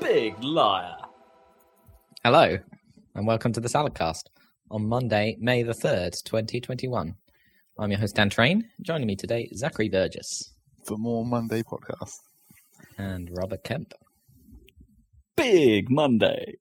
[0.00, 0.96] Big liar.
[2.24, 2.58] Hello,
[3.14, 4.24] and welcome to the Saladcast
[4.70, 7.14] on Monday, May the 3rd, 2021.
[7.78, 8.68] I'm your host, Dan Train.
[8.82, 10.52] Joining me today, Zachary Burgess
[10.84, 12.20] for more Monday podcasts.
[12.98, 13.92] and Robert Kemp.
[15.36, 16.56] Big Monday.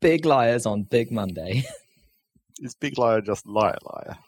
[0.00, 1.64] Big liars on Big Monday.
[2.60, 4.18] Is Big Liar just liar liar?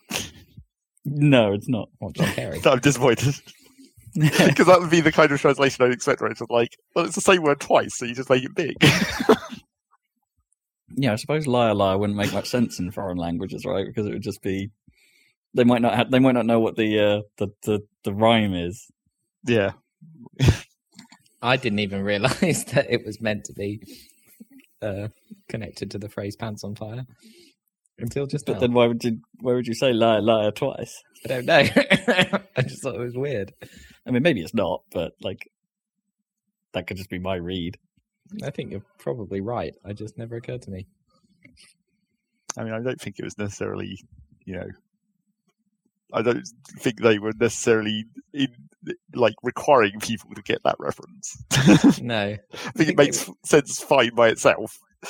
[1.05, 1.88] No, it's not.
[2.00, 2.60] Or John Kerry.
[2.66, 3.34] I'm disappointed.
[4.16, 6.30] Because that would be the kind of translation I'd expect, right?
[6.30, 8.77] It's like, well, it's the same word twice, so you just make it big.
[10.97, 13.84] Yeah, I suppose liar liar wouldn't make much sense in foreign languages, right?
[13.84, 14.70] Because it would just be
[15.55, 18.55] they might not have, they might not know what the uh, the, the the rhyme
[18.55, 18.86] is.
[19.47, 19.72] yeah.
[21.45, 23.80] I didn't even realise that it was meant to be
[24.83, 25.09] uh,
[25.48, 27.05] connected to the phrase pants on fire
[27.98, 28.61] until just But now.
[28.61, 31.03] then why would you why would you say liar liar twice?
[31.25, 31.59] I don't know.
[32.56, 33.53] I just thought it was weird.
[34.06, 35.39] I mean, maybe it's not, but like
[36.73, 37.77] that could just be my read.
[38.42, 39.75] I think you're probably right.
[39.84, 40.86] I just never occurred to me.
[42.58, 43.98] I mean, I don't think it was necessarily,
[44.47, 44.67] you know,
[46.12, 46.47] I don't
[46.79, 48.48] think they were necessarily in,
[49.14, 51.36] like requiring people to get that reference.
[52.00, 54.78] No, I think think it makes sense fine by itself.
[55.04, 55.08] I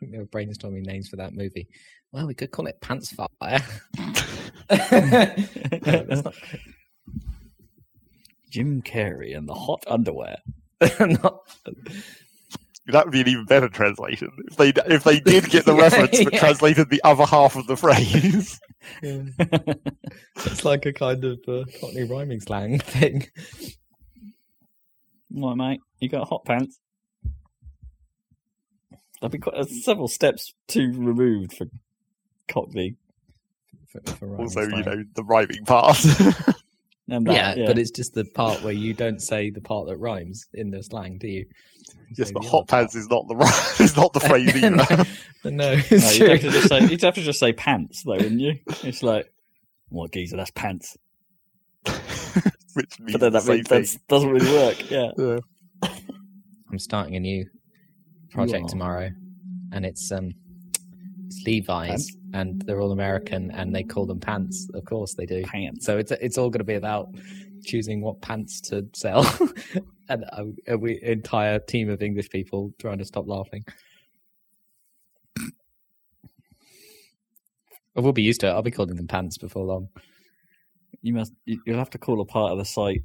[0.00, 1.68] think they were brainstorming names for that movie.
[2.12, 3.60] Well, we could call it Pants Fire.
[5.86, 6.34] No, not-
[8.50, 10.36] Jim Carrey and the hot underwear.
[11.00, 11.40] not-
[12.88, 16.22] That would be an even better translation if they if they did get the reference
[16.22, 16.38] but Yeah.
[16.38, 18.60] translated the other half of the phrase.
[19.02, 23.26] it's like a kind of uh, Cockney rhyming slang thing.
[25.30, 25.80] What, mate?
[25.98, 26.78] You got hot pants?
[29.20, 31.66] That'd be quite uh, several steps too removed for
[32.48, 32.96] Cockney.
[33.88, 35.96] For, for rhyming also, you know, the rhyming part.
[37.08, 39.98] And yeah, that, but it's just the part where you don't say the part that
[39.98, 41.44] rhymes in the slang, do you?
[42.16, 42.68] Yes, Just say the the hot other part.
[42.68, 44.70] pants is not the right, is not the phrase either.
[45.44, 45.90] no, no, No, you'd
[46.30, 48.54] have to just say you'd have to just say pants though, wouldn't you?
[48.82, 49.30] It's like
[49.90, 50.96] what geezer, that's pants.
[52.74, 54.90] Which means But then that means doesn't really work.
[54.90, 55.10] Yeah.
[55.16, 55.38] Yeah.
[56.70, 57.46] I'm starting a new
[58.32, 59.10] project tomorrow,
[59.72, 60.32] and it's um,
[61.26, 62.16] it's Levi's, Pants?
[62.34, 64.68] and they're all American, and they call them pants.
[64.74, 65.42] Of course, they do.
[65.44, 65.84] Pants.
[65.86, 67.08] So it's it's all going to be about
[67.64, 69.24] choosing what pants to sell,
[70.08, 73.64] and a, a we, entire team of English people trying to stop laughing.
[77.96, 78.50] I will be used to it.
[78.50, 79.88] I'll be calling them pants before long.
[81.02, 83.02] You must you- you'll have to call a part of the site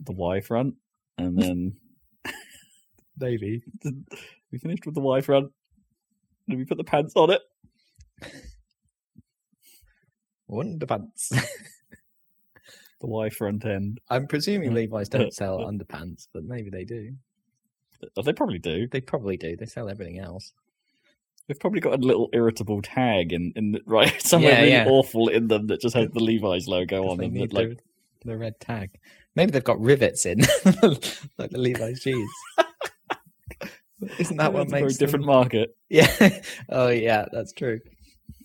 [0.00, 0.74] the Y front
[1.16, 1.76] and then
[3.18, 3.62] Maybe.
[4.52, 5.50] we finished with the Y front.
[6.48, 7.42] Did we put the pants on it?
[10.50, 11.28] Underpants.
[13.00, 14.00] The Y front end.
[14.10, 14.74] I'm presuming.
[14.74, 17.12] Levi's don't sell underpants, but maybe they do.
[18.16, 18.88] Oh, They probably do.
[18.88, 19.56] They probably do.
[19.56, 20.52] They sell everything else.
[21.46, 24.86] They've probably got a little irritable tag in, in the, right somewhere Yeah, really yeah.
[24.88, 27.34] awful in them that just has the Levi's logo on them.
[27.34, 27.76] That, like, the,
[28.30, 28.90] the red tag.
[29.36, 30.40] Maybe they've got rivets in,
[31.38, 32.30] like the Levi's jeans.
[34.18, 34.68] Isn't that what makes it?
[34.68, 35.76] a very makes different them- market?
[35.88, 36.40] Yeah.
[36.68, 37.26] Oh, yeah.
[37.32, 37.78] That's true.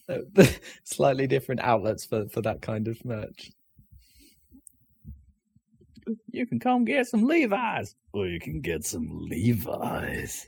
[0.84, 3.52] Slightly different outlets for for that kind of merch.
[6.31, 7.96] You can come get some Levi's.
[8.13, 10.46] Or you can get some Levi's.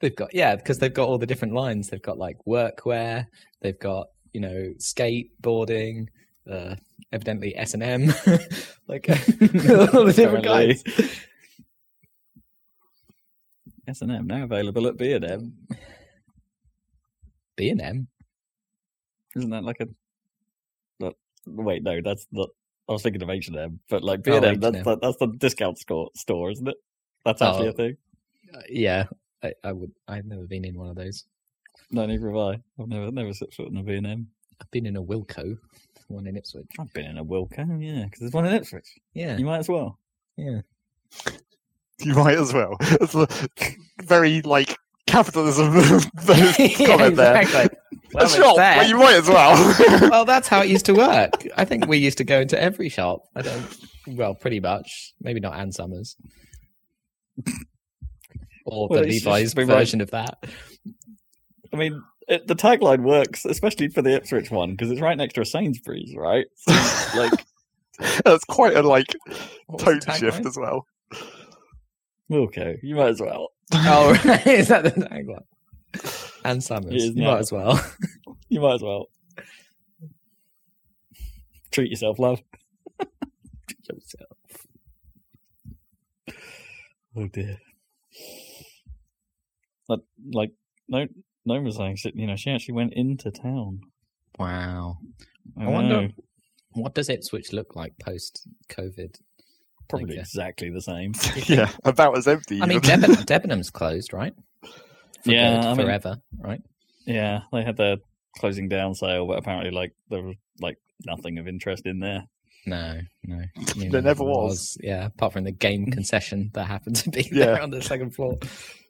[0.00, 1.88] They've got yeah, because they've got all the different lines.
[1.88, 3.26] They've got like workwear.
[3.60, 6.08] They've got you know skateboarding.
[6.50, 6.76] Uh,
[7.12, 8.14] evidently S and M.
[8.88, 9.16] Like all
[10.04, 10.84] the different guys.
[13.88, 15.54] S and M now available at B and M.
[17.56, 18.06] B and M.
[19.36, 19.88] Isn't that like a?
[21.00, 21.14] That,
[21.46, 22.48] wait, no, that's the.
[22.88, 24.98] I was thinking of H and M, but like B Oh, and M, that's the,
[25.00, 26.76] that's the discount store, store, isn't it?
[27.24, 27.70] That's actually Oh.
[27.70, 27.96] a thing.
[28.54, 29.04] Uh, yeah,
[29.42, 29.90] I, I would.
[30.08, 31.24] I've never been in one of those.
[31.90, 32.52] No, neither have I.
[32.80, 34.28] I've never never set foot in a B and M.
[34.60, 35.58] I've been in a Wilko,
[36.08, 36.66] one in Ipswich.
[36.78, 38.88] I've been in a Wilko, yeah, because there's one in Ipswich.
[39.14, 39.98] Yeah, You might as well.
[40.36, 40.60] yeah.
[41.98, 42.76] You might as well.
[42.80, 43.26] It's a
[44.02, 45.72] very like capitalism
[46.28, 47.40] Yeah, comment there.
[47.42, 47.75] exactly.
[48.16, 48.76] Well, a it's shop, there.
[48.78, 49.76] well, you might as well.
[50.10, 51.46] well, that's how it used to work.
[51.56, 53.22] I think we used to go into every shop.
[53.34, 53.76] I don't.
[54.08, 55.12] Well, pretty much.
[55.20, 56.16] Maybe not Ann Summers.
[58.64, 59.22] Or Well, the Levi's
[59.54, 60.38] just right- version of that.
[61.72, 65.34] I mean, it, the tagline works, especially for the Ipswich one, because it's right next
[65.34, 66.46] to a Sainsbury's, right?
[66.56, 66.72] So,
[67.16, 67.44] like,
[68.24, 69.14] That's quite a like
[69.66, 70.46] What tone shift tagline?
[70.46, 70.86] as well.
[72.32, 73.48] Okay, you might as well.
[73.72, 74.46] Oh, right.
[74.46, 76.25] is that the tagline?
[76.44, 76.92] Ann Summers.
[76.92, 77.32] It is You now.
[77.32, 77.80] might as well.
[78.48, 79.06] You might as well.
[81.72, 82.40] Treat yourself, love.
[87.16, 87.56] Oh dear.
[89.88, 90.00] Like,
[90.32, 90.50] like
[90.88, 91.06] no,
[91.46, 93.80] no was saying, you know, she actually went into town.
[94.38, 94.98] Wow.
[95.58, 96.08] I, I wonder-
[96.72, 99.16] What does Ipswich look like post COVID?
[99.88, 101.12] probably uh, exactly the same.
[101.46, 102.60] yeah, about as empty.
[102.60, 102.80] I mean.
[102.80, 104.34] Debenham, Debenhams closed, right?
[105.26, 106.60] For Yeah, good, I mean- forever, right?
[107.06, 107.96] Yeah, they had their
[108.38, 112.24] closing down sale, but apparently, like there was like nothing of interest in there.
[112.66, 113.42] No, no.
[113.76, 114.76] You There know, never was.
[114.82, 117.44] Yeah, apart from the game concession that happened to be Yeah.
[117.46, 118.38] there on the second floor.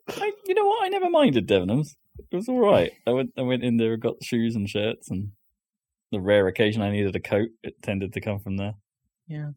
[0.09, 0.85] I, you know what?
[0.85, 1.97] I never minded Debenhams.
[2.31, 2.93] It was all right.
[3.07, 5.33] I went, I went in there, and got shoes and shirts, and
[6.13, 8.75] the rare occasion I needed a coat, it tended to come from there.
[9.29, 9.51] Yeah.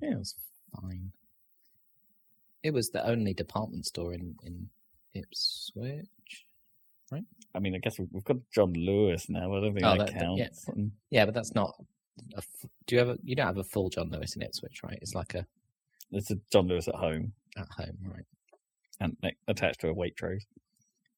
[0.00, 0.34] Yeah, it was
[0.80, 1.10] fine.
[2.62, 4.68] It was the only department store in, in
[5.14, 6.06] Ipswich.
[7.12, 7.22] Right?
[7.54, 9.54] I mean, I guess we've got John Lewis now.
[9.54, 10.44] I don't think Oh, that, that- that- yeah.
[10.46, 10.68] counts.
[10.68, 11.74] And Yeah, but that's not.
[12.34, 13.16] A f- do you ever?
[13.24, 14.98] You don't have a full John Lewis in Ipswich, right?
[15.02, 15.46] It's like a
[16.12, 18.24] It's a John Lewis at home at home, right?
[19.00, 19.16] and
[19.48, 20.44] attached to a Waitrose.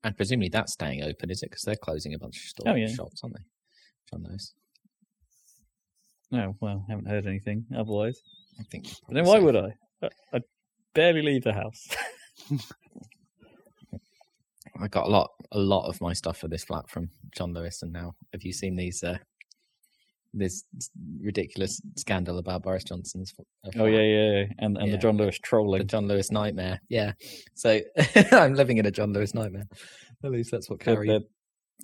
[0.03, 1.51] And presumably that's staying open, is it?
[1.51, 2.89] Because they're closing a bunch of store Oh, yeah.
[2.89, 3.43] shops, aren't they?
[4.11, 4.55] John Lewis.
[6.31, 8.21] No, well, haven't heard anything otherwise.
[8.59, 8.89] I think.
[9.11, 9.75] Then why would I?
[10.03, 10.09] I?
[10.33, 10.41] I
[10.95, 11.87] barely leave the house.
[14.81, 17.83] I got a lot, a lot of my stuff for this flat from John Lewis,
[17.83, 19.03] and now have you seen these?
[19.03, 19.19] Uh,
[20.35, 20.65] this
[21.21, 23.33] ridiculous scandal about Boris Johnson's.
[23.39, 24.45] f- uh, oh yeah, yeah, yeah.
[24.59, 24.93] and and Yeah.
[24.93, 25.85] the John Lewis trolling, the.
[25.87, 26.81] John Lewis nightmare.
[26.91, 27.13] Yeah,
[27.55, 27.81] so
[28.33, 29.65] I'm living in a John Lewis nightmare.
[30.25, 31.21] At least that's what Carrie their,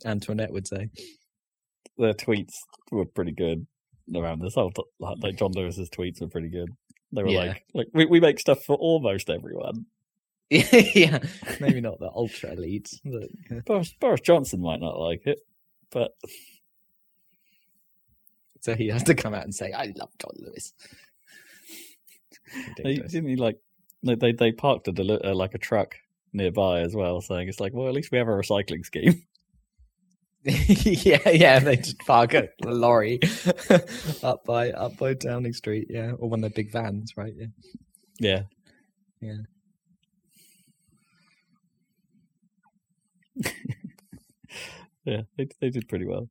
[0.04, 0.88] Antoinette would say.
[1.96, 2.52] their tweets
[2.90, 3.66] were pretty good
[4.14, 4.72] around this whole.
[5.00, 6.68] Like John Lewis's tweets were pretty good.
[7.12, 7.38] They were Yeah.
[7.44, 9.86] like, like we, we make stuff for almost everyone.
[10.94, 11.18] yeah,
[11.60, 15.38] maybe not the ultra elite, but Boris, Boris Johnson might not like it,
[15.90, 16.12] but
[18.60, 20.74] so he has to come out and say, "I love John Lewis."
[22.82, 23.58] They, didn't he like
[24.02, 25.96] they they, parked a deli- uh, like a truck
[26.32, 29.22] nearby as well, saying it's like, well, at least we have a recycling scheme.
[30.44, 33.20] yeah, yeah, they just park a lorry
[34.24, 37.32] up by up by Downing Street, yeah, or one of their big vans, right?
[37.36, 37.46] Yeah.
[38.18, 38.42] Yeah,
[39.20, 39.36] Yeah.
[45.04, 46.28] yeah, they they did pretty well.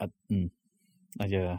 [0.00, 0.50] I, mm,
[1.20, 1.58] I yeah,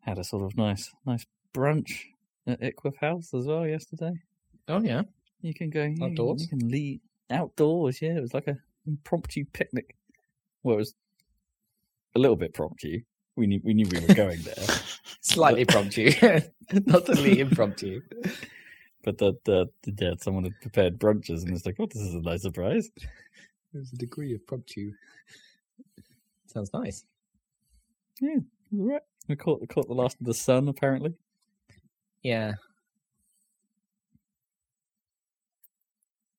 [0.00, 1.24] had a sort of nice nice
[1.54, 2.06] brunch
[2.46, 4.12] at Ickworth House as well yesterday.
[4.66, 5.02] Oh yeah,
[5.40, 6.42] You can go you- Outdoors?
[6.42, 7.00] You can leave
[7.30, 8.02] outdoors.
[8.02, 8.56] Yeah, it was like a
[8.86, 9.96] impromptu picnic.
[10.62, 10.94] Well, it was
[12.16, 13.04] a little bit promptu.
[13.36, 14.66] We knew we knew we were going there.
[15.20, 16.10] slightly impromptu,
[16.86, 18.00] not totally impromptu.
[19.04, 22.14] But that, the, the yeah, someone had prepared brunches and it's like, oh, this is
[22.14, 22.90] a nice surprise.
[23.72, 24.92] There's a degree of promptu.
[26.46, 27.04] Sounds nice.
[28.20, 28.38] Yeah,
[28.72, 29.02] all right.
[29.28, 31.14] We caught caught the last of the sun apparently.
[32.22, 32.54] Yeah,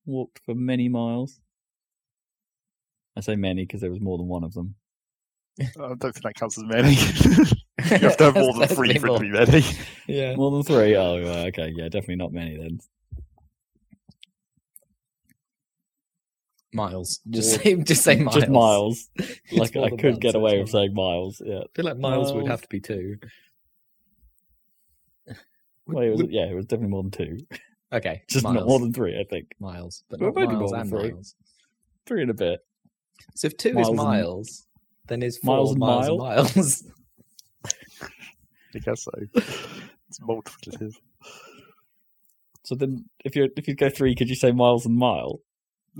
[0.09, 1.39] Walked for many miles.
[3.15, 4.73] I say many because there was more than one of them.
[5.61, 6.95] I don't think that counts as many.
[7.91, 9.63] you have to have more than three for it to be many.
[10.07, 10.35] Yeah.
[10.35, 10.95] More than three?
[10.95, 11.13] Oh,
[11.47, 12.79] okay, yeah, definitely not many then.
[16.73, 17.19] Miles.
[17.29, 18.35] Just More- say, just say miles.
[18.35, 19.09] Just miles.
[19.51, 21.41] Like I could one, get so away it's with saying miles.
[21.43, 21.59] Yeah.
[21.59, 23.17] I feel like miles would have to be two.
[25.87, 27.37] Well, it was, yeah, it was definitely more than two.
[27.91, 28.57] Okay, Just miles.
[28.57, 29.47] not more than three, I think.
[29.59, 31.11] miles, but not maybe miles more than and three.
[31.13, 31.35] miles.
[32.05, 32.59] Three and a bit.
[33.35, 34.67] So if two Miles is and- miles,
[35.07, 36.83] then is four Miles miles and and miles.
[38.75, 39.11] I guess so.
[40.09, 40.93] It's multiplicative.
[42.63, 45.41] So then, if you if you go three, could you say miles and mile?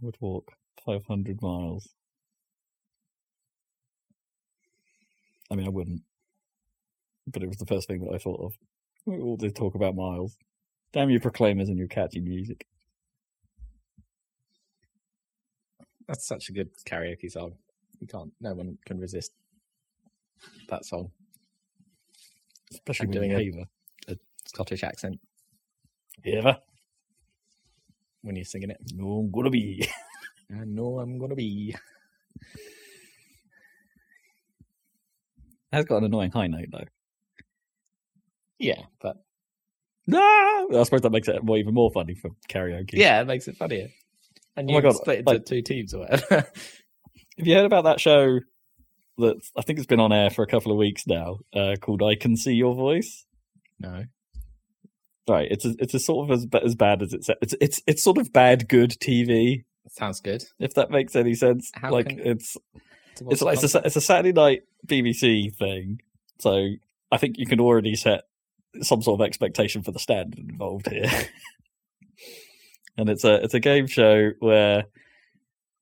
[0.00, 0.52] Would walk
[0.84, 1.88] five hundred miles.
[5.50, 6.02] I mean, I wouldn't,
[7.26, 8.54] but it was the first thing that I thought of.
[9.06, 10.36] All they talk about miles.
[10.92, 12.66] Damn you, proclaimers and your catchy music.
[16.08, 17.54] That's such a good karaoke song.
[18.00, 18.32] You can't.
[18.40, 19.32] No one can resist
[20.68, 21.10] that song.
[22.72, 23.64] Especially I'm when doing a- haver.
[24.46, 25.18] Scottish accent
[26.22, 26.58] Haver?
[28.22, 28.78] when you're singing it.
[28.94, 29.88] No, I'm gonna be.
[30.52, 31.74] I know I'm gonna be.
[35.72, 36.84] That's got an annoying high note though.
[38.58, 39.16] Yeah, but
[40.06, 42.92] No, I suppose that makes it more, even more funny for karaoke.
[42.92, 43.88] yeah, it makes it funnier.
[44.56, 46.46] And Oh you my God, split into like- two teams or whatever.
[47.38, 48.38] Have you heard about that show
[49.18, 52.02] that I think it's been on air for a couple of weeks now, uh, called
[52.02, 53.26] "I Can See Your Voice"?
[53.80, 54.04] No.
[55.28, 58.02] Right, it's a, it's a sort of as as bad as it's it's it's it's
[58.04, 60.44] sort of bad good TV, Sounds good.
[60.60, 61.70] if that makes any sense.
[61.74, 62.56] How like can- it's
[63.30, 66.00] it's like it's a, it's a Saturday night BBC thing,
[66.40, 66.68] so
[67.10, 68.24] I think you can already set
[68.82, 71.10] some sort of expectation for the standard involved here.
[72.96, 74.84] and it's a it's a game show where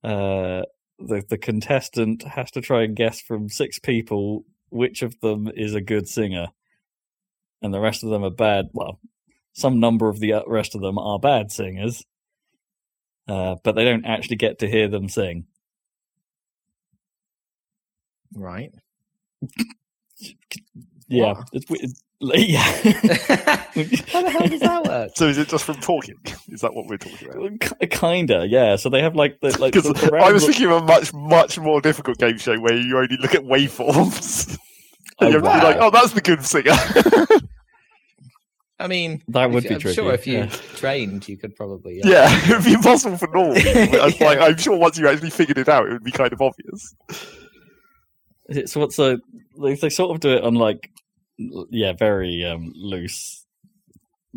[0.02, 0.62] uh,
[0.98, 5.74] the the contestant has to try and guess from six people which of them is
[5.74, 6.48] a good singer,
[7.60, 8.66] and the rest of them are bad.
[8.72, 8.98] Well,
[9.52, 12.04] some number of the rest of them are bad singers,
[13.28, 15.46] uh, but they don't actually get to hear them sing.
[18.34, 18.72] right.
[21.12, 21.48] Yeah, What?
[21.52, 21.90] it's weird.
[22.20, 22.60] Yeah.
[22.62, 25.10] How the hell does that work?
[25.16, 26.14] So is it just from talking?
[26.48, 27.60] Is that what we're talking about?
[27.80, 28.76] K- Kinda, yeah.
[28.76, 31.12] So they have like the like Because the, the I was thinking of a much,
[31.12, 34.58] much more difficult game show where you only look at waveforms.
[35.20, 36.72] Oh, and you're to be like, oh, that's the good singer.
[38.80, 39.94] I mean, that would if- be I'm tricky.
[39.94, 40.46] sure if you yeah.
[40.74, 42.02] trained, you could probably.
[42.02, 43.54] uh, yeah, it would be impossible for normal.
[43.54, 43.72] people.
[43.80, 44.26] It's Yeah.
[44.26, 46.94] like, I'm sure once you actually figured it out, it would be kind of obvious.
[48.48, 49.18] It's what's so
[49.62, 51.01] they they sort of do it on like l-
[51.70, 53.46] yeah very um loose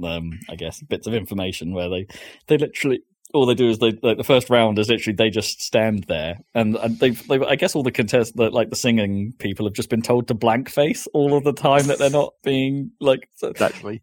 [0.03, 2.07] um I guess bits of information where they
[2.47, 3.01] they literally
[3.35, 6.37] all they do is they like the first round is literally they just stand there
[6.53, 9.73] and, and they they I guess all the contest that like the singing people have
[9.73, 13.27] just been told to blank face all of the time that they're not being like
[13.35, 14.01] so, Naturally,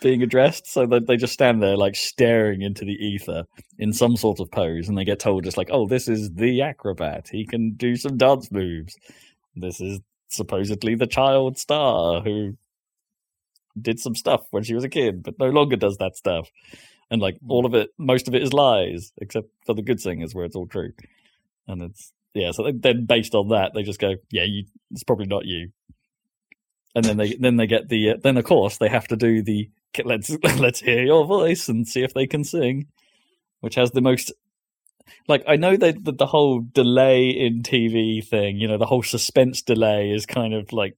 [0.00, 0.66] being addressed.
[0.66, 3.44] So that they just stand there like staring into the ether
[3.78, 6.62] in some sort of pose, and they get told just like, "Oh, this is the
[6.62, 7.28] acrobat.
[7.30, 8.96] He can do some dance moves.
[9.54, 10.00] This is
[10.36, 12.56] supposedly the child star who
[13.80, 16.50] did some stuff when she was a kid, but no longer does that stuff."
[17.10, 20.34] And like all of it, most of it is lies, except for the good singers
[20.34, 20.92] where it's all true.
[21.66, 22.50] And it's yeah.
[22.52, 25.70] So then- based on that, they just go, "Yeah, you, it's probably not you."
[26.96, 29.42] and then they then they get the uh, then of course they have to do
[29.42, 29.70] the
[30.04, 32.86] let's let's hear your voice and see if they can sing,
[33.60, 34.32] which has the most
[35.28, 39.02] like I know that the, the whole delay in TV thing, you know, the whole
[39.02, 40.96] suspense delay is kind of like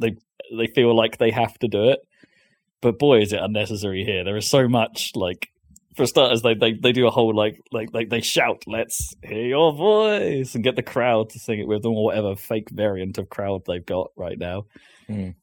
[0.00, 0.16] they
[0.56, 2.00] they feel like they have to do it,
[2.80, 4.24] but boy is it unnecessary here.
[4.24, 5.48] There is so much like.
[5.96, 9.46] For starters, they, they they do a whole like like like they shout, "Let's hear
[9.46, 13.16] your voice," and get the crowd to sing it with them, or whatever fake variant
[13.16, 14.66] of crowd they've got right now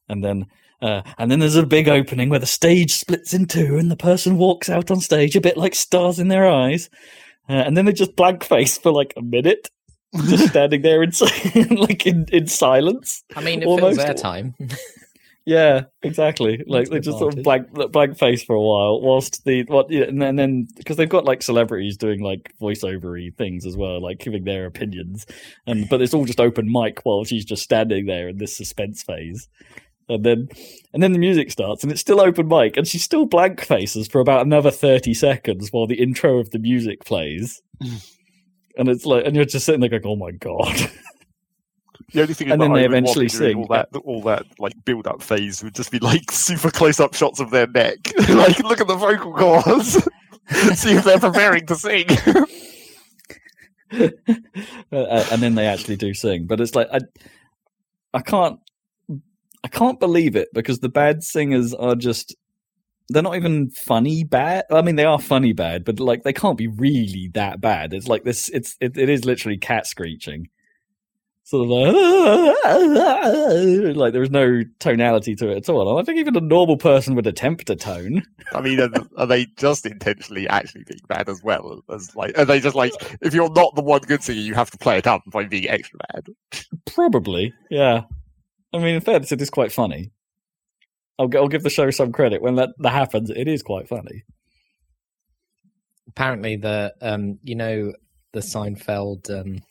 [0.08, 0.46] and then
[0.82, 3.96] uh, and then there's a big opening where the stage splits in two and the
[3.96, 6.90] person walks out on stage a bit like stars in their eyes
[7.48, 9.70] uh, and then they just blank face for like a minute
[10.26, 11.10] just standing there in
[11.76, 14.00] like in, in silence I mean, it Almost.
[14.00, 14.54] fills time.
[15.46, 19.44] yeah exactly like That's they just sort of blank blank face for a while whilst
[19.44, 23.36] the what yeah, and then, and then because they've got like celebrities doing like voiceovery
[23.36, 25.26] things as well like giving their opinions
[25.66, 29.02] and but it's all just open mic while she's just standing there in this suspense
[29.02, 29.48] phase
[30.08, 30.48] and then
[30.92, 34.06] and then the music starts and it's still open mic and she still blank faces
[34.06, 37.62] for about another 30 seconds while the intro of the music plays
[38.76, 40.90] and it's like and you're just sitting there going oh my god
[42.12, 43.56] the only thing And then they eventually sing.
[43.56, 47.14] all that all that like build up phase would just be like super close up
[47.14, 49.94] shots of their neck, like look at the vocal cords,
[50.78, 52.06] see if they're preparing to sing.
[53.92, 56.46] uh, and then they actually do sing.
[56.46, 57.00] But it's like I,
[58.12, 58.60] I can't,
[59.64, 62.36] I can't believe it because the bad singers are just.
[63.10, 64.64] They're not even funny bad.
[64.70, 67.92] I mean, they are funny bad, but like they can't be really that bad.
[67.92, 68.48] It's like this.
[68.50, 70.48] It's it, it is literally cat screeching,
[71.42, 71.94] sort of like
[73.96, 75.98] like there's no tonality to it at all.
[75.98, 78.22] I think even a normal person would attempt a tone.
[78.54, 82.38] I mean, are, are they just intentionally actually being bad as well as like?
[82.38, 84.96] Are they just like if you're not the one good singer, you have to play
[84.98, 86.28] it up by being extra bad?
[86.86, 88.02] Probably, yeah.
[88.74, 90.10] I mean, in fairness, it is quite funny.
[91.18, 93.30] I'll, I'll give the show some credit when that, that happens.
[93.30, 94.24] It is quite funny.
[96.08, 97.92] Apparently, the um, you know,
[98.32, 99.62] the Seinfeld um,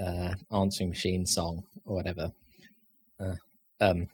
[0.00, 2.30] uh, answering machine song or whatever.
[3.18, 3.34] Uh,
[3.80, 4.06] um,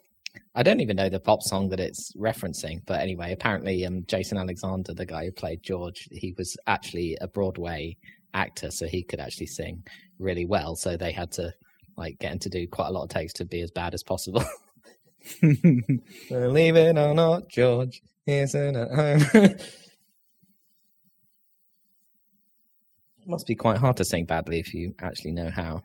[0.55, 4.39] I don't even know the pop song that it's referencing, but anyway, apparently, um, Jason
[4.39, 7.97] Alexander, the guy who played George, he was actually a Broadway
[8.33, 9.83] actor, so he could actually sing
[10.19, 10.77] really well.
[10.77, 11.53] So they had to
[11.99, 14.45] like getting to do quite a lot of takes to be as bad as possible.
[15.43, 19.21] Believe it or not, George isn't at home.
[19.35, 19.61] it
[23.27, 25.83] must be quite hard to sing badly if you actually know how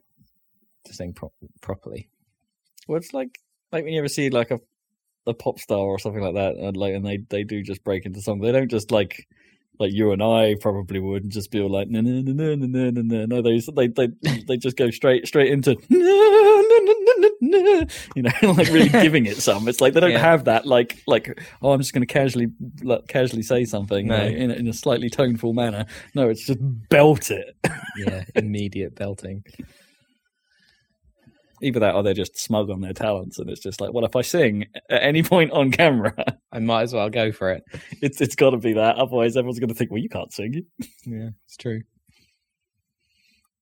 [0.86, 2.10] to sing pro- properly.
[2.88, 3.40] well, it's like
[3.72, 4.60] like when you ever see like a
[5.26, 8.06] a pop star or something like that, and like and they they do just break
[8.06, 8.40] into song.
[8.40, 9.28] They don't just like
[9.84, 12.56] like you and I probably would, and just be all like, no, no, no, no,
[12.56, 13.42] no, no, no, no.
[13.42, 17.86] They they they they just go straight straight into, no, no, no, no, no, no.
[18.16, 19.68] you know, like really giving it some.
[19.68, 20.20] It's like they don't Yeah.
[20.20, 22.48] have that like like oh, I'm just going to casually
[22.82, 24.16] like, casually say something No.
[24.24, 25.86] in in a slightly toneful manner.
[26.16, 26.60] No, it's just
[26.90, 27.56] belt it.
[27.98, 29.44] Yeah, immediate belting.
[31.64, 34.16] Either that, or they're just smug on their talents, and it's just like, well, if
[34.16, 36.14] I sing at any point on camera,
[36.52, 37.64] I might as well go for it.
[38.02, 38.98] it's it's got to be that.
[38.98, 40.66] Otherwise, everyone's going to think, well, you can't sing.
[41.06, 41.82] Yeah, it's true.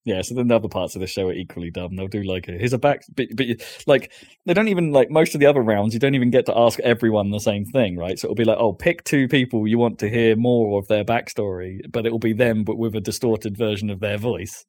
[0.04, 1.94] Yeah, so then the other parts of the show are equally dumb.
[1.94, 3.46] They'll do like, a, here's a back, but, but
[3.86, 4.10] like
[4.46, 5.94] they don't even like most of the other rounds.
[5.94, 8.18] You don't even get to ask everyone the same thing, right?
[8.18, 11.04] So it'll be like, oh, pick two people you want to hear more of their
[11.04, 14.64] backstory, but it will be them, but with a distorted version of their voice.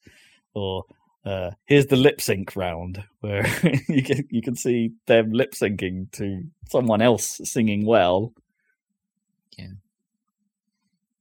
[0.54, 0.84] Or
[1.26, 3.46] uh, here's the lip sync round where
[3.88, 8.34] you can you can see them lip syncing to someone else singing well.
[9.58, 9.68] Yeah.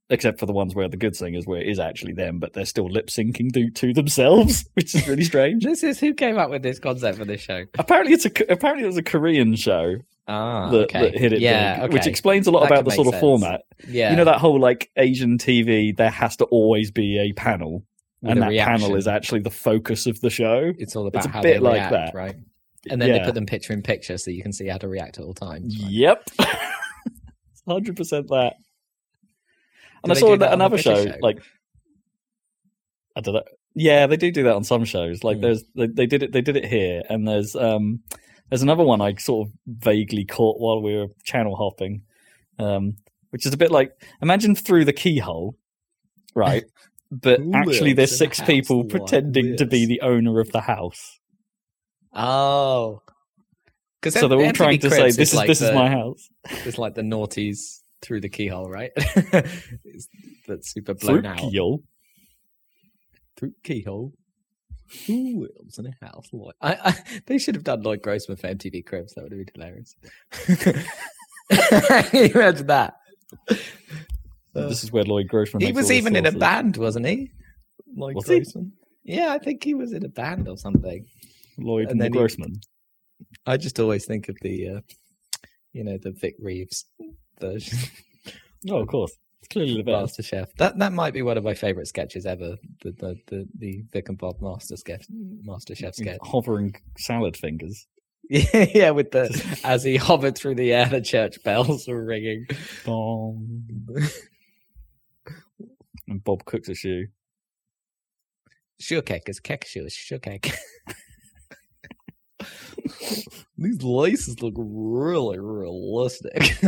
[0.09, 2.65] Except for the ones where the good singers, where it is actually them, but they're
[2.65, 5.63] still lip syncing to, to themselves, which is really strange.
[5.63, 7.65] This is who came up with this concept for this show.
[7.79, 9.95] apparently, it's a apparently it was a Korean show
[10.27, 11.01] Ah, that, okay.
[11.11, 13.21] that hit it yeah, big, which explains a lot That about the sort of sense.
[13.21, 13.61] format.
[13.87, 17.83] yeah, You know that whole like Asian TV, there has to always be a panel,
[18.31, 18.79] and that reaction.
[18.81, 20.71] panel is actually the focus of the show.
[20.77, 22.13] It's all about it's a how bit they like react, that.
[22.15, 22.35] right?
[22.89, 25.17] And then they put them picture in picture so you can see how to react
[25.17, 25.77] at all times.
[25.81, 25.89] right?
[25.91, 26.29] Yep,
[27.67, 28.55] hundred percent that.
[30.03, 31.15] And Do I saw that another show, show?
[31.21, 31.39] like
[33.15, 33.43] I don't know.
[33.75, 35.23] Yeah, they do do that on some shows.
[35.23, 35.41] Like Hmm.
[35.43, 38.01] there's they, they did it they did it here, and there's um
[38.49, 42.01] there's another one I sort of vaguely caught while we were channel hopping,
[42.59, 42.97] um,
[43.31, 45.55] which is a bit like imagine through the keyhole,
[46.35, 46.63] right?
[47.21, 51.19] But Who actually, there's six house people pretending to be the owner of the house.
[52.13, 53.01] Oh,
[54.01, 56.29] because So they're all trying to say, "This is like this the, is my house."
[56.65, 58.91] It's like the naughties through the keyhole, right?
[60.47, 61.83] That's super blown Through out keyhole.
[63.37, 64.13] through keyhole.
[65.07, 66.27] Who lives in a house?
[66.31, 69.13] Like I, I, they should have done Lloyd Grossman for MTV Cribs.
[69.13, 69.95] That would have been hilarious.
[70.31, 70.83] Can
[72.13, 72.95] you imagine that?
[74.53, 75.61] This is where Lloyd Grossman.
[75.61, 77.31] he was even in a band, wasn't he?
[77.95, 78.43] Lloyd Was he?
[79.03, 81.05] Yeah, I think he was in a band or something.
[81.57, 82.55] Lloyd and and then he- Grossman.
[83.45, 84.79] I just always think of the, uh,
[85.71, 86.85] you know, the Vic Reeves
[87.39, 87.77] version.
[88.69, 89.11] Oh, of course.
[89.39, 90.17] It's clearly the best.
[90.17, 90.53] Master Chef.
[90.55, 92.55] That that might be one of my favorite sketches ever.
[92.81, 96.19] The the the, the Vic and Bob Master sketch, Master Chef sketch.
[96.21, 97.85] Hovering salad fingers.
[98.29, 98.89] Yeah, yeah.
[98.91, 102.45] With the as he hovered through the air, the church bells were ringing.
[102.85, 103.65] Bong.
[106.07, 107.07] And Bob cooks a shoe.
[108.79, 109.89] Sure cake is cake shoe.
[109.89, 110.53] Sure cake.
[113.57, 116.57] These laces look really realistic.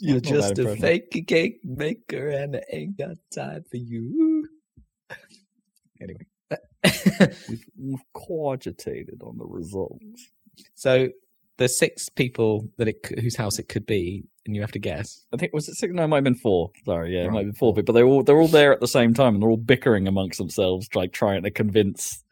[0.00, 4.48] You're just a fake cake maker, and I ain't got time for you.
[6.00, 6.26] Anyway,
[7.48, 10.04] We've, we've cogitated on the results.
[10.74, 11.08] so
[11.56, 15.24] there's six people that it whose house it could be, and you have to guess.
[15.32, 15.92] I think was it six?
[15.92, 16.70] No, it might have been four.
[16.84, 17.74] Sorry, yeah, it might Right, have been four.
[17.74, 20.38] But they're all they're all there at the same time, and they're all bickering amongst
[20.38, 22.22] themselves, like trying to convince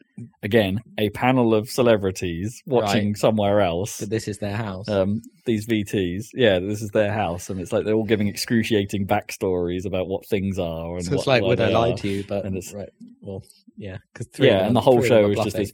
[0.43, 3.17] again a panel of celebrities watching Right.
[3.17, 3.99] somewhere else.
[3.99, 4.87] But this is their house.
[4.87, 9.07] Um, these VTs, yeah, this is their house, and it's like they're all giving excruciating
[9.07, 10.95] backstories about what things are.
[10.97, 11.97] And so it's what- like, would I lie are.
[11.97, 12.23] to you?
[12.27, 12.89] But and it's- right,
[13.21, 13.43] well,
[13.75, 15.73] yeah, because Yeah, and the whole show is just this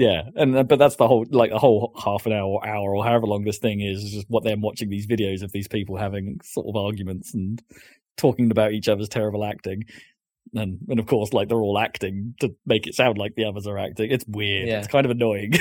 [0.00, 3.04] Yeah, and uh, but that's the whole like the whole half an hour, hour, or
[3.04, 5.98] however long this thing is, is just what they're watching these videos of these people
[5.98, 7.62] having sort of arguments and
[8.16, 9.84] talking about each other's terrible acting,
[10.54, 13.66] and and of course like they're all acting to make it sound like the others
[13.66, 14.10] are acting.
[14.10, 14.68] It's weird.
[14.68, 14.78] Yeah.
[14.78, 15.52] It's kind of annoying.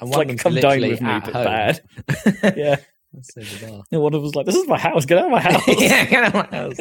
[0.00, 1.44] And it's one like come dine with me, but home.
[1.44, 1.80] bad.
[2.56, 2.76] yeah,
[3.12, 3.82] That's so bizarre.
[3.92, 5.04] and one of them was like, "This is my house.
[5.04, 6.78] Get out of my house." yeah, get out of my house.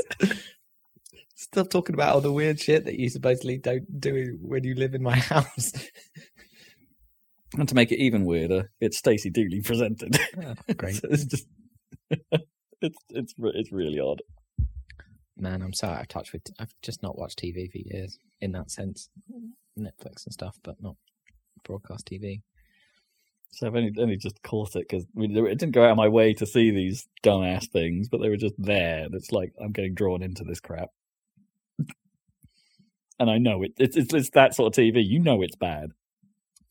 [1.35, 4.95] Stop talking about all the weird shit that you supposedly don't do when you live
[4.95, 5.73] in my house.
[7.57, 10.17] And to make it even weirder, it's Stacey Dooley presented.
[10.43, 10.95] Oh, great.
[10.95, 11.47] So it's just
[12.81, 14.21] it's it's it's really odd.
[15.37, 16.43] Man, I'm so out of touch with.
[16.59, 19.09] I've just not watched TV for years in that sense.
[19.79, 20.95] Netflix and stuff, but not
[21.63, 22.41] broadcast TV.
[23.51, 26.33] So I've only only just caught it because it didn't go out of my way
[26.33, 29.03] to see these dumbass things, but they were just there.
[29.05, 30.89] And it's like I'm getting drawn into this crap,
[33.19, 33.73] and I know it.
[33.77, 35.05] It's it's, it's that sort of TV.
[35.05, 35.91] You know it's bad,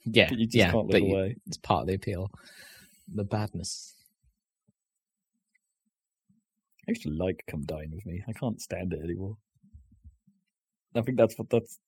[0.05, 1.37] Yeah, but you just yeah, can't look you- away.
[1.47, 2.31] it's part of the appeal.
[3.15, 3.95] The badness.
[6.89, 8.23] I used to like Come Dine with Me.
[8.29, 9.37] I can't stand it anymore.
[10.97, 11.79] I think that's what that's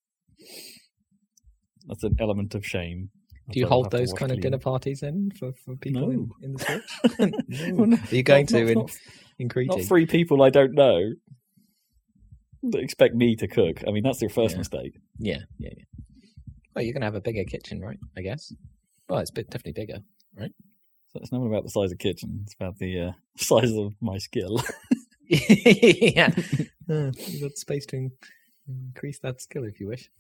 [1.87, 3.11] that's an element of shame.
[3.51, 6.29] Do you hold those kind of dinner parties in for, for people in, No.
[6.43, 7.33] in the Switch?
[7.75, 10.49] Well, no, Are you going not- to not- in, not- in Not three people I
[10.51, 11.13] don't know
[12.71, 13.83] that expect me to cook.
[13.87, 14.59] I mean, that's your first Yeah.
[14.59, 14.97] mistake.
[15.19, 15.85] Yeah, yeah, yeah.
[16.75, 17.99] Well, you're going to have a bigger kitchen, right?
[18.17, 18.53] I guess.
[19.09, 20.01] Well, it's bit, definitely bigger.
[20.37, 20.53] Right?
[21.13, 24.19] So it's not about the size of kitchen; it's about the uh, size of my
[24.19, 24.63] skill.
[25.29, 26.31] yeah.
[26.87, 28.11] Uh, you've got space to
[28.69, 30.11] increase that skill if you wish.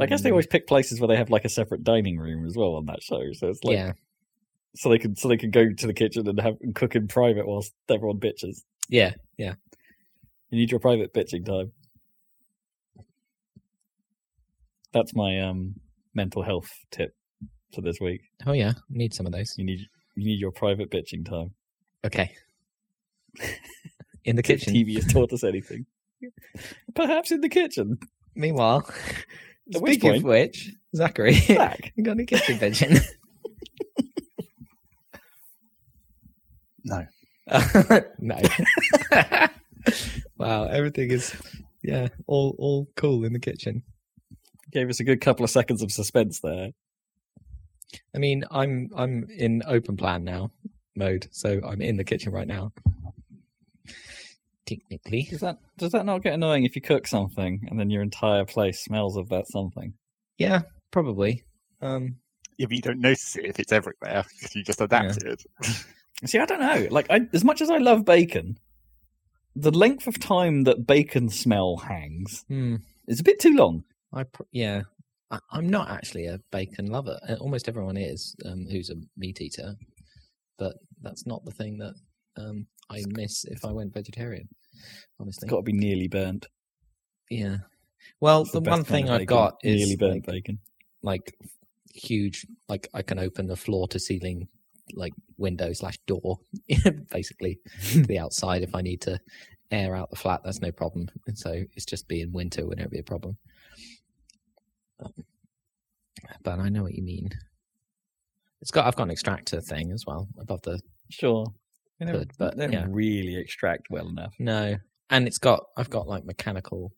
[0.00, 2.56] I guess they always pick places where they have like a separate dining room as
[2.56, 3.32] well on that show.
[3.34, 3.92] So it's like yeah,
[4.74, 7.06] so they can so they can go to the kitchen and have and cook in
[7.06, 8.64] private whilst everyone bitches.
[8.88, 9.54] yeah, yeah.
[10.50, 11.70] You need your private bitching time.
[14.98, 15.76] That's my um
[16.12, 17.14] mental health tip
[17.72, 18.22] for this week.
[18.46, 19.54] Oh yeah, need some of those.
[19.56, 19.78] You need
[20.16, 21.52] you need your private bitching time.
[22.04, 22.32] Okay.
[24.24, 24.74] In the kitchen.
[24.74, 25.86] TV has taught us anything.
[26.96, 27.96] Perhaps in the kitchen.
[28.34, 28.90] Meanwhile,
[29.72, 31.92] At which speaking of point- which, Zachary, Zach.
[31.96, 33.00] you got any kitchen bitching?
[36.84, 37.06] No.
[38.18, 38.38] no.
[40.38, 41.36] wow, everything is
[41.84, 43.82] yeah, all all cool in the kitchen.
[44.70, 46.70] Gave us a good couple of seconds of suspense there.
[48.14, 50.50] I mean, I'm I'm in open plan now
[50.94, 52.72] mode, so I'm in the kitchen right now.
[54.66, 58.02] Technically, Does that does that not get annoying if you cook something and then your
[58.02, 59.94] entire place smells of that something?
[60.36, 61.42] yeah, probably.
[61.80, 62.16] Um,
[62.58, 65.44] Yeah, but you don't notice it if it's everywhere because you just adapt to it.
[66.26, 66.88] See, I don't know.
[66.90, 68.58] Like, I, as much as I love bacon,
[69.56, 72.76] the length of time that bacon smell hangs hmm,
[73.06, 73.84] is a bit too long.
[74.12, 74.82] I pr- yeah,
[75.30, 77.18] I, I'm not actually a bacon lover.
[77.40, 79.74] Almost everyone is um, who's a meat eater,
[80.58, 81.94] but that's not the thing that
[82.36, 84.48] um, I miss if I went vegetarian.
[85.20, 86.46] Honestly, It's got to be nearly burnt.
[87.30, 87.58] yeah.
[88.20, 90.58] Well, the, best one thing I've got is nearly burnt like, bacon.
[91.02, 91.34] like
[91.94, 94.46] huge like i can open the floor to ceiling
[94.94, 96.38] like window slash door
[97.10, 99.18] basically to the outside if i need to
[99.70, 102.90] air out the flat that's no problem and so it's just being winter would never
[102.90, 103.36] be a problem
[106.42, 107.30] but i know what you mean
[108.60, 110.80] it's got i've got an extractor thing as well above the
[111.10, 111.46] Sure.
[112.00, 112.86] They Could, but, they don't yeah.
[112.88, 114.34] really extract well enough.
[114.38, 114.76] no
[115.10, 116.92] and it's got i've got like mechanical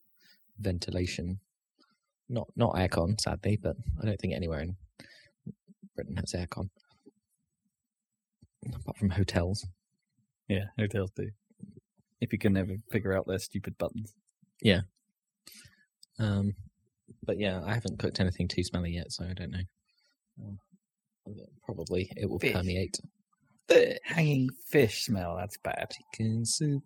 [0.59, 1.39] ventilation
[2.29, 4.77] not not aircon sadly but i don't think anywhere in
[5.97, 6.69] britain has aircon
[8.75, 9.67] apart from hotels
[10.49, 11.31] Yeah, hotels do.
[12.21, 14.13] If you can never figure out their stupid buttons.
[14.61, 14.81] Yeah.
[16.19, 16.55] Um
[17.25, 19.65] but yeah i haven't cooked anything too smelly yet so i don't know.
[20.43, 20.59] Um,
[21.65, 22.53] probably it will Fish.
[22.53, 22.97] permeate.
[23.69, 25.91] The hanging fish smell, that's bad.
[26.15, 26.83] chicken soup.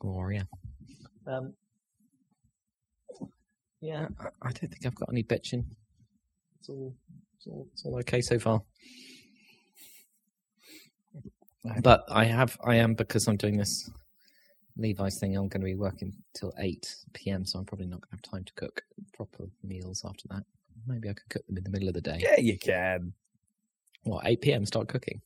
[0.00, 0.48] Gloria.
[1.26, 1.54] Um
[3.80, 5.64] yeah I, I don't think i've got any bitching.
[6.58, 6.94] It's all
[7.36, 8.62] it's all, it's all okay so far.
[11.82, 13.88] But i have i am because i'm doing this
[14.76, 18.08] levi's thing i'm going to be working till 8 p.m so i'm probably not going
[18.10, 18.82] to have time to cook
[19.12, 20.42] proper meals after that
[20.86, 23.12] maybe i could cook them in the middle of the day Yeah, you can.
[24.02, 25.20] what 8 p.m start cooking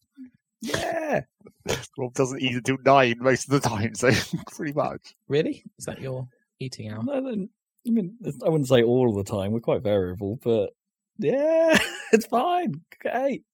[0.61, 1.20] Yeah.
[1.98, 4.11] Rob doesn't eat until nine most of the time, so
[4.54, 5.14] pretty much.
[5.28, 6.26] really is that your
[6.61, 7.48] eating hour No, then,
[7.87, 9.52] I mean, I wouldn't say all the time.
[9.52, 10.70] We're quite variable, but
[11.18, 11.78] yeah,
[12.12, 12.72] it's fine.
[12.90, 13.44] Cook at eight.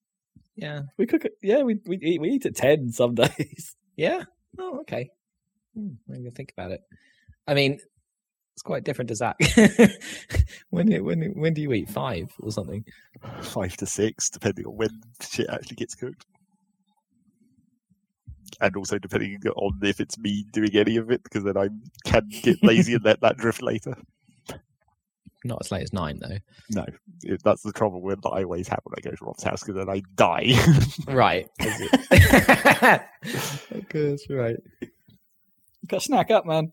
[0.56, 1.32] yeah We cook it.
[1.42, 3.76] Yeah, we we eat, we eat at ten some days.
[3.96, 4.24] Yeah.
[4.58, 5.10] Oh, okay.
[5.74, 6.80] Hmm, maybe I'll think about it.
[7.46, 7.78] I mean,
[8.54, 9.36] it's quite different to Zach.
[10.70, 12.84] when when when do you eat five or something?
[13.42, 16.24] Five to six, depending on when shit actually gets cooked.
[18.60, 21.68] And also depending on if it's me doing any of it, because then I
[22.04, 23.96] can get lazy and let that drift later.
[25.46, 26.38] Not as late as nine though.
[26.70, 26.86] No,
[27.42, 29.74] that's the trouble with that I always have when I go to Rob's house, because
[29.74, 30.52] then I die.
[31.06, 31.48] Right.
[33.92, 34.56] that's right.
[35.86, 36.72] Got to snack up, man.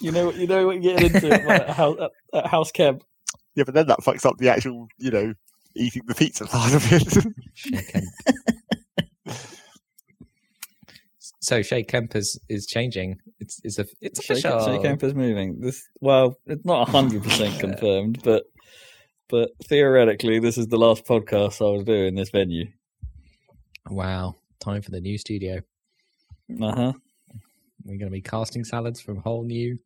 [0.00, 3.04] You know you know what you're getting into at, house, at, at house camp.
[3.54, 5.34] yeah, but then that fucks up the actual, you know,
[5.76, 7.34] eating the pizza part of it.
[7.54, 8.04] Chez Kemp.
[11.40, 13.18] so Chez Kemp is, is changing.
[13.40, 14.66] It's it's a it's Shake, official.
[14.66, 15.60] shake camp is moving.
[15.60, 18.44] This well, it's not hundred percent confirmed, but
[19.28, 22.66] but theoretically, this is the last podcast I was doing in this venue.
[23.90, 24.36] Wow.
[24.60, 25.60] Time for the new studio.
[26.60, 26.92] Uh huh.
[27.84, 29.78] We're going to be casting salads from whole new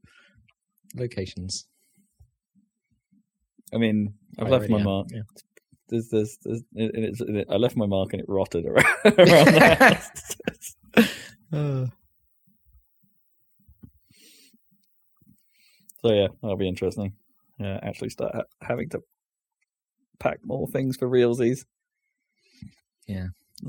[0.94, 1.66] locations.
[3.74, 5.08] I mean, I've I left my am, mark.
[5.10, 5.22] yeah.
[5.88, 8.84] There's, there's, there's, and it's, and it, I left my mark and it rotted around,
[9.04, 9.16] around
[9.54, 9.74] the
[10.94, 11.16] house.
[11.52, 11.86] Uh,
[16.00, 17.12] So yeah, that'll be interesting.
[17.58, 19.00] Yeah, actually start ha- having to
[20.20, 21.64] pack more things for realsies.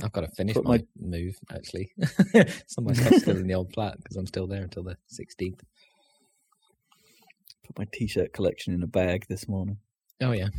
[0.04, 1.91] I've got to finish my, my- move actually.
[2.67, 4.95] Some of my stuff's still in the old flat because I'm still there until the
[5.13, 5.60] 16th.
[7.65, 9.78] Put my t-shirt collection in a bag this morning.
[10.21, 10.49] Oh yeah.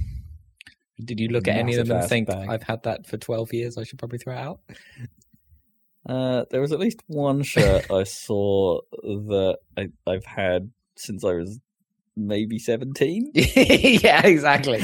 [1.02, 2.48] Did you look at any of them and think bag.
[2.48, 3.78] I've had that for 12 years?
[3.78, 4.60] I should probably throw it out.
[6.08, 11.34] Uh, there was at least one shirt I saw that I, I've had since I
[11.34, 11.60] was
[12.16, 13.30] maybe seventeen.
[13.34, 14.82] yeah, exactly.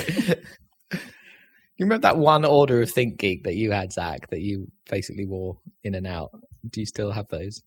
[1.78, 5.58] You remember that one order of ThinkGeek that you had, Zach, that you basically wore
[5.84, 6.30] in and out?
[6.70, 7.62] Do you still have those?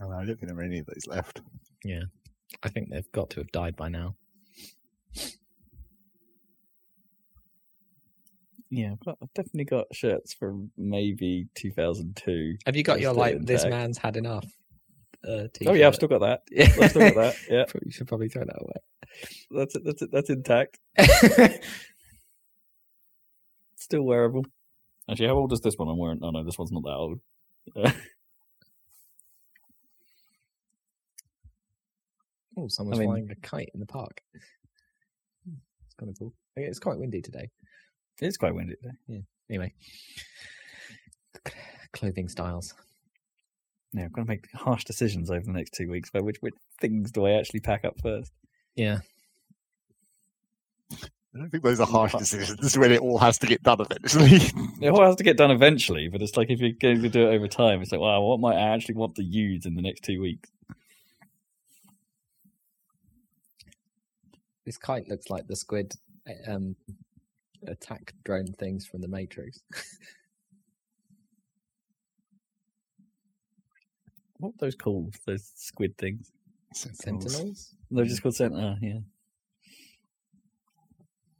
[0.00, 1.40] Oh, I don't think there are any of those left.
[1.84, 2.02] Yeah.
[2.62, 4.16] I think they've got to have died by now.
[8.70, 12.56] Yeah, I've, I've definitely got shirts from maybe two thousand two.
[12.66, 14.44] Have you got your still like this man's had enough?
[15.26, 16.42] Uh, Oh yeah, I've still got that.
[16.50, 17.34] Yeah, I've still got that.
[17.48, 18.72] Yeah, You should probably throw that away.
[19.50, 19.84] that's it.
[19.84, 20.10] That's it.
[20.12, 20.78] That's intact.
[23.92, 23.98] away.
[23.98, 24.44] Still wearable.
[25.10, 26.20] Actually, how old is this one I'm wearing?
[26.22, 27.20] Oh no, this one's not that old.
[32.56, 34.20] oh, someone's I mean- flying a kite in the park.
[34.34, 36.34] It's kind of cool.
[36.56, 37.48] It's quite windy today.
[38.20, 39.22] It's quite windy today.
[39.48, 39.72] Anyway,
[41.92, 42.74] clothing styles.
[43.94, 46.54] Yeah, I've got to make harsh decisions over the next two weeks about which which
[46.80, 48.32] things do I actually pack up first.
[48.76, 48.98] Yeah,
[51.34, 53.62] I don't think those are harsh decisions This is when it all has to get
[53.62, 54.40] done eventually.
[54.80, 57.28] It all has to get done eventually, but it's like if you're going to do
[57.28, 59.82] it over time, it's like, wow, what might I actually want to use in the
[59.82, 60.50] next two weeks?
[64.64, 65.94] this kite looks like the squid
[66.28, 66.76] uh, um,
[67.66, 69.60] attack drone things from the Matrix.
[74.40, 75.16] What are those called?
[75.26, 76.30] Those squid things?
[76.72, 77.74] Sentinels.
[77.90, 78.76] They're just called Sentinel.
[78.80, 79.00] yeah.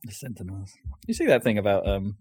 [0.09, 0.73] The Sentinels.
[1.07, 2.16] You see that thing about um,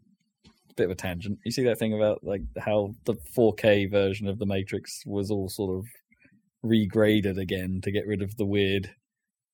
[0.75, 1.39] bit of a tangent.
[1.43, 5.49] You see that thing about like how the 4K version of the Matrix was all
[5.49, 5.85] sort of
[6.63, 8.91] regraded again to get rid of the weird,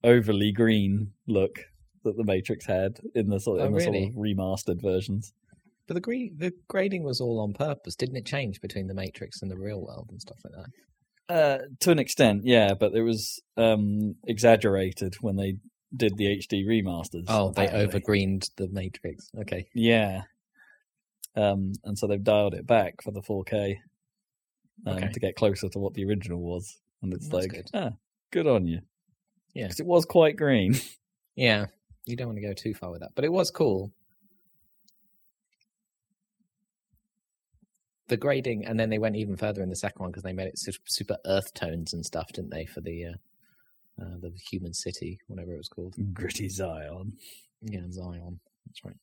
[0.04, 1.60] overly green look
[2.04, 5.34] that the Matrix had in the sort, Oh, in the sort of remastered versions.
[5.88, 8.26] But the gre- the grading was all on purpose, didn't it?
[8.26, 11.34] Change between the Matrix and the real world and stuff like that.
[11.34, 15.56] Uh, to an extent, yeah, but it was um, exaggerated when they
[15.95, 17.25] did the HD remasters.
[17.27, 17.99] Oh, they apparently.
[17.99, 19.29] overgreened the Matrix.
[19.39, 19.67] Okay.
[19.73, 20.23] Yeah.
[21.36, 23.77] Um, and so they've dialed it back for the 4K
[24.86, 25.10] um, Okay.
[25.12, 26.77] to get closer to what the original was.
[27.01, 27.69] And it's That's like, good.
[27.73, 27.91] ah,
[28.32, 28.82] good on you.
[29.53, 29.67] Yeah.
[29.67, 30.75] 'Cause it was quite green.
[31.36, 31.65] Yeah,
[32.06, 33.91] you don't want to go too far with that, but it was cool.
[38.08, 40.47] The grading, and then they went even further in the second one because they made
[40.47, 42.65] it super earth tones and stuff, didn't they?
[42.65, 43.13] For the uh,
[44.01, 45.95] uh, the human city, whatever it was called.
[46.13, 47.13] Gritty Zion.
[47.62, 48.39] Yeah, Zion.
[48.65, 48.95] That's right.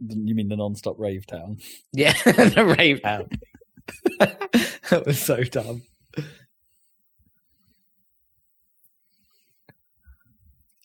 [0.00, 1.58] You mean the non-stop rave town?
[1.92, 3.28] Yeah, the rave town.
[4.20, 5.82] that was so dumb.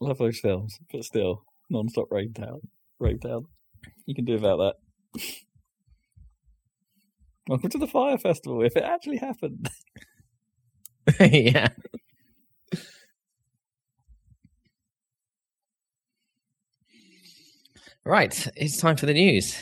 [0.01, 2.62] Love those films, but still, non-stop rave town.
[2.99, 3.45] Rave town.
[4.06, 4.75] You can do without that.
[7.47, 8.63] Welcome to the Fyre Festival.
[8.63, 9.69] If it actually happened,
[11.20, 11.70] yeah.
[18.06, 19.58] Right, it's time for the news.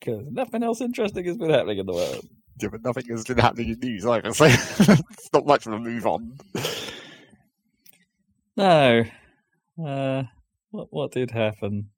[0.00, 2.26] because nothing else interesting has been happening in the world.
[2.60, 5.72] Yeah, but nothing has been happening in the news either, so it's not much of
[5.74, 6.38] a move on.
[8.56, 9.04] No.
[9.84, 10.24] Uh,
[10.70, 11.90] what what did happen?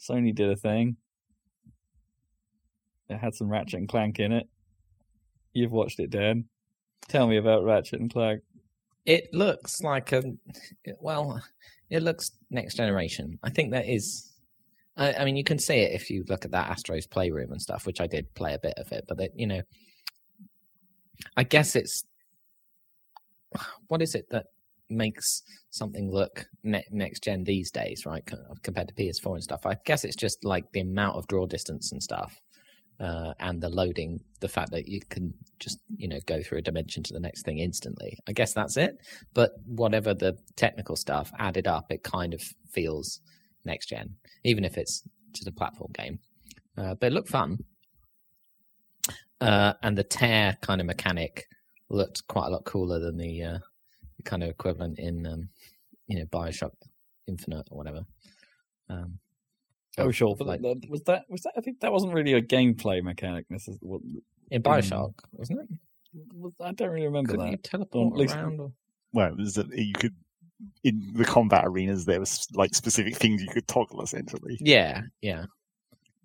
[0.00, 0.96] Sony did a thing.
[3.08, 4.48] It had some Ratchet and Clank in it.
[5.52, 6.44] You've watched it, Dan.
[7.08, 8.42] Tell me about Ratchet and Clank.
[9.06, 10.22] It looks like a
[11.00, 11.42] well,
[11.88, 13.38] it looks next generation.
[13.42, 14.32] I think that is.
[14.96, 17.60] I, I mean, you can see it if you look at that Astro's Playroom and
[17.62, 19.04] stuff, which I did play a bit of it.
[19.08, 19.62] But it, you know,
[21.36, 22.04] I guess it's
[23.88, 24.46] what is it that
[24.88, 28.28] makes something look ne- next gen these days, right?
[28.62, 29.66] Compared to PS4 and stuff.
[29.66, 32.40] I guess it's just like the amount of draw distance and stuff.
[33.00, 36.62] Uh, and the loading, the fact that you can just, you know, go through a
[36.62, 38.18] dimension to the next thing instantly.
[38.28, 38.98] I guess that's it
[39.34, 43.20] but whatever the technical stuff added up, it kind of feels
[43.64, 46.18] next gen, even if it's just a platform game.
[46.76, 47.58] Uh, but it looked fun,
[49.40, 51.46] uh, and the tear kind of mechanic
[51.88, 53.58] looked quite a lot cooler than the, uh,
[54.16, 55.48] the kind of equivalent in, um,
[56.06, 56.72] you know, Bioshock
[57.26, 58.04] Infinite or whatever.
[58.88, 59.18] Um,
[59.98, 60.36] Oh, of- sure.
[60.36, 61.52] But like that, was that was that?
[61.56, 63.46] I think that wasn't really a gameplay mechanic.
[63.50, 64.00] This is what
[64.50, 65.68] in Bioshock, wasn't it?
[66.34, 67.52] was- I don't really remember Couldn't that.
[67.52, 68.60] you teleport at least- around?
[68.60, 68.72] Or...
[69.12, 70.14] well, it was that you could
[70.84, 74.58] in the combat arenas there was like specific things you could toggle essentially.
[74.60, 75.46] Yeah, yeah.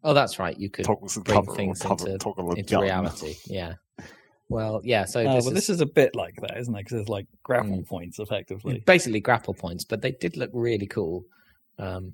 [0.04, 0.56] Oh, that's right.
[0.60, 3.36] You could Toggle some bring cover or things cover, into- toggle into reality.
[3.48, 3.74] Yeah.
[4.50, 5.06] Well, yeah.
[5.06, 6.78] So Oh, this, well, is this is a bit like that, isn't it?
[6.78, 7.88] Because there's like grapple Mm.
[7.88, 8.84] points, effectively.
[8.86, 11.26] basically grapple points, but they did look really cool.
[11.80, 12.14] Um,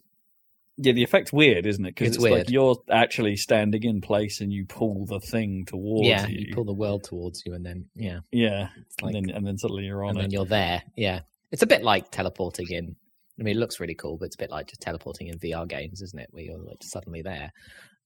[0.84, 1.96] Yeah, the effect's weird, isn't it?
[1.96, 6.08] Because It's it's, like you're actually standing in place and you pull the thing towards
[6.08, 6.48] yeah, you.
[6.48, 8.70] you pull the world towards you, and then yeah, yeah,
[9.02, 10.22] like, and then and then suddenly you're on and it.
[10.24, 10.82] then you're there.
[10.96, 12.96] Yeah, it's a bit like teleporting in.
[13.40, 15.68] I mean, it looks really cool, but it's a bit like just teleporting in VR
[15.68, 16.30] games, isn't it?
[16.32, 17.52] Where you're like suddenly there.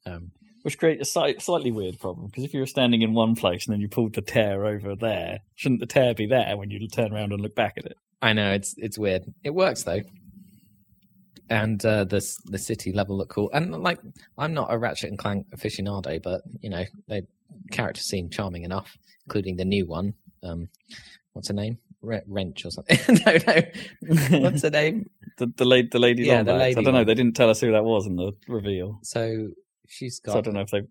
[0.05, 0.31] Um,
[0.63, 3.65] Which creates a slight, slightly weird problem because if you were standing in one place
[3.65, 6.88] and then you pulled the tear over there, shouldn't the tear be there when you
[6.88, 7.97] turn around and look back at it?
[8.21, 9.23] I know it's it's weird.
[9.43, 10.01] It works though,
[11.49, 13.49] and uh, the the city level look cool.
[13.53, 13.99] And like,
[14.38, 17.25] I'm not a Ratchet and Clank aficionado, but you know, the
[17.71, 20.13] characters seem charming enough, including the new one.
[20.43, 20.69] Um,
[21.34, 21.77] what's her name?
[22.01, 22.99] Re- Wrench or something?
[23.25, 24.39] no, no.
[24.41, 25.10] What's her name?
[25.38, 27.03] The the lady, the lady, Yeah, the lady I don't know.
[27.03, 29.49] They didn't tell us who that was in the reveal, So
[29.86, 30.31] she's got.
[30.31, 30.88] so I don't know if they've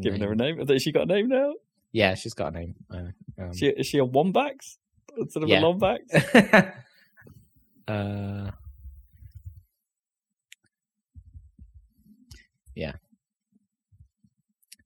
[0.00, 0.56] given her a name.
[0.58, 0.66] name.
[0.66, 1.52] Has she got a name now?
[1.92, 2.74] Yeah, she's got a name.
[2.92, 2.96] Uh,
[3.40, 4.78] um, She, is she a Wombax
[5.16, 5.60] instead of Yeah.
[5.60, 6.72] a Lombax?
[7.88, 8.50] uh,
[12.78, 12.92] yeah.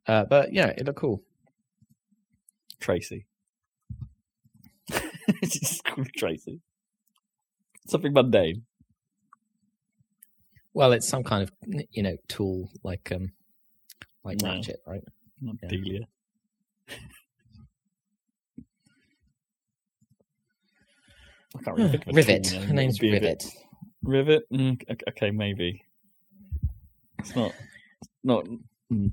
[0.06, 1.22] Uh, but yeah, it looked cool.
[2.80, 3.26] Tracy.
[5.44, 6.60] Just called Tracy.
[7.86, 8.62] Something mundane.
[10.74, 11.52] Well, it's some kind of
[11.90, 13.32] you know tool like um
[14.24, 14.48] like No.
[14.54, 15.04] Ratchet, right?
[15.40, 15.68] Not Yeah.
[15.68, 16.00] Delia.
[21.54, 22.46] I can't really think of Rivet.
[22.48, 23.44] Her name's would be a bit-
[24.02, 24.42] Rivet.
[24.50, 24.50] Rivet.
[24.52, 25.84] Mm, okay, maybe.
[27.18, 27.52] It's not.
[28.24, 28.46] Not.
[28.92, 29.12] Mm.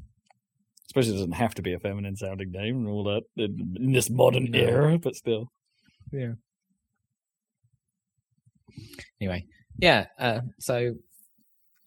[0.87, 3.91] Especially, it doesn't have to be a feminine sounding name and all that in, in
[3.91, 4.59] this modern No.
[4.59, 5.51] era, but still.
[6.11, 6.33] Yeah.
[9.21, 9.45] Anyway,
[9.77, 10.05] yeah.
[10.17, 10.95] Uh, so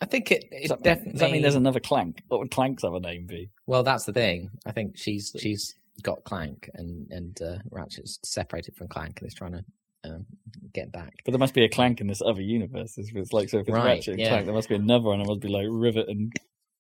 [0.01, 1.13] I think it, it that, definitely.
[1.13, 2.23] does that mean there's another Clank?
[2.29, 3.51] What would Clank's other name be?
[3.67, 4.51] Well, that's the thing.
[4.67, 9.35] I think she's she's got Clank and and uh, Ratchet's separated from Clank and is
[9.35, 9.65] trying to
[10.05, 10.27] um,
[10.73, 11.13] get back.
[11.25, 12.99] But there must be a Clank in this other universe.
[12.99, 14.29] If it's like so, if it's Right, Ratchet and yeah.
[14.29, 15.21] Clank, there must be another one.
[15.21, 16.33] It must be like Rivet and.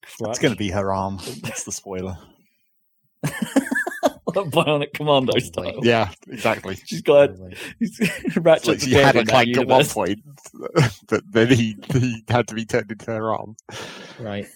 [0.03, 1.19] It's going to be her arm.
[1.43, 2.19] That's the spoiler.
[4.33, 5.81] Bionic Commando style.
[5.83, 6.77] Yeah, exactly.
[6.87, 7.57] She's got Probably.
[8.37, 8.69] Ratchet.
[8.69, 10.21] Like she had a clank at one point,
[11.09, 13.57] but then he, he had to be turned into her arm.
[14.19, 14.47] right.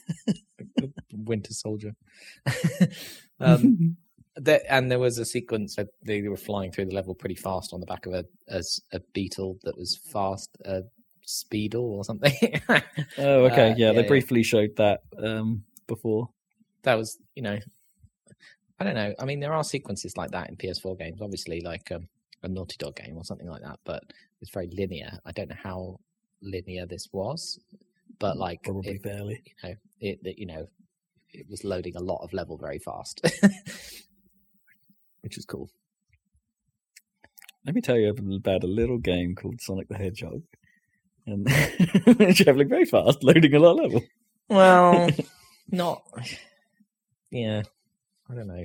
[1.12, 1.94] Winter Soldier.
[3.40, 3.96] um,
[4.36, 7.72] there, and there was a sequence that they were flying through the level pretty fast
[7.72, 10.82] on the back of a, a, a beetle that was fast, a
[11.26, 12.32] speedle or something.
[13.18, 13.72] Oh, okay.
[13.72, 16.30] Uh, yeah, they yeah, briefly showed that um, before.
[16.82, 17.58] that was, you know,
[18.78, 19.14] I don't know.
[19.18, 22.08] I mean, there are sequences like that in PS4 games, obviously, like um,
[22.42, 24.02] a Naughty Dog game or something like that, but
[24.40, 25.18] it's very linear.
[25.24, 26.00] I don't know how
[26.42, 27.58] linear this was,
[28.18, 29.42] but like, Probably it, barely.
[29.44, 30.66] you know, it, that you know,
[31.32, 33.20] it was loading a lot of level very fast,
[35.22, 35.70] which is cool.
[37.64, 40.42] Let me tell you about a little game called Sonic the Hedgehog.
[41.26, 41.46] And
[42.36, 44.02] traveling very fast, loading a lot of level.
[44.48, 45.08] Well,
[45.70, 46.02] not.
[47.30, 47.62] Yeah,
[48.30, 48.64] I don't know.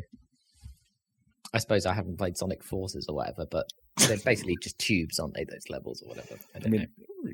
[1.54, 3.68] I suppose I haven't played Sonic Forces or whatever, but
[4.08, 5.44] they're basically just tubes, aren't they?
[5.44, 6.36] Those levels or whatever.
[6.56, 6.88] I I mean,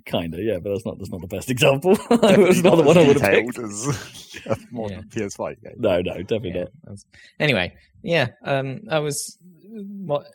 [0.06, 1.96] kind of, yeah, but that's not that's not the best example.
[2.10, 3.60] That's not the one I would have picked.
[3.60, 5.74] as a modern PS5 game.
[5.78, 6.98] No, no, definitely Yeah, not.
[7.40, 9.38] Anyway, yeah, um, I was
[9.70, 10.28] what?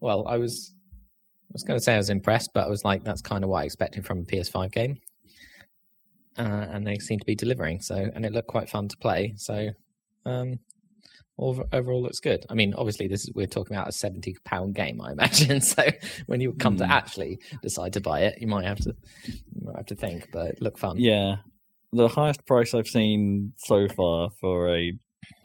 [0.00, 0.74] Well, I was.
[1.56, 3.48] I was going to say I was impressed, but I was like, that's kind of
[3.48, 4.98] what I expected from a PS5 game.
[6.38, 7.80] Uh, and they seem to be delivering.
[7.80, 9.32] So, and it looked quite fun to play.
[9.38, 9.70] So,
[10.26, 10.58] um,
[11.38, 12.44] over, overall looks good.
[12.50, 15.62] I mean, obviously, this is we're talking about a seventy pound game, I imagine.
[15.62, 15.82] So,
[16.26, 16.90] when you come to Hmm.
[16.92, 20.28] actually decide to buy it, you might have to, you might have to think.
[20.30, 20.98] But look fun.
[20.98, 21.36] Yeah,
[21.94, 24.92] the highest price I've seen so far for a,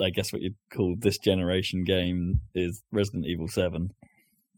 [0.02, 3.94] I guess what you'd call this generation game is Resident Evil Seven,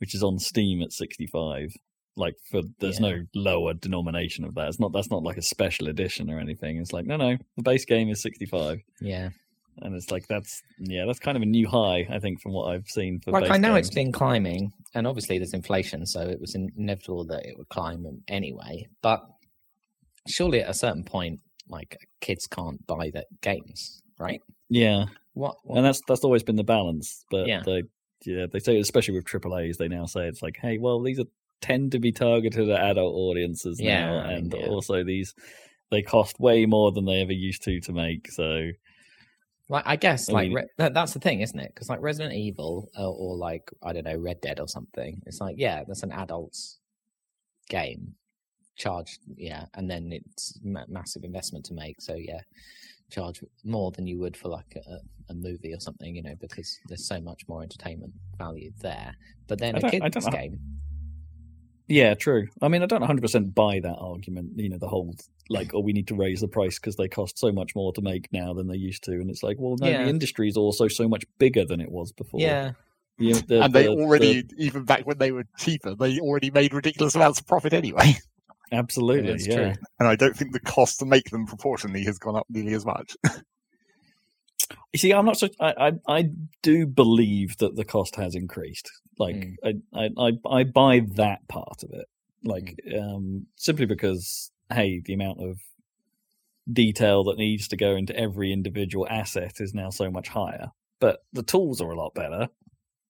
[0.04, 1.74] which is on Steam at sixty five.
[2.18, 3.08] Like for there's Yeah.
[3.10, 4.68] no lower denomination of that.
[4.68, 6.76] It's not that's not like a special edition or anything.
[6.78, 9.30] It's like no no the base game is sixty five, yeah.
[9.82, 12.66] and it's like that's yeah that's kind of a new high I think from what
[12.74, 13.32] I've seen for.
[13.32, 13.88] like I know games.
[13.88, 18.06] it's been climbing, and obviously there's inflation, so it was inevitable that it would climb
[18.28, 18.86] anyway.
[19.02, 19.22] But
[20.28, 24.42] surely at a certain point, like kids can't buy the games, right?
[24.70, 25.56] yeah, What?
[25.64, 27.24] what and that's that's always been the balance.
[27.32, 27.64] But Yeah.
[27.66, 27.84] they
[28.26, 31.20] yeah they say especially with triple A's they now say it's like hey well these
[31.20, 31.26] are
[31.62, 34.66] tend to be targeted at adult audiences Yeah, now, and yeah.
[34.68, 35.34] also these
[35.92, 38.30] they cost way more than they ever used to to make.
[38.32, 38.72] So
[39.70, 41.72] Like I guess, I like mean- Re- that, that's the thing, isn't it?
[41.74, 45.40] Because like Resident Evil or, or like I don't know Red Dead or something, it's
[45.40, 46.80] like yeah, that's an adult's
[47.70, 48.16] game,
[48.76, 52.02] charged, yeah, and then it's ma- massive investment to make.
[52.02, 52.42] So yeah,
[53.14, 54.98] charge more than you would for like a,
[55.32, 59.16] a movie or something, you know, because there's so much more entertainment value there.
[59.48, 60.60] But then I a kids game,
[61.88, 62.48] Yeah, true.
[62.62, 64.52] I mean, I don't 100% buy that argument.
[64.56, 65.14] You know, the whole
[65.50, 68.02] like, oh, we need to raise the price because they cost so much more to
[68.02, 70.04] make now than they used to, and it's like, well, no, Yeah.
[70.04, 72.40] the industry is also so much bigger than it was before.
[72.40, 72.72] yeah,
[73.20, 76.50] You know, the- and they the- already, even back when they were cheaper, they already
[76.50, 78.16] made ridiculous amounts of profit anyway.
[78.74, 79.56] the- absolutely, It's yeah.
[79.56, 79.74] true.
[80.00, 82.86] And I don't think the cost to make them proportionally has gone up nearly as
[82.86, 83.16] much.
[84.94, 85.50] You see, I'm not so.
[85.60, 85.74] I,
[86.08, 86.30] I I
[86.62, 88.90] do believe that the cost has increased.
[89.18, 89.56] Like, Mm.
[89.94, 92.06] I, I I I buy that part of it.
[92.44, 93.02] Like, Mm.
[93.02, 95.60] um, simply because hey, the amount of
[96.72, 100.72] detail that needs to go into every individual asset is now so much higher.
[101.00, 102.48] But the tools are a lot better.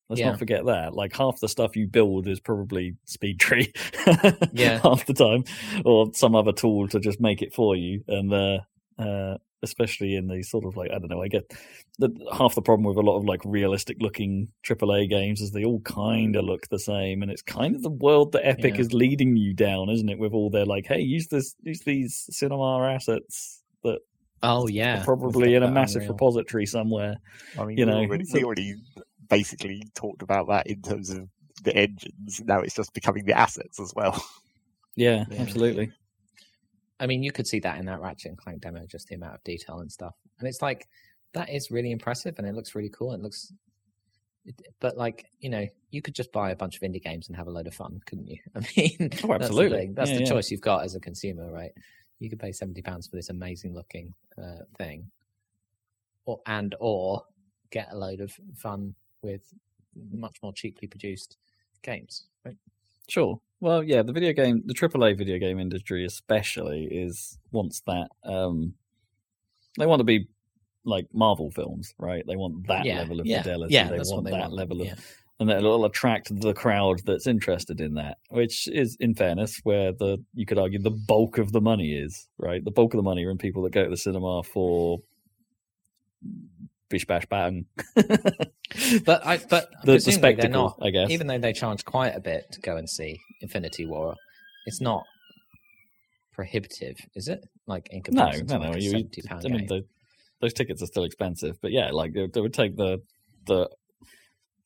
[0.09, 0.29] Let's Yeah.
[0.31, 0.93] not forget that.
[0.93, 4.49] Like half the stuff you build is probably SpeedTree.
[4.53, 4.79] Yeah.
[4.83, 5.43] half the time,
[5.85, 8.03] or some other tool to just make it for you.
[8.07, 8.57] And uh,
[8.99, 11.49] uh, especially in the sort of like I don't know, I get
[11.99, 15.63] the half the problem with a lot of like realistic looking AAA games is they
[15.63, 18.81] all kind of look the same, and it's kind of the world that Epic Yeah.
[18.81, 20.19] is leading you down, isn't it?
[20.19, 23.99] With all their like, hey, use this, use these cinema assets that
[24.43, 26.13] oh yeah, probably in a massive Unreal.
[26.13, 27.15] repository somewhere.
[27.57, 28.75] I mean, You we, know, already, so- we already
[29.33, 31.27] basically talked about that in terms of
[31.63, 32.41] the engines.
[32.45, 34.23] Now it's just becoming the assets as well.
[34.95, 35.41] Yeah, Yeah.
[35.41, 35.91] absolutely.
[36.99, 39.33] I mean, you could see that in that Ratchet and Clank demo, just the amount
[39.33, 40.13] of detail and stuff.
[40.37, 40.87] And it's like
[41.33, 43.11] that is really impressive, and it looks really cool.
[43.11, 43.51] It looks,
[44.79, 47.47] but like you know, you could just buy a bunch of indie games and have
[47.47, 48.37] a load of fun, couldn't you?
[48.55, 49.77] I mean, Oh, that's the absolutely.
[49.79, 49.93] thing.
[49.95, 50.29] That's Yeah, the yeah.
[50.29, 51.71] choice you've got as a consumer, right?
[52.19, 55.09] You could pay seventy pounds for this amazing looking uh, thing,
[56.25, 57.23] or and or
[57.71, 58.93] get a load of fun
[59.23, 59.41] with
[60.11, 61.37] much more cheaply produced
[61.81, 62.25] games.
[62.45, 62.57] Right?
[63.07, 63.39] Sure.
[63.59, 68.09] Well, yeah, the video game, the AAA video game industry, especially, is wants that.
[68.25, 68.73] Um,
[69.77, 70.27] they want to be
[70.85, 72.25] like Marvel films, right?
[72.27, 73.73] They want that yeah, level of yeah, fidelity.
[73.73, 74.53] Yeah, they want they that want.
[74.53, 74.95] level of, yeah.
[75.39, 78.17] and that will attract the crowd that's interested in that.
[78.29, 82.27] Which is, in fairness, where the you could argue the bulk of the money is,
[82.37, 82.63] right?
[82.63, 84.99] The bulk of the money are in people that go to the cinema for
[86.93, 87.65] bish bash bang.
[89.05, 90.79] But I but the, the spectacle, they're not.
[90.81, 91.09] I guess.
[91.11, 94.15] Even though they charge quite a bit to go and see Infinity War,
[94.65, 95.03] it's not
[96.33, 97.43] prohibitive, is it?
[97.67, 98.69] Like in No, comparison no, to no.
[98.71, 99.85] like a You, I mean, the,
[100.41, 103.01] those tickets are still expensive, but yeah, like they, they would take the
[103.45, 103.69] the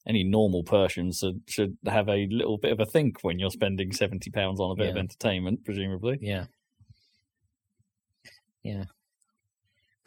[0.08, 3.92] any normal person should should have a little bit of a think when you're spending
[3.92, 6.18] seventy pounds on a bit of entertainment, presumably.
[6.22, 6.46] Yeah,
[8.64, 8.86] yeah.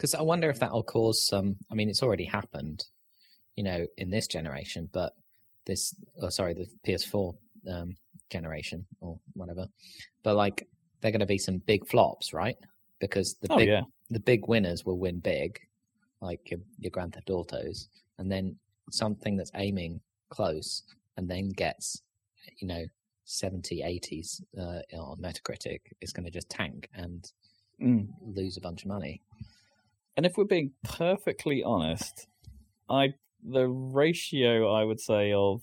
[0.00, 1.56] Because I wonder if that'll cause some.
[1.70, 2.86] I mean, it's already happened,
[3.54, 5.12] you know, in this generation, but
[5.66, 7.34] this, oh, sorry, the PS4
[7.70, 7.94] um,
[8.30, 9.66] generation or whatever.
[10.22, 10.66] But like,
[11.02, 12.56] they're going to be some big flops, right?
[12.98, 15.60] Because the Oh big yeah, the big winners will win big,
[16.22, 18.56] like your, your Grand Theft Autos, and then
[18.90, 20.82] something that's aiming close
[21.18, 22.00] and then gets,
[22.56, 22.86] you know,
[23.26, 27.30] 70, 80s uh, on Metacritic is going to just tank and
[27.82, 28.08] Mm.
[28.20, 29.22] lose a bunch of money.
[30.16, 32.26] And if we're being perfectly honest,
[32.88, 35.62] I the ratio I would say of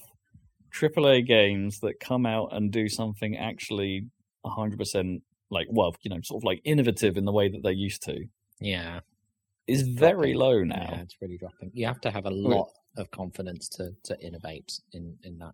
[0.73, 4.07] AAA games that come out and do something actually
[4.45, 7.71] hundred percent like well, you know, sort of like innovative in the way that they
[7.73, 8.25] used to
[8.61, 9.01] Yeah,
[9.67, 10.35] is very dropping.
[10.35, 10.89] low now.
[10.91, 11.71] yeah, it's really dropping.
[11.73, 15.53] You have to have a lot of confidence to to innovate in in that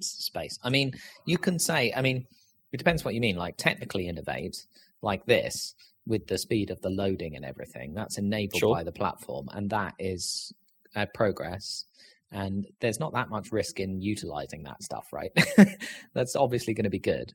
[0.00, 0.58] space.
[0.62, 0.92] I mean,
[1.26, 2.26] you can say, I mean,
[2.72, 3.36] it depends what you mean.
[3.36, 4.56] Like technically innovate,
[5.02, 5.74] like this,
[6.06, 7.94] with the speed of the loading and everything.
[7.94, 8.74] That's enabled Sure.
[8.74, 10.52] by the platform, and that is
[10.94, 11.84] uh, progress.
[12.30, 15.30] And there's not that much risk in utilizing that stuff, right?
[16.14, 17.32] That's obviously going to be good.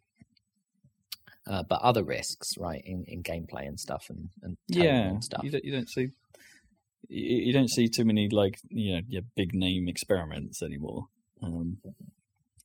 [1.47, 5.43] Uh, but other risks, right, in, in gameplay and stuff, and, and yeah, and stuff.
[5.43, 6.09] You don't, you don't see
[7.07, 11.07] you, you don't see too many like you know your big name experiments anymore,
[11.41, 11.77] um,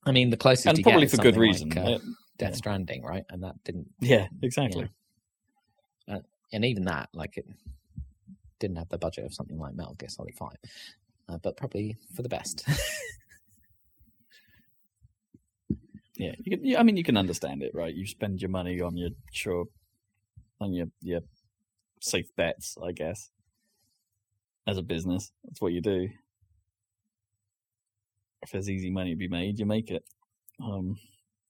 [0.07, 1.71] I mean, the closest and probably for good reason.
[1.71, 1.99] Like, uh, Uh,
[2.37, 2.57] Death yeah.
[2.57, 3.25] Stranding, right?
[3.31, 4.89] And that didn't, yeah, exactly.
[6.53, 7.47] And even that, like, it
[8.59, 10.57] didn't have the budget of something like Metal Gear Solid Five,
[11.29, 12.67] uh, but probably for the best.
[16.17, 17.95] Yeah, you can, I mean, you can understand it, right?
[17.95, 19.67] You spend your money on your sure,
[20.61, 21.21] on your your
[22.01, 23.31] safe bets, I guess.
[24.67, 26.09] As a business, that's what you do.
[28.43, 30.05] If there's easy money to be made, you make it.
[30.63, 30.97] Um,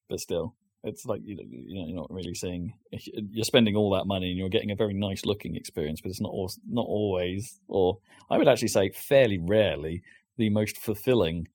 [0.08, 0.54] but still,
[0.84, 2.74] It's like you know, you know, you're not really seeing.
[2.90, 6.20] You're spending all that money and you're getting a very nice looking experience, but it's
[6.20, 7.98] not al- not always, or
[8.30, 10.02] I would actually say fairly rarely,
[10.36, 11.48] the most fulfilling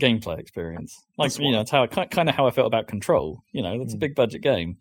[0.00, 1.04] gameplay experience.
[1.16, 3.42] Like That's you know, it's how kind of how I felt about Control.
[3.52, 4.00] You know, that's a Mm.
[4.00, 4.78] big budget game.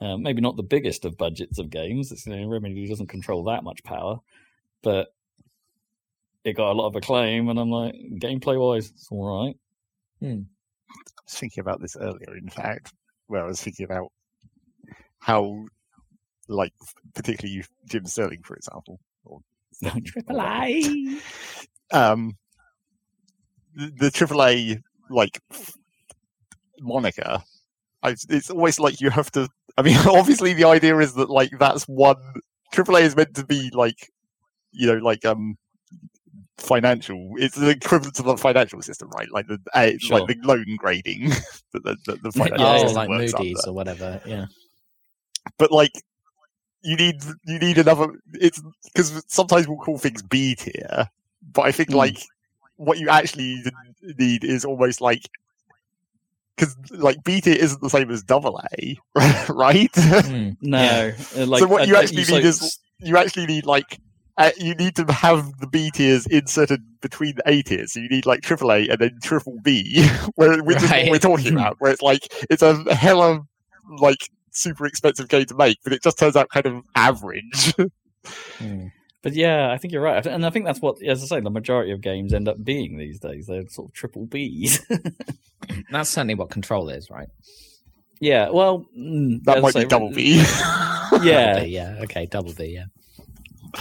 [0.00, 2.12] Uh, maybe not the biggest of budgets of games.
[2.12, 4.20] It's, you know, Remedy doesn't control that much power,
[4.82, 5.14] but
[6.44, 9.56] it got a lot of acclaim, and I'm like, gameplay wise, it's all right.
[10.90, 12.92] I was thinking about this earlier, in fact,
[13.26, 14.12] where I was thinking about
[15.18, 15.64] how,
[16.48, 16.72] like,
[17.14, 19.40] particularly Jim Sterling, for example, or
[20.04, 21.18] Triple A.
[21.92, 22.36] um,
[23.74, 25.40] the, the AAA like
[26.80, 27.42] moniker.
[28.02, 29.48] I, it's always like you have to.
[29.76, 32.16] I mean, obviously the idea is that like that's one
[32.74, 34.10] AAA is meant to be like,
[34.72, 35.56] you know, like um
[36.58, 37.32] financial.
[37.36, 39.30] It's the equivalent to the financial system, right?
[39.30, 40.20] Like the uh, Sure.
[40.20, 41.28] like the loan grading
[41.72, 43.70] that the, the, the financial yeah, system like works Moody's under.
[43.70, 44.20] or whatever.
[44.26, 44.46] Yeah.
[45.58, 45.92] But like.
[46.82, 48.06] You need you need another.
[48.34, 51.08] It's because sometimes we'll call things B tier,
[51.52, 51.96] but I think Hmm.
[51.96, 52.18] like
[52.76, 53.60] what you actually
[54.02, 55.28] need is almost like
[56.54, 58.96] because like B tier isn't the same as double A,
[59.48, 59.90] right?
[59.96, 60.50] Hmm.
[60.60, 63.98] No, uh, like so what you I- actually need is you actually need like
[64.38, 67.92] uh, you need to have the B tiers inserted between the A tiers.
[67.92, 71.18] So you need like triple A and then triple B, where which is what we're
[71.18, 71.76] talking about.
[71.78, 73.46] Where it's like it's a hell of
[73.98, 77.74] like super expensive game to make, but it just turns out kind of average.
[78.58, 78.88] Hmm.
[79.22, 81.48] But yeah, I think you're right, and I think that's what, as I say, the
[81.48, 83.46] majority of games end up being these days.
[83.46, 84.80] They're sort of triple Bs.
[85.92, 87.28] That's certainly what Control is, right?
[88.20, 90.36] yeah, well, mm, that might say, be double B.
[91.22, 91.98] Yeah, Double yeah.
[92.00, 92.64] Okay, double B.
[92.66, 92.86] Yeah.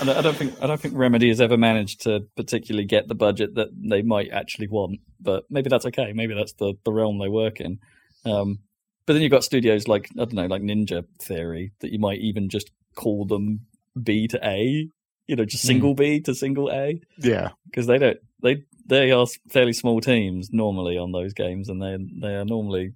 [0.01, 3.07] I don't, I don't think I don't think Remedy has ever managed to particularly get
[3.07, 4.99] the budget that they might actually want.
[5.21, 6.11] But maybe that's okay.
[6.13, 7.79] Maybe that's the, the realm they work in.
[8.25, 8.59] Um,
[9.05, 12.19] but then you've got studios like I don't know, like Ninja Theory, that you might
[12.19, 13.61] even just call them
[14.01, 14.89] B to A.
[15.27, 15.67] You know, just Hmm.
[15.67, 16.99] single B to single A.
[17.19, 21.81] yeah, because they don't they they are fairly small teams normally on those games, and
[21.81, 22.93] they they are normally,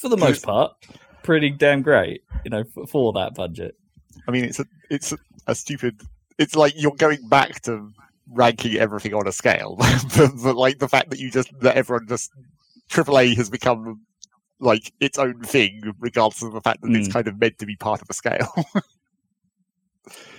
[0.00, 0.72] for the most part,
[1.22, 2.22] pretty damn great.
[2.44, 3.76] You know, for, for that budget.
[4.28, 6.00] I mean it's a it's a, a stupid.
[6.38, 7.90] It's like you're going back to
[8.32, 9.76] ranking everything on a scale,
[10.16, 12.30] but, but like the fact that you just that everyone just
[12.90, 14.00] AAA has become
[14.60, 17.12] like its own thing, regardless of the fact that it's Mm.
[17.12, 18.52] kind of meant to be part of a scale.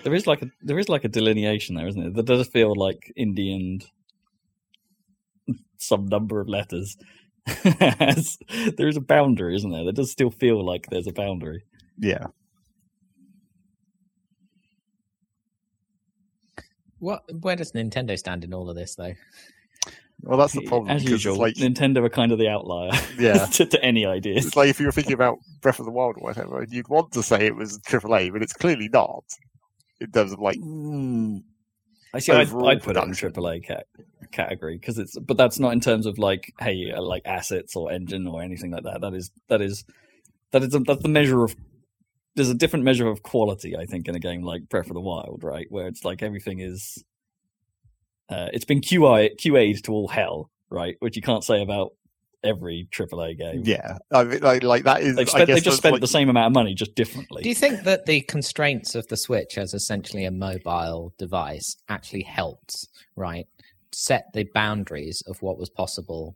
[0.03, 2.13] There is like a there is like a delineation there, isn't it?
[2.13, 3.79] That does feel like Indian.
[5.79, 6.95] Some number of letters.
[7.63, 9.83] there is a boundary, isn't there?
[9.85, 11.63] That does still feel like there's a boundary.
[11.99, 12.27] yeah,
[16.99, 17.23] What?
[17.41, 19.13] Where does Nintendo stand in all of this, though?
[20.21, 20.89] well that's the problem.
[20.89, 24.45] As usual, like Nintendo are kind of the outlier yeah, to, to any ideas.
[24.45, 27.11] it's like if you were thinking about Breath of the Wild or whatever, you'd want
[27.11, 29.23] to say it was AAA, but it's clearly not.
[29.99, 31.43] In terms of like, Mm.
[32.13, 32.31] I see.
[32.31, 33.09] I'd, I'd put it in.
[33.11, 33.87] AAA cat-
[34.31, 37.91] category because it's, but that's not in terms of like, hey, uh, like assets or
[37.91, 39.01] engine or anything like that.
[39.01, 39.83] That is that is
[40.51, 41.55] that is that's the measure of.
[42.35, 45.01] There's a different measure of quality, I think, in a game like Breath of the
[45.01, 45.67] Wild, right?
[45.69, 47.03] Where it's like everything is.
[48.29, 50.95] Uh, it's been QI QA'd to all hell, right?
[50.99, 51.91] Which you can't say about
[52.43, 53.61] every AAA game.
[53.65, 55.15] yeah, I mean, like, like that is.
[55.15, 57.43] They've, I spent, guess they've just spent like- the same amount of money, just differently.
[57.43, 62.23] Do you think that the constraints of the Switch as essentially a mobile device actually
[62.23, 63.47] helped, right?
[63.91, 66.35] Set the boundaries of what was possible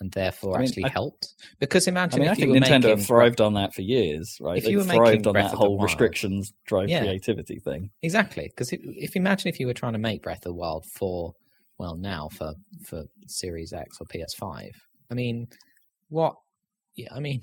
[0.00, 1.34] and therefore I mean, actually I- helped?
[1.58, 3.82] Because I imagine mean, I if you think were Nintendo making thrived on that for
[3.82, 4.58] years, right?
[4.58, 7.00] If They've you were thrived on Breath that whole Wild- restrictions drive Yeah.
[7.00, 7.90] creativity thing.
[8.02, 10.84] Exactly, because if, if imagine if you were trying to make Breath of the Wild
[10.86, 11.34] for
[11.78, 14.70] well now for for Series X or PS5.
[15.10, 15.48] I mean,
[16.08, 16.36] what?
[16.94, 17.42] Yeah, I mean,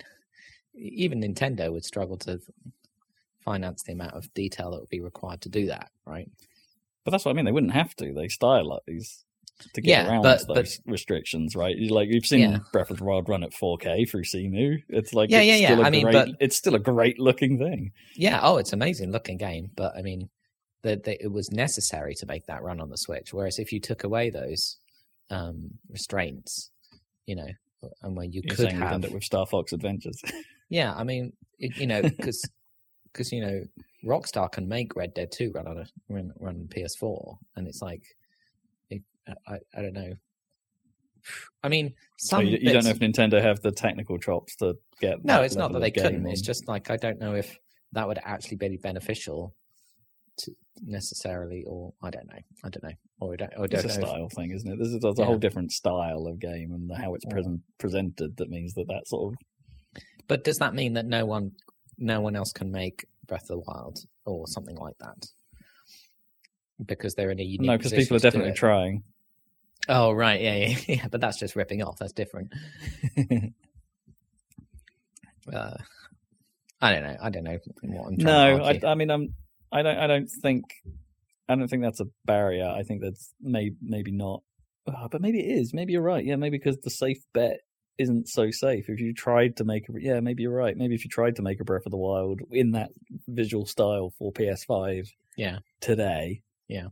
[0.73, 2.39] even Nintendo would struggle to
[3.39, 6.29] finance the amount of detail that would be required to do that, right?
[7.03, 7.45] But that's what I mean.
[7.45, 8.13] They wouldn't have to.
[8.13, 9.23] They stylize
[9.73, 11.75] to get Yeah, around but- those restrictions, right?
[11.89, 12.57] Like you've seen Yeah.
[12.71, 14.81] Breath of the Wild run at 4K through Cemu.
[14.89, 15.67] It's like Yeah, it's yeah, yeah.
[15.67, 17.91] Still a I mean, but- it's still a great looking thing.
[18.15, 18.39] Yeah.
[18.43, 20.29] Oh, it's amazing looking game, but I mean,
[20.83, 23.33] that it was necessary to make that run on the Switch.
[23.33, 24.77] Whereas if you took away those
[25.31, 26.69] um, restraints,
[27.25, 27.47] you know,
[28.03, 30.21] and where you You're could have done it with Star Fox Adventures.
[30.69, 32.43] Yeah, I mean, it, you know, because
[33.11, 33.63] because you know,
[34.03, 37.83] Rockstar can make Red Dead Two run on a run, run on PS4, and it's
[37.83, 38.01] like,
[39.47, 40.13] I I don't know.
[41.63, 44.75] I mean, so some you, you don't know if Nintendo have the technical chops to
[45.01, 45.23] get.
[45.25, 46.27] no, it's not that they couldn't.
[46.27, 47.57] It's just like I don't know if
[47.93, 49.55] that would actually be beneficial
[50.37, 50.51] to
[50.83, 52.39] necessarily, or I don't know.
[52.63, 52.91] I don't know.
[53.21, 53.93] Or I don't, or I It's don't a know.
[53.93, 54.75] if- style thing, isn't it?
[54.77, 55.25] There's a, there's a Yeah.
[55.25, 59.33] whole different style of game and how it's present, presented that means that that sort
[59.33, 61.53] of But does that mean that no one,
[61.97, 65.25] no one else can make Breath of the Wild or something like that?
[66.85, 67.67] Because they're in a unique.
[67.67, 69.03] no, because people are definitely trying.
[69.87, 71.07] Oh right, yeah, yeah, yeah.
[71.09, 71.97] But that's just ripping off.
[71.99, 72.53] That's different.
[75.51, 75.77] Uh,
[76.81, 77.17] I don't know.
[77.21, 78.79] I don't know what I'm trying no, I.
[78.83, 79.33] I mean, I'm,
[79.71, 80.63] I don't, I don't think,
[81.47, 82.65] I don't think that's a barrier.
[82.67, 84.41] I think that's may, maybe not,
[84.87, 85.73] Ah, but maybe it is.
[85.73, 86.23] Maybe you're right.
[86.25, 87.59] Yeah, maybe because the safe bet
[87.97, 88.89] isn't so safe.
[88.89, 90.75] If you tried to make, a, yeah, maybe you're right.
[90.75, 92.89] Maybe if you tried to make a Breath of the Wild in that
[93.27, 95.07] visual style for PS5,
[95.37, 95.59] Yeah.
[95.79, 96.87] today, Yeah.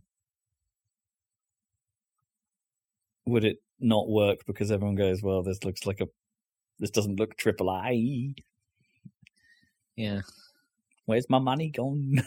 [3.25, 6.07] Would it not work because everyone goes, well, this looks like a,
[6.79, 8.33] this doesn't look triple A.
[9.95, 10.21] yeah,
[11.05, 12.21] Where's my money gone?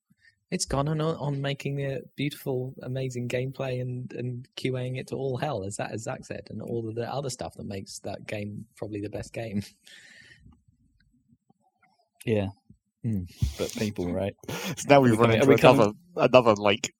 [0.50, 5.36] it's gone on on making a beautiful, amazing gameplay and and QAing it to all
[5.36, 8.26] hell, as that as Zach said, and all of the other stuff that makes that
[8.26, 9.62] game probably the best game.
[12.24, 12.48] yeah,
[13.02, 13.22] Hmm.
[13.58, 14.34] but people, right?
[14.76, 16.94] So now we've run into we coming- another another like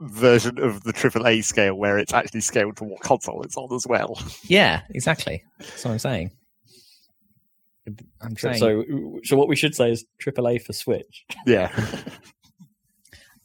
[0.00, 3.86] version of the AAA scale where it's actually scaled to what console it's on as
[3.86, 4.18] well.
[4.44, 5.42] Yeah, exactly.
[5.58, 6.30] That's what I'm saying.
[8.20, 8.84] I'm saying So,
[9.24, 11.24] so what we should say is AAA for Switch.
[11.46, 11.70] Yeah,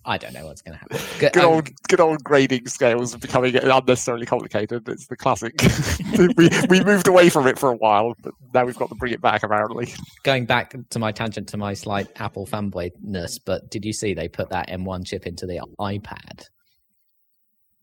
[0.03, 0.97] I don't know what's going to happen.
[1.19, 4.89] Good, good um, old good old grading scales are becoming unnecessarily complicated.
[4.89, 5.61] It's the classic.
[6.37, 9.13] we we moved away from it for a while, but now we've got to bring
[9.13, 9.43] it back.
[9.43, 9.93] Apparently,
[10.23, 14.27] going back to my tangent to my slight Apple fanboyness, but did you see they
[14.27, 16.47] put that M1 chip into the iPad?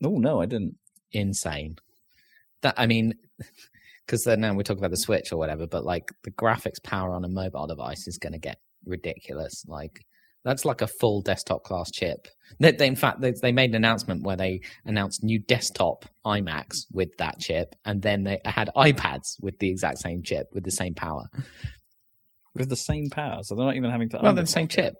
[0.02, 0.76] Oh no, I didn't.
[1.12, 1.76] Insane.
[2.62, 3.14] That I mean,
[4.04, 7.14] because then now we talk about the Switch or whatever, but like the graphics power
[7.14, 9.64] on a mobile device is going to get ridiculous.
[9.68, 10.04] Like
[10.48, 12.26] that's like a full desktop class chip.
[12.58, 16.86] They, they, in fact, they, they made an announcement where they announced new desktop iMacs
[16.90, 20.70] with that chip, and then they had iPads with the exact same chip with the
[20.70, 21.24] same power.
[22.54, 24.20] With the same power, so they're not even having to.
[24.22, 24.94] Well, they're the same chip.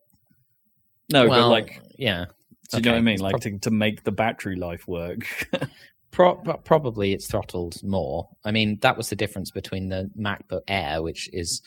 [1.11, 2.27] No, well, but like, yeah.
[2.71, 3.21] do you know what I mean?
[3.21, 5.21] Like prob- to, to make the battery life work.
[6.11, 8.29] Pro- probably it's throttled more.
[8.45, 11.63] I mean, that was the difference between the MacBook Air, which is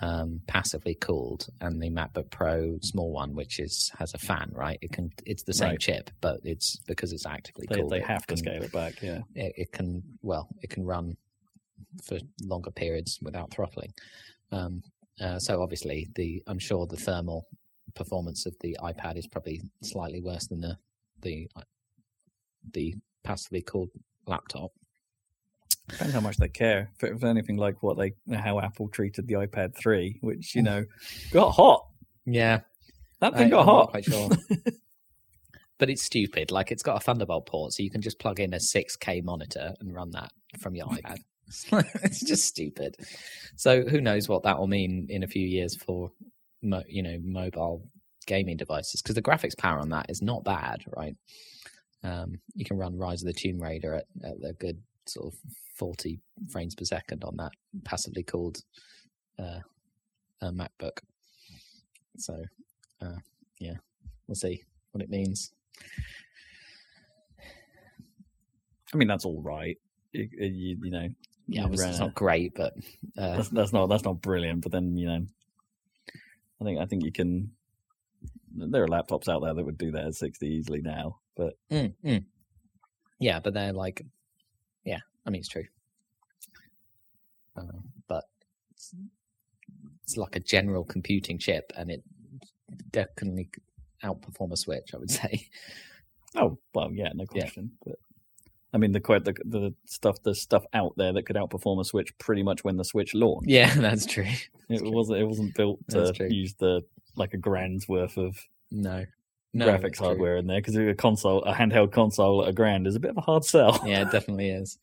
[0.00, 4.50] um, passively cooled, and the MacBook Pro small one, which is has a fan.
[4.52, 4.78] Right?
[4.80, 5.10] It can.
[5.26, 5.80] It's the same Right.
[5.80, 7.90] chip, but it's because it's actively they, cooled.
[7.92, 9.02] they have to can- scale it back.
[9.02, 9.20] Yeah.
[9.34, 10.02] It, it can.
[10.22, 11.16] Well, it can run
[12.02, 13.92] for longer periods without throttling.
[14.52, 14.82] Um,
[15.20, 17.46] uh, so obviously, the I'm sure the thermal
[17.94, 20.76] performance of the iPad is probably slightly worse than the
[21.22, 21.48] the
[22.72, 22.94] the
[23.24, 23.90] passively cooled
[24.26, 24.70] laptop.
[25.88, 26.90] Depends how much they care.
[26.96, 30.62] If it was anything like what they, how Apple treated the iPad 3, which you
[30.62, 30.84] know
[31.32, 31.86] got hot.
[32.26, 32.60] Yeah,
[33.20, 33.90] That I- thing got I'm hot.
[33.90, 34.28] quite sure.
[35.78, 36.50] but it's stupid.
[36.50, 39.74] Like it's got a Thunderbolt port, so you can just plug in a 6K monitor
[39.80, 40.30] and run that
[40.60, 41.18] from your iPad.
[42.04, 42.96] it's just stupid.
[43.56, 46.10] So who knows what that will mean in a few years for,
[46.62, 47.88] mo- you know, mobile
[48.26, 49.00] gaming devices?
[49.00, 51.16] Because the graphics power on that is not bad, right?
[52.04, 55.38] Um, you can run Rise of the Tomb Raider at, at a good sort of
[55.74, 57.52] 40 frames per second on that
[57.84, 58.62] passively cooled
[59.38, 59.60] uh,
[60.42, 60.98] uh, MacBook.
[62.18, 62.42] So,
[63.00, 63.16] uh,
[63.58, 63.74] yeah,
[64.26, 65.52] we'll see what it means.
[68.92, 69.76] I mean, that's all right.
[70.12, 71.08] You, you, you know,
[71.46, 72.74] Yeah, you obviously it's not great, but
[73.16, 74.62] uh, that's, that's not that's not brilliant.
[74.62, 75.26] But then you know,
[76.60, 77.50] I think I think you can.
[78.56, 81.94] There are laptops out there that would do that at 60 easily now, but mm,
[82.04, 82.24] mm.
[83.20, 84.04] yeah, but they're like,
[85.28, 85.66] I mean it's true,
[87.56, 87.62] uh,
[88.08, 88.24] but
[88.72, 88.94] it's,
[90.02, 92.02] it's like a general computing chip, and it
[92.90, 93.50] definitely
[94.02, 94.94] outperform a Switch.
[94.94, 95.46] I would say.
[96.36, 97.42] oh well, yeah, no Yeah.
[97.42, 97.72] question.
[97.84, 97.96] But
[98.72, 101.84] I mean, the quite the the stuff the stuff out there that could outperform a
[101.84, 103.50] Switch pretty much when the Switch launched.
[103.50, 104.24] Yeah, that's true.
[104.70, 104.90] it true.
[104.90, 106.82] wasn't it wasn't built to use the
[107.16, 108.38] like a grand's worth of
[108.70, 109.04] No,
[109.52, 110.06] no graphics that's true.
[110.06, 113.10] hardware in there because a console, a handheld console at a grand is a bit
[113.10, 113.80] of a hard sell.
[113.84, 114.78] Yeah, it definitely is.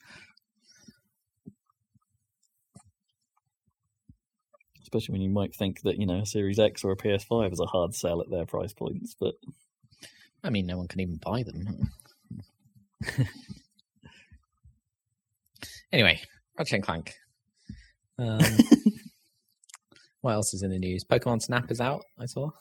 [4.85, 7.59] Especially when you might think that you know a Series X or a PS5 is
[7.59, 9.33] a hard sell at their price points, but
[10.43, 11.89] I mean, no one can even buy them.
[15.91, 16.21] anyway,
[16.55, 17.15] Ratchet and Clank.
[18.19, 18.45] Um,
[20.21, 21.03] what else is in the news?
[21.03, 22.03] Pokemon Snap is out.
[22.19, 22.51] I saw.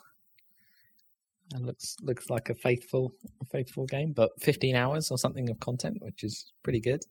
[1.55, 3.12] It looks looks like a faithful
[3.43, 7.03] a faithful game, but 15 hours or something of content, which is pretty good.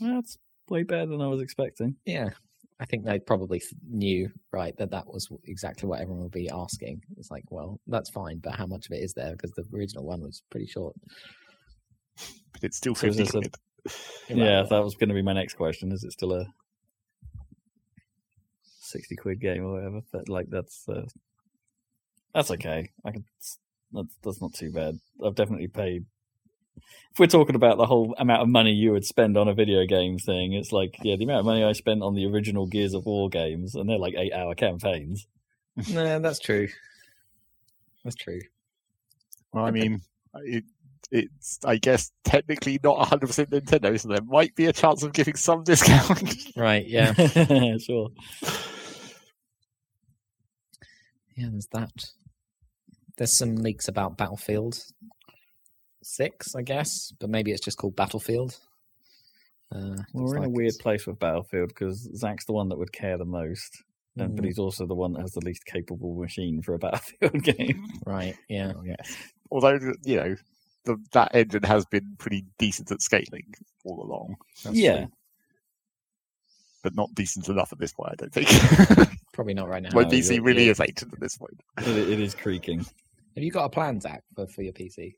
[0.00, 0.38] that's
[0.70, 1.96] way better than I was expecting.
[2.06, 2.30] Yeah,
[2.78, 7.02] I think they probably knew right that that was exactly what everyone would be asking.
[7.16, 9.32] It's like, well, that's fine, but how much of it is there?
[9.32, 10.94] Because the original one was pretty short.
[12.52, 13.48] But it's still So is 50 this
[14.28, 15.90] a- Yeah, that was going to be my next question.
[15.92, 16.46] Is it still a
[18.62, 20.00] sixty quid game or whatever?
[20.12, 21.06] But like that's uh,
[22.34, 22.90] that's okay.
[23.04, 23.24] I can.
[23.92, 24.98] That's that's not too bad.
[25.24, 26.04] I've definitely paid.
[27.12, 29.86] If we're talking about the whole amount of money you would spend on a video
[29.86, 32.94] game thing, it's like yeah, the amount of money I spent on the original Gears
[32.94, 35.26] of War games, and they're like eight hour campaigns.
[35.90, 36.68] no, that's true.
[38.04, 38.40] That's true.
[39.52, 40.02] Well, I mean,
[40.34, 40.64] it,
[41.10, 45.36] it's, I guess, technically not 100% Nintendo, so there might be a chance of giving
[45.36, 46.36] some discount.
[46.56, 46.86] Right?
[46.86, 47.12] Yeah.
[47.78, 48.10] sure.
[51.36, 52.06] Yeah, there's that.
[53.18, 54.78] There's some leaks about Battlefield
[56.08, 58.56] Six, I guess, but maybe it's just called Battlefield.
[59.74, 62.92] Uh, we're in a like- weird place with Battlefield because Zach's the one that would
[62.92, 63.82] care the most,
[64.16, 66.78] and, but Mm, he's also the one that has the least capable machine for a
[66.86, 67.84] Battlefield game.
[68.06, 68.36] right.
[68.48, 68.72] Yeah.
[68.84, 69.16] yes.
[69.50, 70.36] Although, you know,
[70.84, 73.52] the, that engine has been pretty decent at scaling
[73.84, 75.12] all along, that's yeah, true.
[76.84, 79.10] but not decent enough at this point, I don't think.
[79.32, 79.90] Probably not right now.
[79.92, 81.60] My No, PC really you're- is ancient at this point.
[81.78, 82.78] it, it is creaking.
[83.34, 85.14] Have you got a plan, Zach, for, for your PC?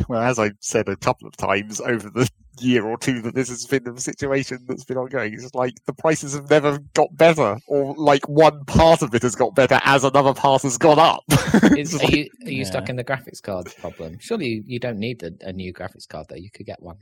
[0.08, 2.28] Well, as I've said a couple of times over the
[2.60, 5.74] year or two that this has been a situation that's been ongoing, it's just like
[5.86, 9.80] the prices have never got better, or like one part of it has got better
[9.84, 11.22] as another part has gone up.
[11.30, 14.18] Is, It's are like- you are you stuck in the graphics card problem?
[14.20, 16.36] Surely you, you don't need a, a new graphics card though.
[16.36, 16.96] You could get one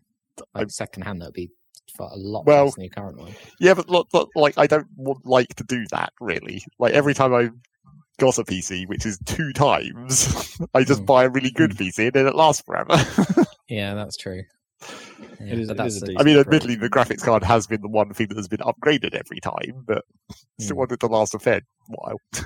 [0.55, 1.51] like second hand that would be
[1.97, 3.33] for a lot Well, less than your current one.
[3.59, 6.63] Yeah, but look, look, like I don't want like to do that really.
[6.79, 7.51] Like every time I
[8.21, 11.07] got a PC, which is two times, I just Mm.
[11.07, 12.95] buy a really good PC and then it lasts forever.
[13.69, 14.43] Yeah, that's true.
[15.39, 17.81] Yeah, It is- but that's a the- I mean, admittedly, the graphics card has been
[17.83, 20.05] the one thing that has been upgraded every time, but
[20.59, 20.79] still Mm.
[20.79, 22.21] want it to last a fair while.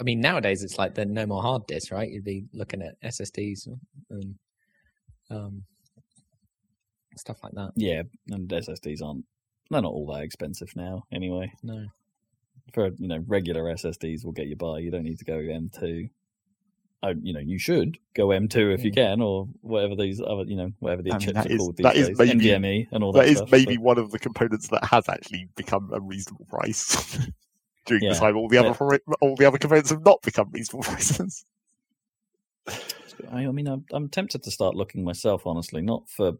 [0.00, 2.10] I mean, nowadays it's like there's no more hard disks, right?
[2.10, 3.68] You'd be looking at SSDs
[4.10, 4.34] and
[5.30, 5.62] um,
[7.16, 7.70] stuff like that.
[7.76, 9.24] Yeah, and SSDs aren't.
[9.70, 11.52] They're not all that expensive now, anyway.
[11.62, 11.86] No,
[12.72, 14.78] For you know, regular SSDs will get you by.
[14.80, 16.10] You don't need to go M2.
[17.02, 18.94] Oh, you know, you should go M2 if you Mm.
[18.94, 21.76] can, or whatever these other, you know, whatever the I mean, chips are is- called
[21.76, 23.20] these that is days, maybe- NVMe and all that.
[23.24, 26.46] That is stuff, maybe but- one of the components that has actually become a reasonable
[26.46, 27.18] price.
[27.86, 28.14] During Yeah.
[28.14, 28.74] the time, all the other
[29.20, 31.44] all the other components have not become reasonable prices.
[33.30, 36.32] I, I mean, I'm, I'm tempted to start looking myself, honestly, not for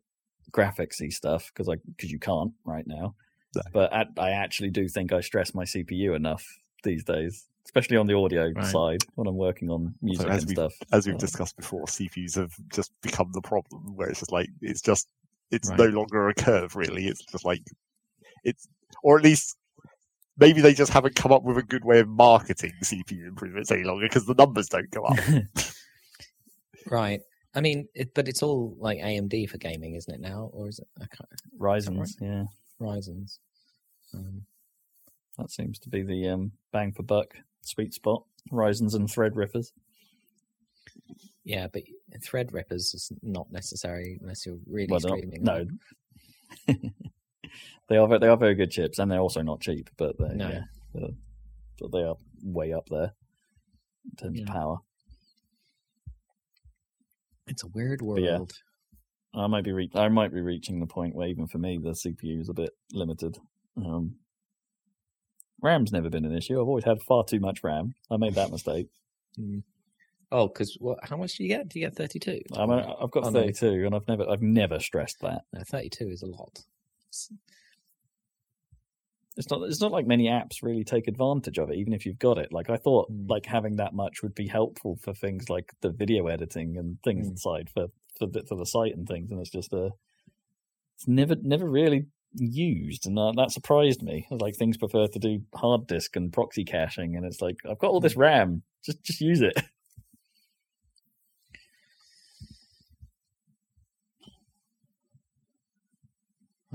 [0.50, 3.14] graphicsy stuff because I because you can't right now.
[3.56, 3.62] No.
[3.72, 6.44] But at, I actually do think I stress my CPU enough
[6.82, 8.66] these days, especially on the audio Right.
[8.66, 10.74] side when I'm working on music as and we- stuff.
[10.92, 14.48] as we've Uh, discussed before, CPUs have just become the problem, where it's just like
[14.60, 15.08] it's just
[15.50, 15.78] it's Right.
[15.78, 17.06] no longer a curve, really.
[17.06, 17.62] It's just like
[18.44, 18.66] it's,
[19.02, 19.56] or at least
[20.36, 23.84] maybe they just haven't come up with a good way of marketing CPU improvements any
[23.84, 25.16] longer because the numbers don't go up.
[26.86, 27.20] right.
[27.54, 30.80] I mean, it, but it's all like AMD for gaming, isn't it now, or is
[30.80, 31.28] it I can't,
[31.58, 32.44] Ryzen's, yeah,
[32.80, 33.38] Ryzen's?
[34.12, 34.42] Um,
[35.38, 38.24] that seems to be the um, bang for buck sweet spot.
[38.52, 39.72] Ryzen's and Threadrippers.
[41.44, 41.82] yeah, but
[42.20, 45.42] Threadrippers is not necessary unless you're really Well, they're not- streaming.
[45.42, 45.66] no,
[47.88, 49.90] they are they are very good chips, and they're also not cheap.
[49.96, 50.48] But they, No.
[50.48, 50.62] yeah,
[50.94, 51.16] they're-
[51.80, 53.12] but they are way up there
[54.04, 54.44] in terms Yeah.
[54.44, 54.78] of power.
[57.46, 58.38] It's a weird yeah.
[59.36, 61.90] I might be re- I might be reaching the point where even for me the
[61.90, 63.38] CPU is a bit limited.
[63.76, 64.16] Um,
[65.62, 66.60] RAM's never been an issue.
[66.60, 67.94] I've always had far too much RAM.
[68.10, 68.88] I made that mistake.
[70.30, 70.98] Oh, because what?
[71.02, 71.68] How much do you get?
[71.68, 72.40] Do you get thirty-two?
[72.56, 73.40] I'm a, I've got Oh, no.
[73.40, 75.42] 32, and I've never I've never stressed that.
[75.52, 76.60] No, thirty-two is a lot.
[77.08, 77.30] It's-
[79.36, 82.18] It's not it's not like many apps really take advantage of it, even if you've
[82.20, 82.52] got it.
[82.52, 83.28] Like I thought, Mm.
[83.28, 87.26] like having that much would be helpful for things like the video editing and things
[87.26, 87.30] Mm.
[87.32, 89.90] inside for for the, for the site and things, and it's just a
[90.96, 94.26] it's never never really used, and uh, that surprised me.
[94.30, 97.90] Like things prefer to do hard disk and proxy caching, and it's like I've got
[97.90, 99.54] all this RAM, just just use it.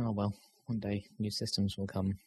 [0.01, 0.33] Oh well,
[0.67, 2.19] one day new systems will come.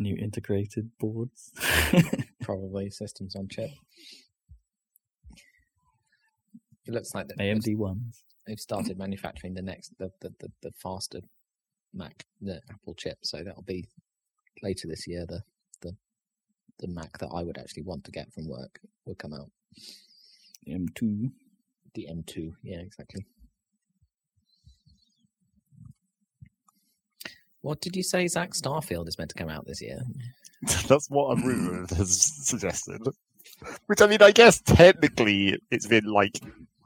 [0.00, 1.52] New integrated boards.
[2.42, 3.70] Probably systems on chip.
[6.86, 8.24] It looks like the AMD ones.
[8.46, 11.20] They've started manufacturing the next the the, the, the faster
[11.94, 13.86] Mac the Apple chip, so that'll be
[14.62, 15.24] later this year.
[15.26, 15.42] The
[15.80, 15.96] the
[16.78, 19.50] the Mac that I would actually want to get from work will come out.
[20.68, 21.30] M2.
[21.94, 23.24] The M2, yeah, exactly.
[27.60, 28.50] What did you say, Zach?
[28.50, 30.00] Starfield is meant to come out this year.
[30.88, 33.00] That's what a rumour has suggested.
[33.86, 36.40] Which I mean, I guess technically it's been like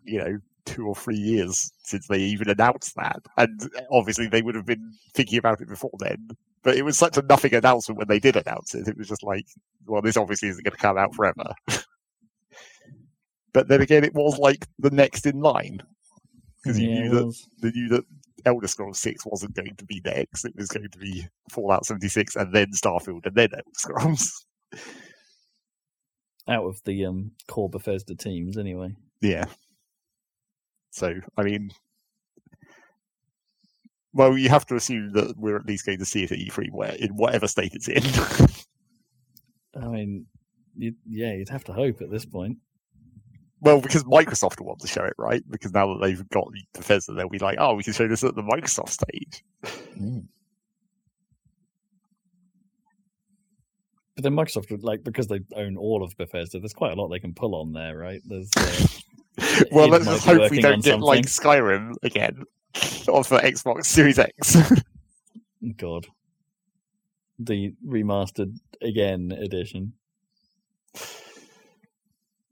[0.08, 4.54] you know two or three years since they even announced that, and obviously they would
[4.54, 6.28] have been thinking about it before then.
[6.62, 8.88] But it was such a nothing announcement when they did announce it.
[8.88, 9.46] It was just like,
[9.86, 11.52] well, this obviously isn't going to come out forever.
[13.52, 15.80] but then again, it was like the next in line
[16.62, 17.28] because you Yeah, knew that
[17.62, 18.04] they knew that
[18.44, 20.44] Elder Scrolls Six wasn't going to be next.
[20.44, 24.44] It was going to be Fallout seventy six and then Starfield and then Elder Scrolls.
[26.48, 28.94] out of the um, core Bethesda teams anyway.
[29.20, 29.46] Yeah.
[30.90, 31.70] So I mean,
[34.12, 36.70] well, you have to assume that we're at least going to see it at E3,
[36.72, 38.02] where in whatever state it's in.
[39.82, 40.26] I mean,
[40.76, 42.58] you, yeah, you'd have to hope at this point.
[43.60, 45.42] well, because Microsoft will want to show it, right?
[45.50, 48.34] Because now that they've got Bethesda, they'll be like, "Oh, we can show this at
[48.34, 49.44] the Microsoft stage."
[54.16, 56.58] But then Microsoft would like because they own all of Bethesda.
[56.58, 58.20] There's quite a lot they can pull on there, right?
[58.24, 58.86] There's uh,
[59.72, 61.26] well, let's just hope we don't on get like.
[61.26, 62.44] Skyrim again,
[63.08, 64.56] or for Xbox Series X.
[65.76, 66.06] God,
[67.38, 69.92] the remastered again edition.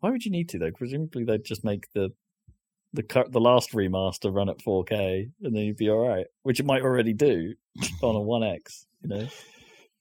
[0.00, 0.70] Why would you need to though?
[0.70, 2.12] Presumably they'd just make the
[2.92, 6.26] the the last remaster run at 4K, and then you'd be all right.
[6.42, 7.54] Which it might already do
[8.02, 8.86] on a One X.
[9.02, 9.28] You know,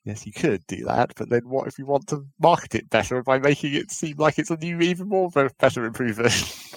[0.06, 3.24] Yes, you could do that, but then what if you want to market it better
[3.24, 6.32] by making it seem like it's a new, even more better improvement?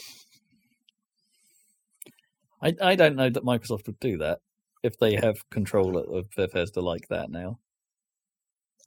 [2.62, 4.40] I I don't know that Microsoft would do that
[4.82, 7.58] if they have control of Bethesda like that now.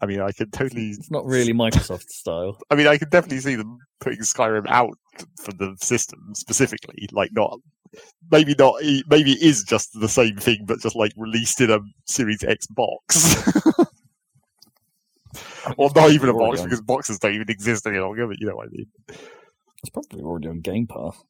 [0.02, 0.90] I mean, I could totally.
[0.90, 2.58] It's not really Microsoft style.
[2.70, 4.98] I mean, I could definitely see them putting Skyrim out
[5.40, 7.60] for the system specifically, like not.
[8.32, 8.76] Maybe not.
[8.82, 12.66] Maybe it is just the same thing, but just like released in a Series X
[12.68, 13.52] box,
[15.78, 18.28] or not even a box on- because boxes don't even exist any longer.
[18.28, 18.88] But you know what I mean.
[19.10, 21.24] It's probably already on Game Pass.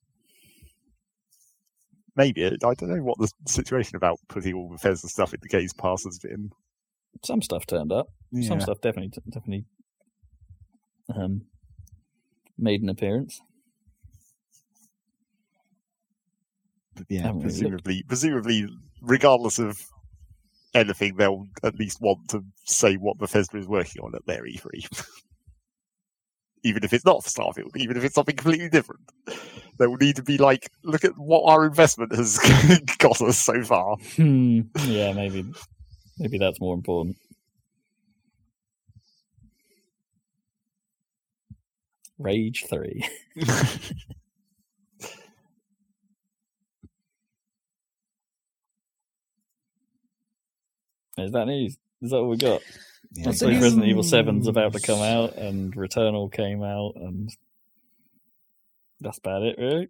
[2.16, 6.04] Maybe I don't know what the situation about putting all Bethesda stuff into Games Pass
[6.04, 6.52] has been.
[7.24, 8.08] Some stuff turned up.
[8.42, 9.66] Some stuff definitely definitely
[11.16, 11.42] um,
[12.58, 13.42] made an appearance.
[16.96, 18.68] But yeah, haven't really presumably, presumably,
[19.02, 19.82] regardless of
[20.74, 25.06] anything, they'll at least want to say what Bethesda is working on at their E3.
[26.64, 29.02] even if it's not Starfield, even if it's something completely different,
[29.80, 32.40] they will need to be like, look at what our investment has
[33.00, 33.98] got us so far.
[34.16, 34.62] Hmm.
[34.86, 35.46] Yeah, maybe
[36.20, 37.18] maybe that's more important.
[42.20, 43.08] Rage three.
[51.26, 51.78] Is that news?
[52.02, 52.62] Is that all we got?
[53.14, 53.62] Yeah, Let's so news.
[53.62, 57.30] Resident Evil 7's about to come out, and Returnal came out, and
[59.00, 59.90] that's about it, really.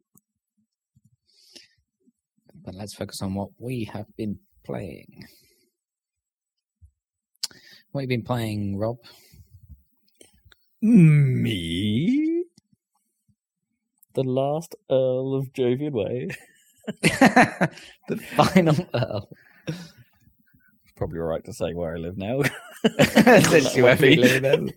[2.64, 5.26] But let's focus on what we have been playing.
[7.92, 8.98] What have you been playing, Rob?
[10.82, 12.44] Me?
[14.14, 16.30] The last Earl of Jovian Way.
[17.02, 19.30] the final Earl.
[21.02, 22.42] Probably all right to say where I live now.
[23.00, 24.72] Essentially, where we live in.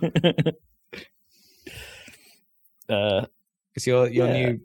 [2.88, 3.26] uh,
[3.74, 4.32] Because your your Yeah.
[4.50, 4.60] new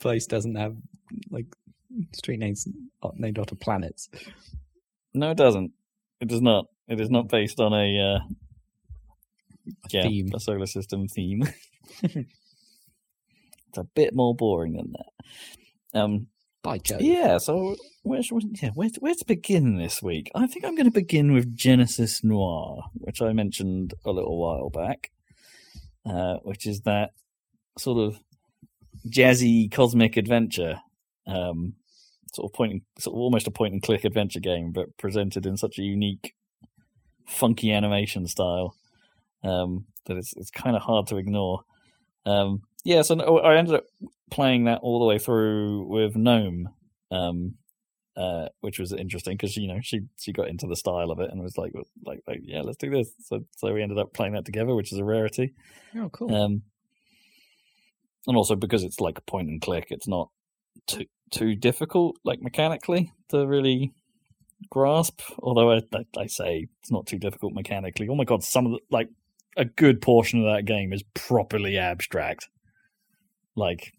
[0.00, 0.76] place doesn't have
[1.30, 1.46] like
[2.12, 2.66] street names
[3.14, 4.08] named after planets.
[5.14, 5.70] no, it doesn't.
[6.20, 6.66] It does not.
[6.88, 8.18] It is not based on a uh,
[9.90, 10.32] yeah, theme.
[10.34, 11.44] a solar system theme.
[12.02, 12.26] it's
[13.76, 16.00] a bit more boring than that.
[16.00, 16.26] Um,
[16.62, 17.00] By Jove.
[17.00, 20.30] Yeah, so where should we, yeah, where, where to begin this week?
[20.34, 24.70] I think I'm going to begin with Genesis Noir, which I mentioned a little while
[24.70, 25.10] back,
[26.06, 27.10] uh, which is that
[27.78, 28.20] sort of
[29.08, 30.80] jazzy cosmic adventure,
[31.26, 31.74] um,
[32.32, 35.56] sort of point, sort of almost a point and click adventure game, but presented in
[35.56, 36.34] such a unique,
[37.26, 38.76] funky animation style
[39.44, 41.62] um, that it's it's kind of hard to ignore.
[42.24, 43.84] Um, yeah, so I ended up
[44.30, 46.68] playing that all the way through with Gnome,
[47.10, 47.54] um,
[48.16, 51.30] uh, which was interesting because you know she she got into the style of it
[51.30, 51.72] and was like
[52.04, 53.12] like like yeah let's do this.
[53.20, 55.54] So so we ended up playing that together, which is a rarity.
[55.96, 56.34] Oh, cool.
[56.34, 56.62] Um,
[58.26, 60.30] and also because it's like point and click, it's not
[60.86, 63.92] too too difficult like mechanically to really
[64.70, 65.20] grasp.
[65.38, 68.08] Although I, I, I say it's not too difficult mechanically.
[68.08, 69.08] Oh my god, some of the like
[69.56, 72.48] a good portion of that game is properly abstract.
[73.56, 73.92] Like,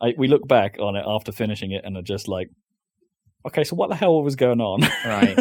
[0.00, 2.50] I we look back on it after finishing it and are just like,
[3.46, 4.82] okay, so what the hell was going on?
[5.04, 5.38] Right.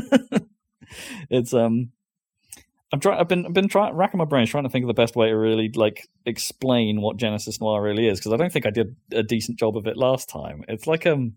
[1.30, 1.92] it's um,
[2.92, 3.20] I'm trying.
[3.20, 5.30] I've been I've been trying racking my brains trying to think of the best way
[5.30, 8.96] to really like explain what Genesis Noir really is because I don't think I did
[9.12, 10.64] a decent job of it last time.
[10.68, 11.36] It's like um.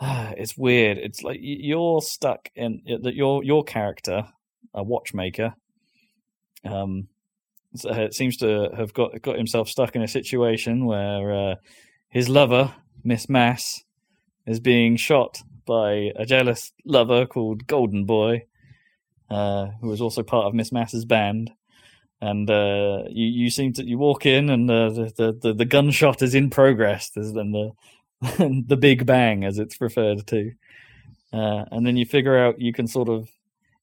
[0.36, 0.96] It's weird.
[0.96, 4.28] It's like you're stuck in that your your character,
[4.72, 5.54] a watchmaker,
[6.64, 7.08] um,
[7.72, 11.54] it seems to have got got himself stuck in a situation where uh,
[12.08, 13.84] his lover, Miss Mass,
[14.46, 18.44] is being shot by a jealous lover called Golden Boy,
[19.30, 21.52] uh, who is also part of Miss Mass's band.
[22.20, 25.64] And uh, you, you seem to you walk in, and uh, the, the, the the
[25.64, 27.10] gunshot is in progress.
[27.10, 27.72] There's then the
[28.66, 30.52] the big bang, as it's referred to,
[31.32, 33.30] uh, and then you figure out you can sort of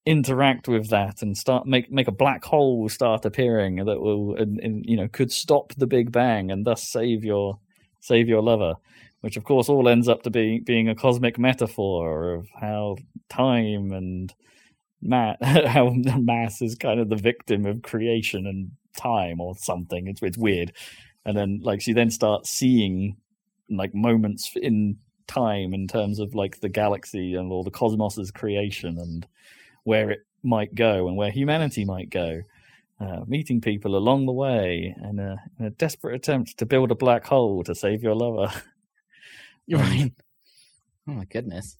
[0.07, 4.59] interact with that and start make make a black hole start appearing that will and,
[4.61, 7.59] and, you know could stop the big bang and thus save your
[7.99, 8.75] save your lover
[9.19, 12.95] which of course all ends up to be being a cosmic metaphor of how
[13.29, 14.33] time and
[15.01, 20.07] ma- how mass is kind of the victim of creation and time or something.
[20.07, 20.73] It's it's weird.
[21.25, 23.17] And then like she then starts seeing
[23.69, 24.97] like moments in
[25.27, 29.27] time in terms of like the galaxy and all the cosmos's creation and
[29.87, 32.41] where it might go and where humanity might go,
[32.99, 36.95] uh, meeting people along the way in a, in a, desperate attempt to build a
[36.95, 38.51] black hole to save your lover.
[39.65, 40.11] You're right.
[41.07, 41.77] Oh my goodness.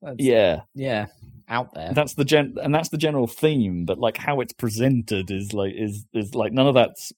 [0.00, 1.08] That's, yeah, yeah,
[1.46, 1.92] out there.
[1.92, 3.84] That's the gen, and that's the general theme.
[3.84, 7.12] But like how it's presented is like is is like none of that's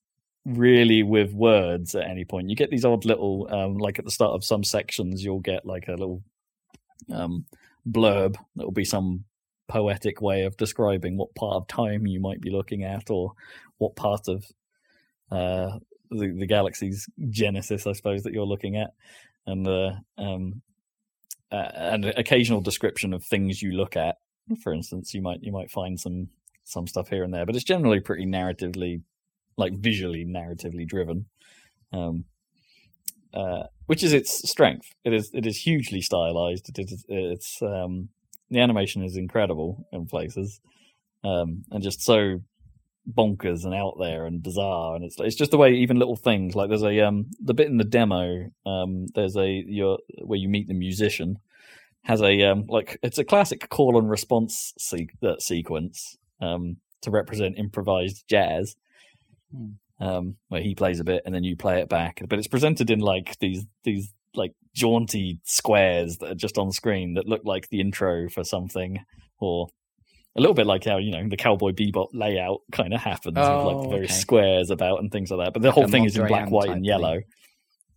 [0.45, 2.51] really with words at any point.
[2.51, 5.65] You get these odd little um, like at the start of some sections, you'll get
[5.65, 6.25] like a little
[7.13, 7.47] um,
[7.89, 9.25] blurb that will be some
[9.69, 13.33] poetic way of describing what part of time you might be looking at or
[13.79, 14.45] what part of
[15.31, 15.79] uh,
[16.11, 18.91] the, the galaxy's genesis, I suppose, that you're looking at,
[19.47, 20.63] and uh, um,
[21.51, 24.17] uh, an occasional description of things you look at.
[24.63, 26.29] For instance, you might you might find some
[26.65, 29.03] some stuff here and there, but it's generally pretty narratively,
[29.57, 31.27] like visually narratively driven,
[31.93, 32.25] um,
[33.33, 34.93] uh, which is its strength.
[35.05, 36.69] It is it is hugely stylized.
[36.69, 38.11] It is it's um,
[38.55, 40.61] the animation is incredible in places,
[41.23, 42.41] um, and just so
[43.11, 44.95] bonkers and out there and bizarre.
[44.95, 47.67] And it's it's just the way even little things like there's a um the bit
[47.67, 51.39] in the demo um there's a your where you meet the musician
[52.05, 57.11] has a um like it's a classic call and response se- uh, sequence um to
[57.11, 58.77] represent improvised jazz.
[59.55, 59.73] Hmm.
[60.01, 62.91] Um, where he plays a bit and then you play it back, but it's presented
[62.91, 67.69] in like these these like jaunty squares that are just on screen that look like
[67.69, 68.99] the intro for something
[69.39, 69.69] or
[70.37, 73.57] a little bit like how you know the cowboy bebop layout kind of happens oh,
[73.57, 74.21] with like the various okay.
[74.21, 76.71] squares about and things like that but the like whole thing is in black white
[76.71, 77.25] and yellow thing.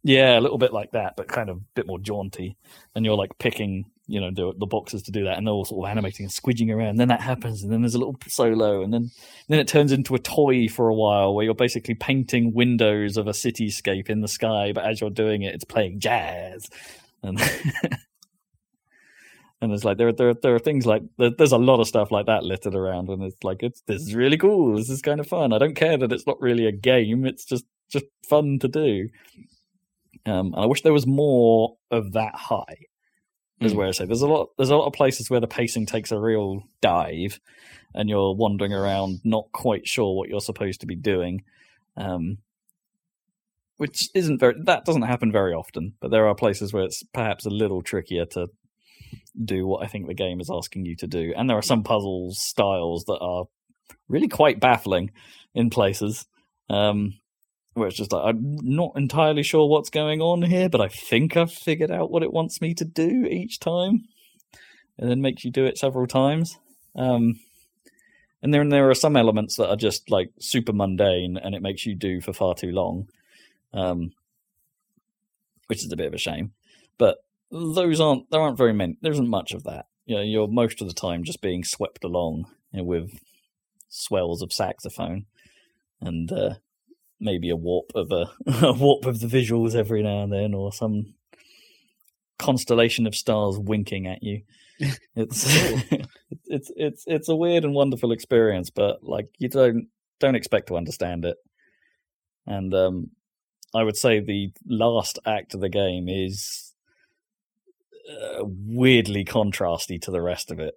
[0.03, 2.55] yeah a little bit like that but kind of a bit more jaunty
[2.95, 5.65] and you're like picking you know the, the boxes to do that, and they're all
[5.65, 6.89] sort of animating and squidging around.
[6.89, 9.11] And then that happens, and then there's a little solo, and then
[9.49, 13.27] then it turns into a toy for a while, where you're basically painting windows of
[13.27, 16.69] a cityscape in the sky, but as you're doing it, it's playing jazz,
[17.21, 17.39] and
[19.61, 21.81] and it's like there are, there are, there are things like there, there's a lot
[21.81, 24.77] of stuff like that littered around, and it's like it's this is really cool.
[24.77, 25.51] This is kind of fun.
[25.51, 29.09] I don't care that it's not really a game; it's just just fun to do.
[30.25, 32.77] Um, and I wish there was more of that high
[33.59, 33.77] is mm.
[33.77, 36.11] where I say there's a lot there's a lot of places where the pacing takes
[36.11, 37.39] a real dive
[37.93, 41.43] and you're wandering around not quite sure what you're supposed to be doing.
[41.95, 42.37] Um,
[43.77, 47.45] which isn't very that doesn't happen very often, but there are places where it's perhaps
[47.45, 48.47] a little trickier to
[49.43, 51.33] do what I think the game is asking you to do.
[51.35, 53.45] And there are some puzzles styles that are
[54.07, 55.11] really quite baffling
[55.53, 56.25] in places.
[56.69, 57.19] Um,
[57.77, 61.37] where it's just like I'm not entirely sure what's going on here, but I think
[61.37, 64.03] I've figured out what it wants me to do each time,
[64.97, 66.57] and then makes you do it several times.
[66.95, 67.39] Um,
[68.41, 71.85] and then there are some elements that are just like super mundane, and it makes
[71.85, 73.07] you do for far too long,
[73.73, 74.11] um,
[75.67, 76.51] which is a bit of a shame.
[76.97, 77.17] But
[77.51, 78.97] those aren't there aren't very many.
[79.01, 79.87] There isn't much of that.
[80.05, 83.19] You know, you're most of the time just being swept along you know, with
[83.89, 85.25] swells of saxophone,
[86.01, 86.55] and uh,
[87.19, 88.31] maybe a warp of a,
[88.65, 91.13] a warp of the visuals every now and then, or some
[92.39, 94.41] constellation of stars winking at you.
[95.15, 95.43] It's
[96.45, 99.87] it's it's it's a weird and wonderful experience, but like you don't
[100.19, 101.37] don't expect to understand it.
[102.45, 103.09] And um,
[103.73, 106.73] I would say the last act of the game is
[108.09, 110.75] uh, weirdly contrasty to the rest of it.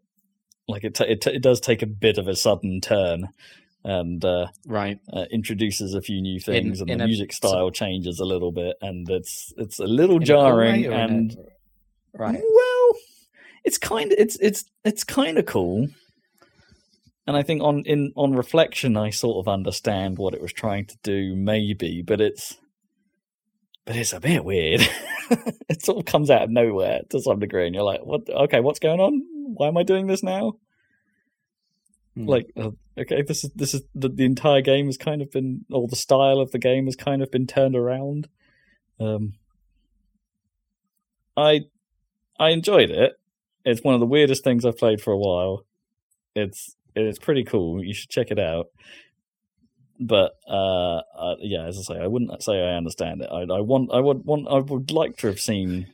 [0.66, 3.28] Like it, t- it, t- it does take a bit of a sudden turn,
[3.84, 7.70] and uh, right uh, introduces a few new things, in, and in the music style
[7.70, 10.86] changes a little bit, and it's it's a little jarring.
[10.86, 11.36] A and
[12.14, 12.98] right, well,
[13.64, 15.88] it's kind of it's it's it's kind of cool.
[17.26, 20.86] And I think on in on reflection, I sort of understand what it was trying
[20.86, 22.56] to do, maybe, but it's
[23.84, 24.80] but it's a bit weird.
[25.68, 28.28] it sort of comes out of nowhere to some degree, and you're like, "What?
[28.28, 29.22] Okay, what's going on?
[29.54, 30.54] Why am I doing this now?"
[32.16, 32.26] Hmm.
[32.26, 32.70] Like, uh,
[33.00, 35.96] okay, this is this is the, the entire game has kind of been, or the
[35.96, 38.28] style of the game has kind of been turned around.
[38.98, 39.34] Um,
[41.36, 41.62] I
[42.38, 43.12] I enjoyed it.
[43.64, 45.64] It's one of the weirdest things I've played for a while.
[46.34, 47.84] It's it's pretty cool.
[47.84, 48.66] You should check it out.
[49.98, 53.28] But uh, uh, yeah, as I say, I wouldn't say I understand it.
[53.30, 55.88] I, I want, I would want, I would like to have seen.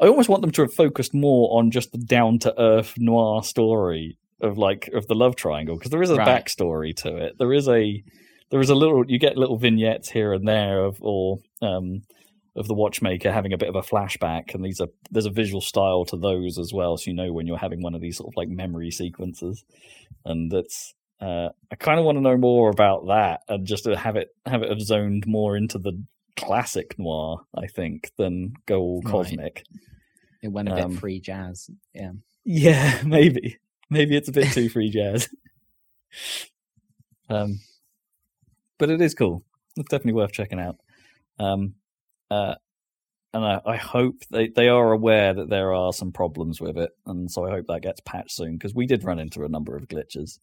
[0.00, 3.42] I almost want them to have focused more on just the down to earth noir
[3.42, 6.44] story of like of the love triangle because there is a Right.
[6.44, 7.38] backstory to it.
[7.38, 8.02] There is a
[8.50, 12.02] there is a little you get little vignettes here and there of or um
[12.54, 15.62] of the watchmaker having a bit of a flashback and these are there's a visual
[15.62, 18.28] style to those as well so you know when you're having one of these sort
[18.30, 19.64] of like memory sequences
[20.26, 23.96] and it's uh i kind of want to know more about that and just to
[23.96, 25.92] have it have it have zoned more into the
[26.36, 29.10] classic noir i think than go all Right.
[29.10, 29.64] cosmic
[30.42, 31.70] It went a bit Um, free jazz.
[31.94, 32.12] Yeah.
[32.44, 33.56] yeah maybe
[33.92, 35.28] maybe it's a bit too free jazz
[37.30, 37.60] um
[38.78, 39.42] but it is cool
[39.76, 40.76] it's definitely worth checking out
[41.38, 41.74] um
[42.30, 42.54] uh
[43.34, 46.90] and I, I hope they, they are aware that there are some problems with it,
[47.06, 49.76] and so I hope that gets patched soon because we did run into a number
[49.76, 50.38] of glitches.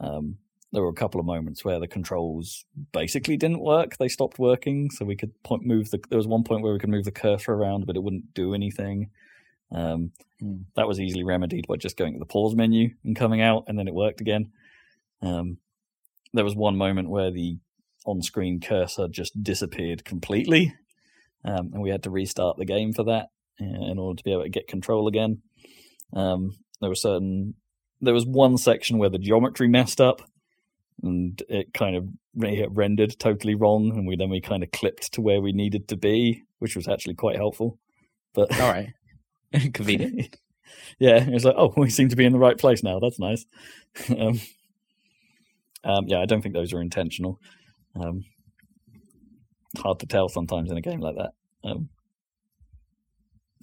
[0.00, 0.36] Um,
[0.72, 4.90] there were a couple of moments where the controls basically didn't work; they stopped working,
[4.90, 6.00] so we could point move the.
[6.10, 8.54] There was one point where we could move the cursor around, but it wouldn't do
[8.54, 9.10] anything.
[9.70, 10.62] Um, Hmm.
[10.76, 13.78] That was easily remedied by just going to the pause menu and coming out, and
[13.78, 14.52] then it worked again.
[15.20, 15.58] Um,
[16.32, 17.58] there was one moment where the
[18.06, 20.74] on-screen cursor just disappeared completely,
[21.44, 23.26] um, and we had to restart the game for that
[23.60, 25.42] uh, in order to be able to get control again.
[26.12, 27.54] Um, there were certain.
[28.00, 30.22] There was one section where the geometry messed up,
[31.02, 35.14] and it kind of it rendered totally wrong, and we then we kind of clipped
[35.14, 37.80] to where we needed to be, which was actually quite helpful.
[38.34, 38.90] But All right.
[39.72, 40.36] Convenient.
[40.98, 42.98] yeah, it was like, oh, we seem to be in the right place now.
[43.00, 43.46] That's nice.
[44.10, 44.40] um,
[45.84, 47.40] um, yeah, I don't think those are intentional.
[47.94, 48.24] Um,
[49.78, 51.32] hard to tell sometimes in a game like that.
[51.64, 51.88] Um,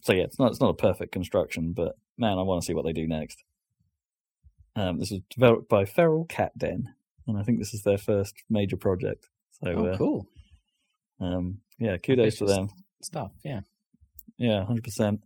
[0.04, 2.74] so yeah, it's not it's not a perfect construction, but man, I want to see
[2.74, 3.44] what they do next.
[4.76, 6.94] Um, this was developed by Feral Cat Den,
[7.28, 9.28] and I think this is their first major project.
[9.64, 10.28] So Oh, uh, cool
[11.20, 12.70] um, yeah, kudos to them.
[13.02, 13.32] stuff.
[13.44, 13.62] Yeah.
[14.38, 15.22] Yeah, hundred percent.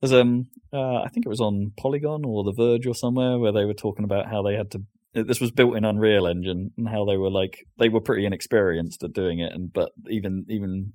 [0.00, 3.52] There's um, uh, I think it was on Polygon or The Verge or somewhere where
[3.52, 4.82] they were talking about how they had to.
[5.14, 9.02] This was built in Unreal Engine and how they were like they were pretty inexperienced
[9.02, 10.92] at doing it, and but even even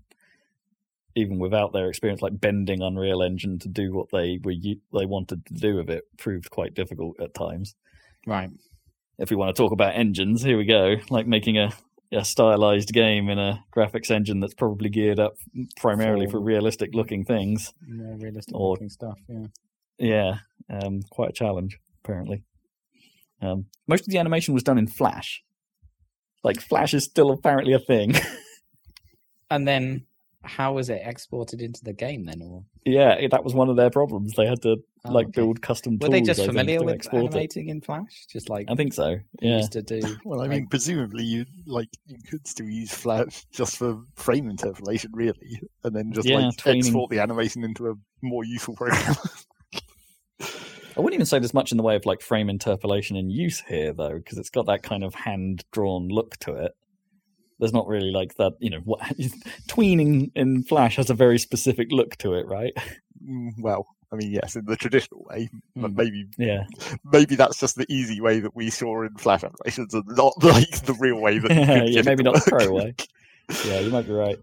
[1.16, 5.46] even without their experience, like bending Unreal Engine to do what they were they wanted
[5.48, 7.76] to do with it proved quite difficult at times.
[8.28, 8.52] Right.
[9.18, 10.96] If we want to talk about engines, here we go.
[11.10, 11.74] Like making a
[12.14, 15.34] a stylized game in a graphics engine that's probably geared up
[15.78, 17.74] primarily for For- realistic looking things.
[17.88, 19.18] More realistic Or- looking stuff.
[19.30, 19.46] Yeah.
[19.98, 20.38] Yeah,
[20.70, 22.44] um, quite a challenge apparently.
[23.42, 25.44] Um, most of the animation was done in Flash.
[26.44, 28.16] Like Flash is still apparently a thing.
[29.50, 30.06] And then
[30.44, 32.42] how was it exported into the game then?
[32.42, 34.34] Or yeah, that was one of their problems.
[34.34, 35.42] They had to Oh, like okay.
[35.42, 37.26] build custom Were they just I familiar to with export it.
[37.28, 38.28] animating in Flash?
[38.32, 39.18] Just like I think so.
[39.42, 40.00] Yeah, used to do.
[40.26, 44.48] Well, I like- mean, presumably you like you could still use Flash just for frame
[44.50, 46.82] interpolation, really, and then just Yeah, like training.
[46.84, 49.16] export the animation into a more useful program.
[50.42, 53.62] I wouldn't even say there's much in the way of like frame interpolation in use
[53.62, 56.74] here though, because it's got that kind of hand drawn look to it.
[57.60, 59.00] There's not really like that, you know, what,
[59.68, 62.74] tweening in Flash has a very specific look to it, right?
[63.28, 65.96] Mm, well, I mean, yes, in the traditional way, but Hmm.
[65.96, 66.66] maybe Yeah,
[67.06, 70.84] maybe that's just the easy way that we saw in Flash animations, and not like
[70.86, 71.50] the real way that.
[71.92, 72.64] yeah, maybe not the work.
[72.64, 72.96] pro way.
[73.66, 74.38] Yeah, you might be right.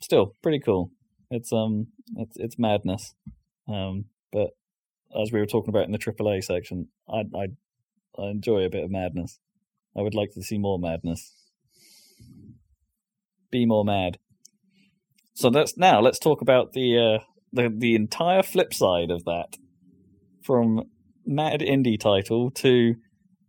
[0.00, 0.90] Still, pretty cool.
[1.30, 3.14] It's um, it's it's madness.
[3.68, 4.50] Um, but
[5.20, 7.46] as we were talking about in the AAA section, I I
[8.18, 9.38] I enjoy a bit of madness.
[9.96, 11.32] I would like to see more madness.
[13.50, 14.18] Be more mad.
[15.40, 19.56] So let's now let's talk about the uh, the the entire flip side of that,
[20.42, 20.84] from
[21.24, 22.96] mad indie title to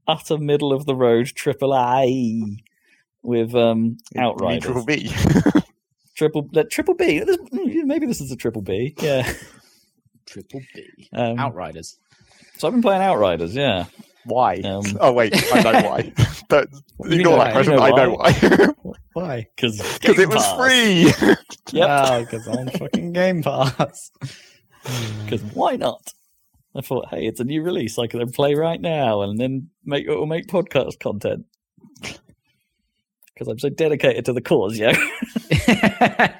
[0.08, 2.58] utter middle of the road triple A
[3.24, 4.64] with um You mean Outriders.
[4.64, 5.12] Triple B.
[6.16, 7.24] Triple uh, triple B.
[7.52, 8.96] Maybe this is a triple B.
[9.02, 9.30] Yeah.
[10.28, 11.10] Triple B.
[11.14, 11.98] Um, Outriders.
[12.58, 13.54] so I've been playing Outriders.
[13.56, 13.86] Yeah.
[14.26, 14.58] Why?
[14.60, 16.14] Um, oh wait, I know why.
[16.52, 16.68] But
[17.10, 17.52] You ignore know that why?
[17.54, 17.76] question.
[17.76, 18.94] Know I know why.
[19.14, 19.48] Why?
[19.56, 21.12] Because Because it was free.
[21.74, 24.12] yeah, because on fucking Game Pass.
[25.26, 26.12] Because why not?
[26.76, 28.00] I thought, hey, it's a new release.
[28.00, 31.46] I can then play right now and then make it will make podcast content.
[32.02, 34.96] Because I'm so dedicated to the cause, yeah.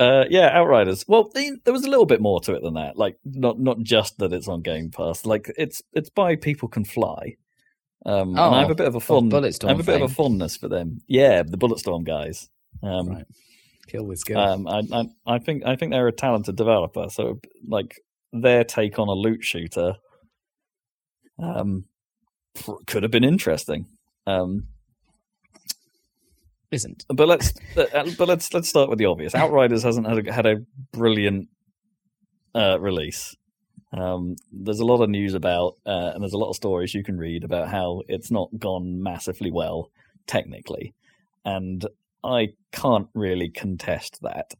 [0.00, 1.04] Uh, yeah, Outriders.
[1.06, 2.96] Well, the- there was a little bit more to it than that.
[2.96, 5.24] Like, not not just that it's on Game Pass.
[5.26, 7.36] Like, it's it's by People Can Fly.
[8.06, 9.36] Um, and I have a Oh, bit of a fond, I
[9.68, 11.02] have a bit of a fondness for them.
[11.06, 12.48] Yeah, the Bulletstorm guys.
[12.82, 13.26] Um, Right.
[13.88, 14.38] Kill with skill.
[14.38, 17.10] um, I, I I think I think they're a talented developer.
[17.10, 18.00] So like
[18.32, 19.96] their take on a loot shooter,
[21.38, 21.84] um,
[22.54, 23.86] pr- could have been interesting.
[24.26, 24.68] Um,
[26.70, 27.04] Isn't.
[27.08, 29.34] but let's uh, but let's let's start with the obvious.
[29.34, 30.56] Outriders hasn't had a, had a
[30.92, 31.48] brilliant
[32.54, 33.34] uh, release.
[33.92, 37.02] Um, there's a lot of news about, uh, and there's a lot of stories you
[37.02, 39.90] can read about how it's not gone massively well
[40.28, 40.94] technically,
[41.44, 41.84] and
[42.22, 44.54] I can't really contest that.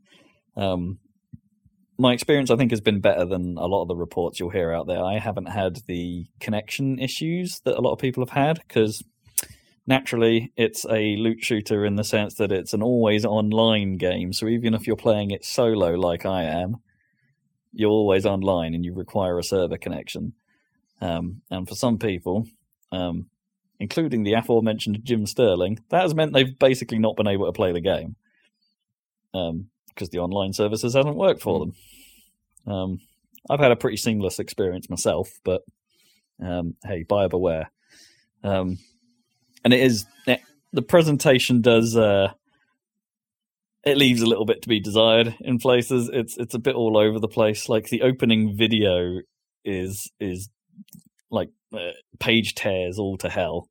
[0.57, 0.99] Um,
[1.97, 4.73] my experience, I think, has been better than a lot of the reports you'll hear
[4.73, 5.05] out there.
[5.05, 9.05] I haven't had the connection issues that a lot of people have had because
[9.91, 14.33] naturally it's a loot shooter in the sense that it's an always online game.
[14.33, 16.77] So even if you're playing it solo like I am,
[17.73, 20.33] you're always online and you require a server connection.
[21.01, 22.47] Um, and for some people,
[22.93, 23.27] um,
[23.81, 27.73] including the aforementioned Jim Sterling, that has meant they've basically not been able to play
[27.73, 28.15] the game
[29.33, 31.75] because the online services haven't worked for them.
[32.73, 33.01] Um,
[33.49, 35.63] I've had a pretty seamless experience myself, but
[36.41, 37.73] um, hey, buyer beware.
[38.45, 38.79] Um,
[39.65, 40.41] and it is it,
[40.73, 42.33] the presentation does uh,
[43.85, 46.11] it leaves a little bit to be desired in places.
[46.13, 47.69] It's it's a bit all over the place.
[47.69, 49.21] Like the opening video
[49.65, 50.49] is is
[51.31, 53.69] like uh, page tears all to hell.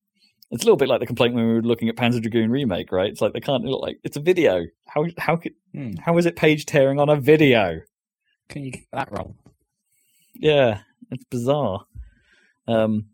[0.51, 2.91] It's a little bit like the complaint when we were looking at Panzer Dragoon remake,
[2.91, 3.11] right?
[3.11, 4.65] It's like they can't look like it's a video.
[4.87, 5.91] How how could Hmm.
[6.03, 7.81] how is it page tearing on a video?
[8.49, 9.35] Can you get that wrong?
[10.33, 11.85] Yeah, it's bizarre.
[12.67, 13.09] Um,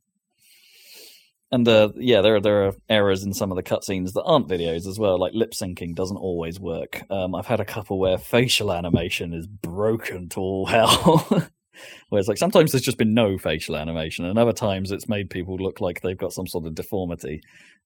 [1.51, 1.67] and
[1.97, 4.97] yeah, there are there are errors in some of the cutscenes that aren't videos as
[4.99, 5.19] well.
[5.19, 7.01] Like lip syncing doesn't always work.
[7.09, 11.47] Um, I've had a couple where facial animation is broken to all hell.
[12.09, 15.57] Whereas like sometimes there's just been no facial animation, and other times it's made people
[15.57, 17.41] look like they've got some sort of deformity.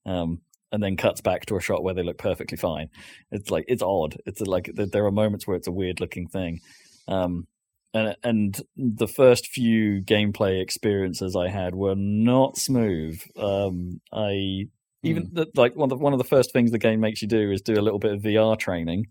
[0.05, 0.41] Um,
[0.71, 2.89] and then cuts back to a shot where they look perfectly fine.
[3.31, 4.17] It's like it's odd.
[4.27, 6.59] It's like there- there are moments where it's a weird looking thing.
[7.07, 7.47] Um,
[7.93, 13.21] and and the first few gameplay experiences I had were not smooth.
[13.37, 14.67] Um, I
[15.01, 17.27] even the, like one of the, one of the first things the game makes you
[17.27, 19.07] do is do a little bit of VR training,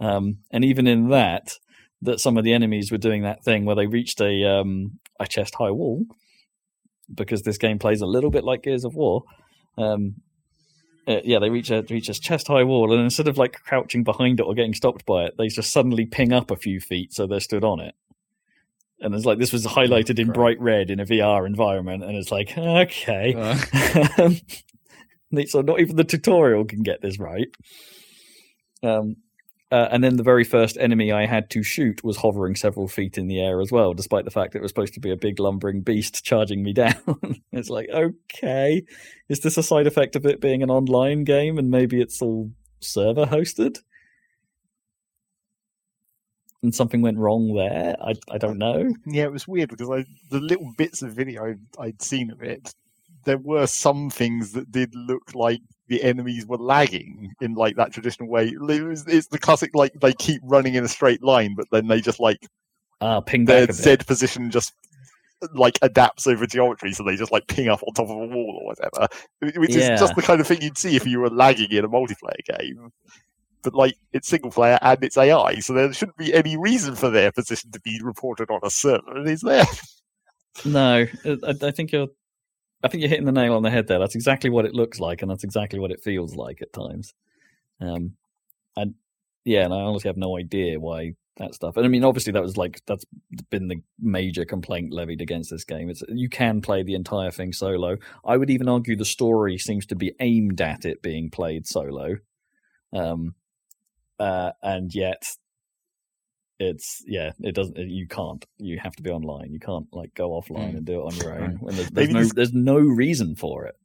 [0.00, 1.52] um, and even in that,
[2.02, 5.26] that some of the enemies were doing that thing where they reached a um, a
[5.26, 6.04] chest high wall
[7.12, 9.22] because this game plays a little bit like Gears of War.
[9.78, 10.16] Um,
[11.08, 14.02] uh, yeah, they reach a reach a chest high wall, and instead of like crouching
[14.02, 17.12] behind it or getting stopped by it, they just suddenly ping up a few feet
[17.12, 17.94] so they're stood on it.
[19.00, 22.32] And it's like this was highlighted in bright red in a VR environment, and it's
[22.32, 24.30] like okay, Uh,
[25.46, 27.48] so not even the tutorial can get this right.
[28.82, 29.16] Um,
[29.72, 33.18] uh, and then the very first enemy I had to shoot was hovering several feet
[33.18, 35.40] in the air as well, despite the fact it was supposed to be a big
[35.40, 36.94] lumbering beast charging me down.
[37.52, 38.84] it's like, okay,
[39.28, 42.52] is this a side effect of it being an online game and maybe it's all
[42.80, 43.78] server hosted?
[46.62, 47.96] And something went wrong there.
[48.00, 48.92] I I don't know.
[49.04, 52.72] Yeah, it was weird because I, the little bits of video I'd seen of it,
[53.24, 57.92] there were some things that did look like the enemies were lagging in like that
[57.92, 58.48] traditional way.
[58.48, 61.86] It was, it's the classic like they keep running in a straight line, but then
[61.86, 62.38] they just like
[63.00, 64.72] Ah, ping their back a Z position just
[65.52, 68.58] like adapts over geometry, so they just like ping up on top of a wall
[68.60, 69.06] or whatever.
[69.60, 69.94] Which Yeah.
[69.94, 72.58] is just the kind of thing you'd see if you were lagging in a multiplayer
[72.58, 72.90] game.
[73.62, 77.10] But like it's single player and it's AI, so there shouldn't be any reason for
[77.10, 79.26] their position to be reported on a server.
[79.26, 79.64] Is there?
[80.64, 82.08] No, I, I think you're.
[82.86, 83.98] I think you're hitting the nail on the head there.
[83.98, 87.14] That's exactly what it looks like, and that's exactly what it feels like at times.
[87.80, 88.12] Um,
[88.76, 88.94] and
[89.44, 91.76] yeah, and I honestly have no idea why that stuff.
[91.76, 93.04] And I mean, obviously, that was like that's
[93.50, 95.90] been the major complaint levied against this game.
[95.90, 97.96] It's you can play the entire thing solo.
[98.24, 102.18] I would even argue the story seems to be aimed at it being played solo.
[102.92, 103.34] Um,
[104.18, 105.26] uh, and yet
[106.58, 107.76] it's yeah, it doesn't.
[107.76, 108.44] You can't.
[108.58, 109.52] You have to be online.
[109.52, 110.76] You can't like go offline Mm.
[110.78, 111.40] and do it on your own.
[111.52, 111.62] Right.
[111.62, 113.76] When there's, there's no this- there's no reason for it.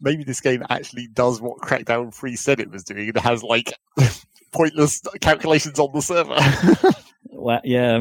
[0.00, 3.08] Maybe this game actually does what Crackdown 3 said it was doing.
[3.08, 3.72] It has like
[4.52, 6.92] pointless calculations on the server.
[7.38, 7.98] Well, yeah,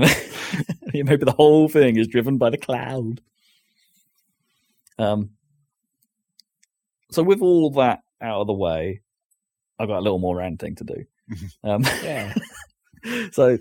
[0.93, 3.19] maybe the whole thing is driven by the cloud.
[4.97, 5.31] Um,
[7.11, 9.01] so with all that out of the way,
[9.77, 11.05] I've got a little more ranting to do.
[11.63, 12.33] Um, Yeah.
[13.31, 13.57] so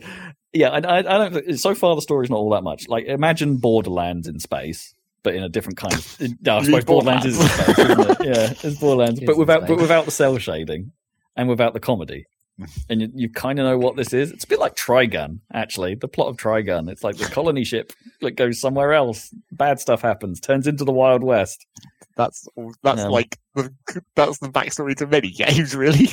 [0.53, 1.59] yeah, I, I, I don't.
[1.59, 2.89] So far, the story's not all that much.
[2.89, 6.21] Like, imagine Borderlands in space, but in a different kind of.
[6.43, 8.17] No, I suppose Borderlands is space, isn't it?
[8.25, 10.93] Yeah, it's Borderlands, It but without but without the cel shading
[11.37, 12.27] and without the comedy.
[12.89, 14.31] And you, you kind of know what this is.
[14.31, 15.97] It's a bit like Trigun, actually.
[15.97, 16.89] The plot of Trigun.
[16.89, 19.35] It's like the colony ship that goes somewhere else.
[19.51, 20.39] Bad stuff happens.
[20.39, 21.67] Turns into the Wild West.
[22.17, 22.47] That's
[22.85, 23.75] that's Um, like the,
[24.15, 26.11] that's the backstory to many games, really.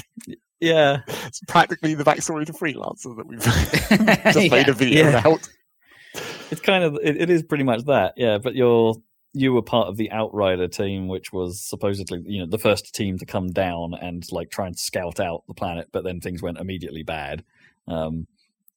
[0.62, 3.42] Yeah, It's practically the backstory to Freelancer that we've
[4.34, 5.20] just made a video Yeah.
[5.20, 5.50] about.
[6.52, 8.96] it's kind of it, it is pretty much that yeah but you're
[9.34, 13.18] you were part of the outrider team which was supposedly you know the first team
[13.18, 16.60] to come down and like try and scout out the planet but then things went
[16.60, 17.44] immediately bad.
[17.88, 18.28] Um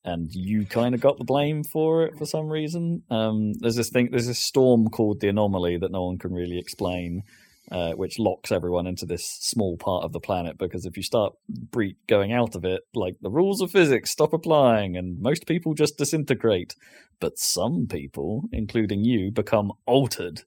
[0.07, 3.03] and you kind of got the blame for it for some reason.
[3.11, 6.59] Um there's this thing there's this storm called the anomaly that no one can really
[6.59, 7.25] explain
[7.71, 11.33] uh, which locks everyone into this small part of the planet because if you start
[11.49, 15.75] bre- going out of it, like the rules of physics stop applying and most people
[15.75, 16.75] just disintegrate
[17.21, 20.43] but some people, including you, become altered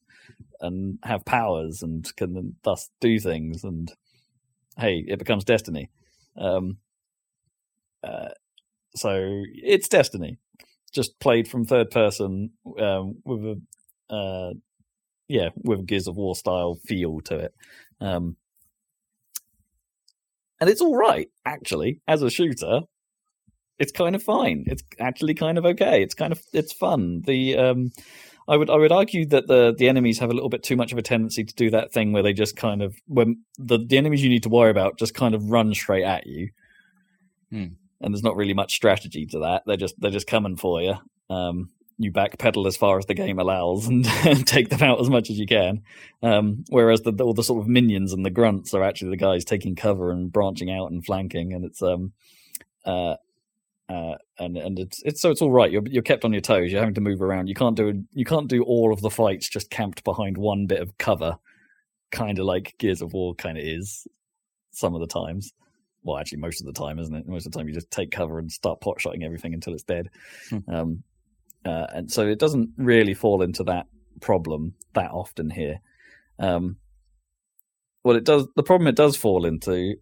[0.62, 3.64] and have powers and can thus do things.
[3.64, 3.92] And
[4.78, 5.90] hey, it becomes destiny.
[6.38, 6.78] Um,
[8.04, 8.30] uh,
[8.96, 10.38] so it's destiny,
[10.92, 13.60] just played from third person um, with
[14.10, 14.54] a uh,
[15.28, 17.54] yeah, with a Gears of War style feel to it.
[18.00, 18.36] Um,
[20.60, 22.82] and it's all right, actually, as a shooter
[23.80, 24.64] it's kind of fine.
[24.68, 26.02] It's actually kind of okay.
[26.02, 27.22] It's kind of it's fun.
[27.26, 27.92] The um,
[28.48, 30.92] I would I would argue that the the enemies have a little bit too much
[30.92, 33.98] of a tendency to do that thing where they just kind of when the the
[33.98, 36.50] enemies you need to worry about just kind of run straight at you,
[37.52, 37.66] Hmm.
[38.02, 39.64] and there's not really much strategy to that.
[39.66, 40.96] They're just they're just coming for you.
[41.30, 44.06] Um, you backpedal as far as the game allows and,
[44.46, 45.82] take them out as much as you can.
[46.22, 49.44] Um, whereas the all the sort of minions and the grunts are actually the guys
[49.44, 52.14] taking cover and branching out and flanking, and it's um
[52.86, 53.16] uh
[53.90, 55.72] uh, and and it's it's so it's all right.
[55.72, 56.72] You're you're kept on your toes.
[56.72, 57.48] You're having to move around.
[57.48, 60.82] You can't do you can't do all of the fights just camped behind one bit
[60.82, 61.38] of cover,
[62.12, 64.06] kind of like Gears of War kind of is
[64.72, 65.54] some of the times.
[66.04, 67.28] Well, actually, most of the time, isn't it?
[67.28, 69.84] Most of the time, you just take cover and start pot shotting everything until it's
[69.84, 70.10] dead.
[70.50, 70.58] Hmm.
[70.68, 71.04] Um,
[71.68, 73.88] uh, and so it doesn't really fall into that
[74.22, 75.80] problem that often here.
[76.40, 76.78] Um,
[78.04, 79.96] what it does, the problem it does fall into,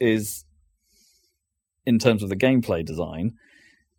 [0.00, 0.44] is
[1.84, 3.32] in terms of the gameplay design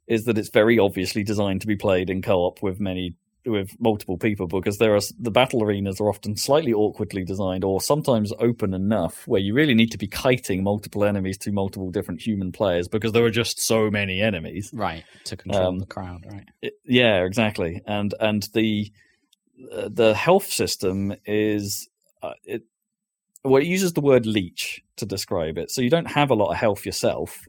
[0.08, 3.16] is that it's very obviously designed to be played in co-op with many
[3.50, 7.82] with multiple people because there are the battle arenas are often slightly awkwardly designed or
[7.82, 12.22] sometimes open enough where you really need to be kiting multiple enemies to multiple different
[12.22, 15.04] human players because there are just so many enemies Right.
[15.26, 16.46] To control Um, the crowd, right.
[16.62, 17.82] it- yeah, exactly.
[17.86, 18.92] And and the
[19.74, 21.90] uh, the health system is
[22.24, 22.64] uh, it
[23.44, 25.72] well it uses the word leech to describe it.
[25.72, 27.40] So you don't have a lot of health yourself,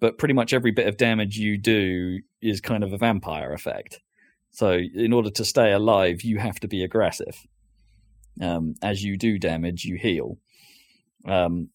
[0.00, 4.00] but pretty much every bit of damage you do is kind of a vampire effect.
[4.52, 7.36] So in order to stay alive, you have to be aggressive.
[8.40, 10.38] Um, as you do damage, you heal.
[11.26, 11.70] Um,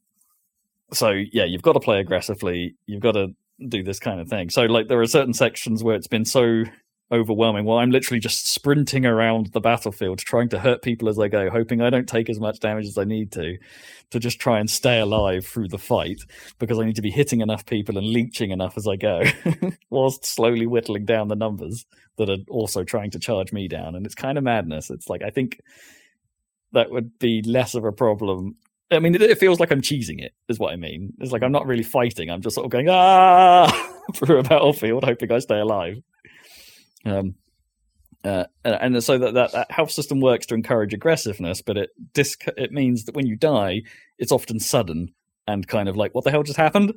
[0.93, 2.75] so yeah, you've got to play aggressively.
[2.85, 3.29] You've got to
[3.67, 4.49] do this kind of thing.
[4.49, 6.63] So like there are certain sections where it's been so
[7.11, 7.65] overwhelming.
[7.65, 11.49] Well, I'm literally just sprinting around the battlefield, trying to hurt people as I go,
[11.49, 13.57] hoping I don't take as much damage as I need to,
[14.11, 16.21] to just try and stay alive through the fight,
[16.59, 19.23] because I need to be hitting enough people and leeching enough as I go,
[19.89, 21.85] whilst slowly whittling down the numbers
[22.17, 23.95] that are also trying to charge me down.
[23.95, 24.89] And it's kind of madness.
[24.89, 25.61] It's like I think
[26.73, 28.55] that would be less of a problem.
[28.89, 31.13] I mean, it, feels like I'm cheesing it, is what I mean.
[31.19, 32.29] It's like I'm not really fighting.
[32.29, 33.67] I'm just sort of going ah
[34.15, 36.01] through a battlefield, hoping I stay alive.
[37.07, 37.35] Um,
[38.23, 42.71] uh, and so that, that that health system works to encourage aggressiveness, but it it
[42.71, 43.83] means that when you die,
[44.17, 45.13] it's often sudden
[45.47, 46.93] and kind of like, what the hell just happened?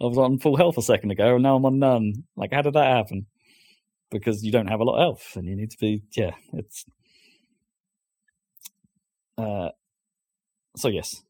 [0.00, 2.24] I was on full health a second ago, and now I'm on none.
[2.36, 3.26] Like, how did that happen?
[4.10, 6.84] Because you don't have a lot of health, and you need to be, yeah, it's.
[9.38, 9.70] Uh,
[10.76, 11.22] so yes,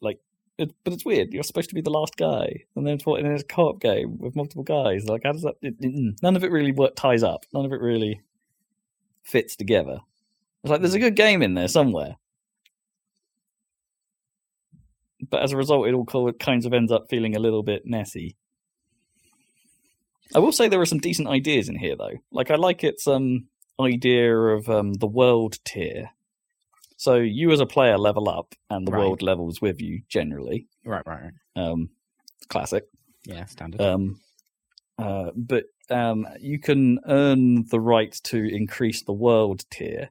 [0.00, 0.20] like,
[0.58, 1.32] it, but it's weird.
[1.32, 4.36] You're supposed to be the last guy, and then it's in a co-op game with
[4.36, 5.06] multiple guys.
[5.08, 5.54] Like, how does that?
[5.62, 7.44] It, it- none of it really work, ties up.
[7.54, 8.20] None of it really
[9.22, 10.00] fits together.
[10.64, 12.16] It's like there's a good game in there somewhere,
[15.30, 18.36] but as a result, it all kinds of ends up feeling a little bit messy.
[20.34, 22.18] I will say there are some decent ideas in here, though.
[22.30, 23.46] Like I like its um
[23.80, 26.10] idea of um the world tier.
[26.98, 28.98] So you as a player level up, and the Right.
[28.98, 30.68] world levels with you generally.
[30.84, 31.32] Right, right, right.
[31.56, 31.88] Um,
[32.48, 32.84] classic.
[33.24, 33.80] Yeah, standard.
[33.80, 34.20] Um,
[34.98, 40.10] uh, but um, you can earn the right to increase the world tier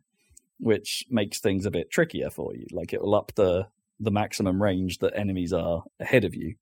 [0.60, 2.66] which makes things a bit trickier for you.
[2.72, 3.68] Like it will up the
[4.00, 6.56] the maximum range that enemies are ahead of you.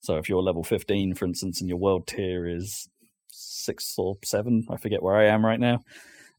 [0.00, 2.88] So if you're level 15, for instance, and your world tier is
[3.32, 5.82] six or seven, I forget where I am right now,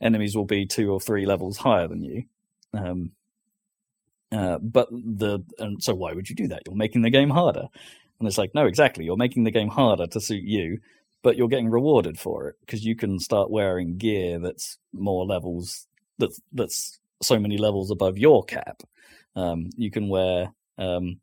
[0.02, 2.24] enemies will be two or three levels higher than you.
[2.74, 3.12] Um,
[4.32, 6.64] uh, but the and so why would you do that?
[6.66, 7.68] You're making the game harder.
[8.20, 9.06] And it's like, no, exactly.
[9.06, 10.80] You're making the game harder to suit you,
[11.24, 15.88] but you're getting rewarded for it because you can start wearing gear that's more levels
[16.18, 18.84] that's that's so many levels above your cap.
[19.36, 21.20] Um, you can wear um,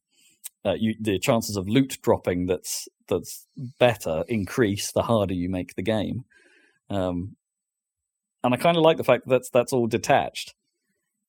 [0.65, 3.47] uh, you, the chances of loot dropping that's that's
[3.79, 6.25] better increase the harder you make the game.
[6.91, 7.37] Um,
[8.43, 10.55] and I kind of like the fact that that's that's all detached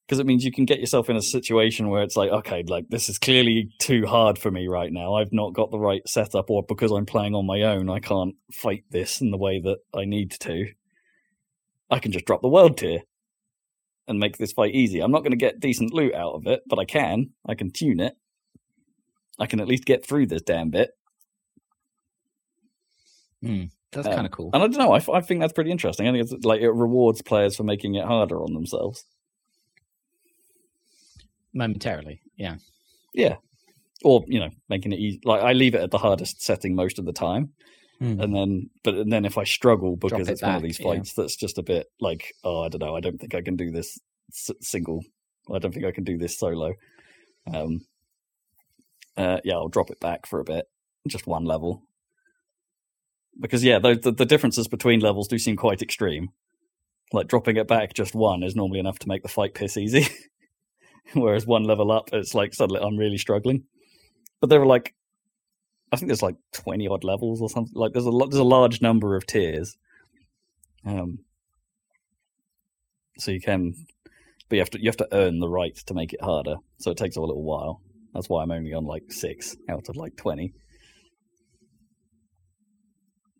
[0.07, 2.87] because it means you can get yourself in a situation where it's like, okay, like
[2.87, 5.15] this is clearly too hard for me right now.
[5.15, 8.33] I've not got the right setup, or because I'm playing on my own, I can't
[8.53, 10.67] fight this in the way that I need to.
[11.89, 13.01] I can just drop the world tier
[14.07, 15.01] and make this fight easy.
[15.01, 17.31] I'm not going to get decent loot out of it, but I can.
[17.45, 18.13] I can tune it.
[19.39, 20.91] I can at least get through this damn bit.
[23.91, 24.51] That's Um, kind of cool.
[24.53, 24.91] And I don't know.
[24.93, 26.07] I think that's pretty interesting.
[26.07, 29.05] I think it's like it rewards players for making it harder on themselves.
[31.53, 32.55] Momentarily, yeah.
[33.13, 33.35] Yeah.
[34.03, 35.19] Or, you know, making it easy.
[35.23, 37.51] Like, I leave it at the hardest setting most of the time.
[37.99, 38.21] Hmm.
[38.21, 40.79] And then, but and then if I struggle because it it's one of back, these
[40.79, 40.85] yeah.
[40.85, 43.55] fights that's just a bit like, oh, I don't know, I don't think I can
[43.55, 43.97] do this
[44.31, 45.01] s- single.
[45.51, 46.73] I don't think I can do this solo.
[47.51, 47.81] Um,
[49.15, 50.65] uh, yeah, I'll drop it back for a bit,
[51.07, 51.81] just one level.
[53.39, 56.29] Because yeah, the, the the differences between levels do seem quite extreme.
[57.13, 60.07] Like dropping it back just one is normally enough to make the fight piss easy.
[61.13, 63.63] Whereas one level up, it's like suddenly I'm really struggling.
[64.41, 64.93] But there are like,
[65.91, 67.73] I think there's like twenty odd levels or something.
[67.75, 69.77] Like there's a there's a large number of tiers.
[70.85, 71.19] Um,
[73.17, 73.73] so you can,
[74.49, 76.55] but you have to you have to earn the right to make it harder.
[76.79, 77.81] So it takes a little while.
[78.13, 80.53] That's why I'm only on like six out of like twenty.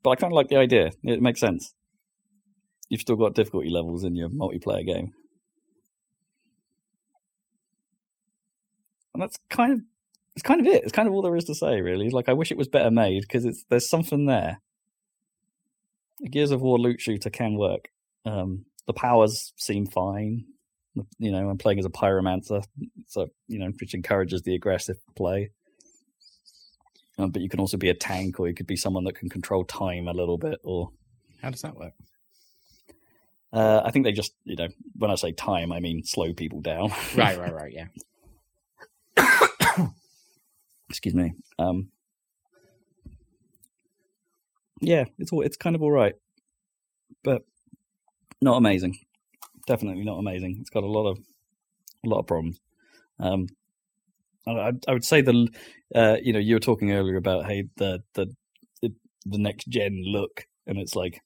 [0.04, 0.92] But I kind of like the idea.
[1.04, 1.74] It makes sense.
[2.90, 5.12] You've still got difficulty levels in your multiplayer game.
[9.18, 9.80] And that's kind of
[10.36, 10.84] it's kind of it.
[10.84, 12.12] It's kind of all there is to say, really.
[12.12, 14.62] Like I wish it was better made because it's there's something there.
[16.24, 17.90] A Gears of War loot shooter can work.
[18.26, 20.46] Um, the powers seem fine.
[21.18, 22.64] You know, I'm playing as a pyromancer,
[23.08, 25.50] so you know, which encourages the aggressive play.
[27.18, 29.30] Um, but you can also be a tank, or you could be someone that can
[29.30, 30.60] control time a little bit.
[30.64, 30.92] Or
[31.42, 31.94] How does that work?
[33.52, 36.62] uh, I think they just, you know, when I say time, I mean slow people
[36.62, 36.92] down.
[37.16, 37.74] Right, right, right.
[37.74, 37.88] Yeah.
[40.90, 41.34] Excuse me.
[41.60, 41.90] Um,
[44.82, 46.14] yeah, it's all it's kind of all right,
[47.24, 47.44] but
[48.42, 49.00] not amazing.
[49.66, 50.58] Definitely not amazing.
[50.62, 51.18] It's got a lot of
[52.06, 52.60] a lot of problems.
[53.20, 53.48] Um,
[54.48, 55.48] I, I would say the
[55.94, 58.34] uh, you know you were talking earlier about hey the the
[59.26, 61.22] the, next gen look, and it's like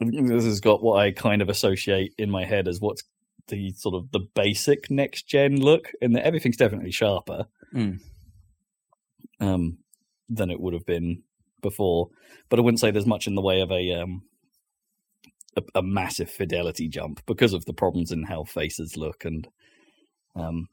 [0.00, 3.02] this has got what I kind of associate in my head as what's
[3.48, 8.00] the sort of the basic next gen look, and everything's definitely sharper Mm.
[9.40, 9.78] Um,
[10.28, 11.22] than it would have been
[11.62, 12.08] before.
[12.48, 14.22] But I wouldn't say there's much in the way of a um,
[15.56, 19.48] a, a massive fidelity jump because of the problems in how faces look and
[20.36, 20.68] um,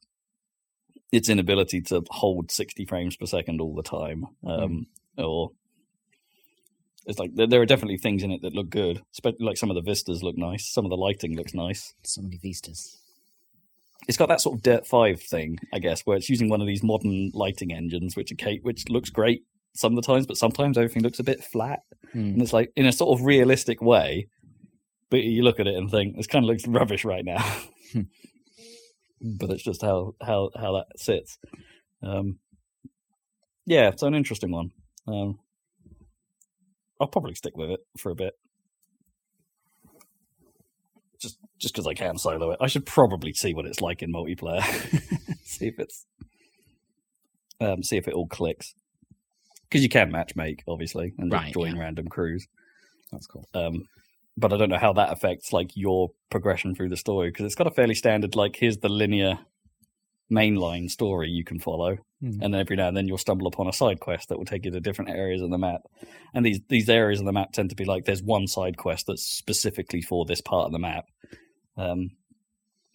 [1.11, 4.25] its inability to hold 60 frames per second all the time.
[4.45, 4.87] Um,
[5.17, 5.51] Or
[7.05, 9.01] it's like there, there are definitely things in it that look good.
[9.11, 10.67] Spe- Like some of the vistas look nice.
[10.67, 12.99] Some of the lighting looks nice So many vistas.
[14.07, 16.67] It's got that sort of Dirt Five thing, I guess, where it's using one of
[16.67, 19.43] these modern lighting engines, which are which looks great
[19.75, 21.79] some of the times, but sometimes everything looks a bit flat,
[22.13, 22.19] Hmm.
[22.19, 24.27] and it's like in a sort of realistic way.
[25.09, 27.43] But you look at it and think this kind of looks rubbish right now,
[29.21, 31.37] but it's just how how how that sits.
[32.01, 32.39] Um,
[33.65, 34.71] yeah, it's an interesting one.
[35.07, 35.39] Um,
[36.99, 38.33] I'll probably stick with it for a bit.
[41.25, 42.57] Just just because I can solo it.
[42.61, 44.61] I should probably see what it's like in multiplayer.
[45.43, 46.05] see if it's
[47.59, 48.73] um, see if it all clicks.
[49.63, 51.81] Because you can match make, obviously, and Right, join yeah.
[51.81, 52.45] random crews.
[53.11, 53.45] That's cool.
[53.53, 53.83] Um,
[54.37, 57.55] but I don't know how that affects like your progression through the story because it's
[57.55, 59.39] got a fairly standard like here's the linear
[60.31, 62.41] mainline story you can follow, Mhm.
[62.41, 64.65] and then every now and then you'll stumble upon a side quest that will take
[64.65, 65.81] you to different areas of the map.
[66.33, 69.07] And these these areas of the map tend to be like there's one side quest
[69.07, 71.05] that's specifically for this part of the map.
[71.77, 72.11] Um,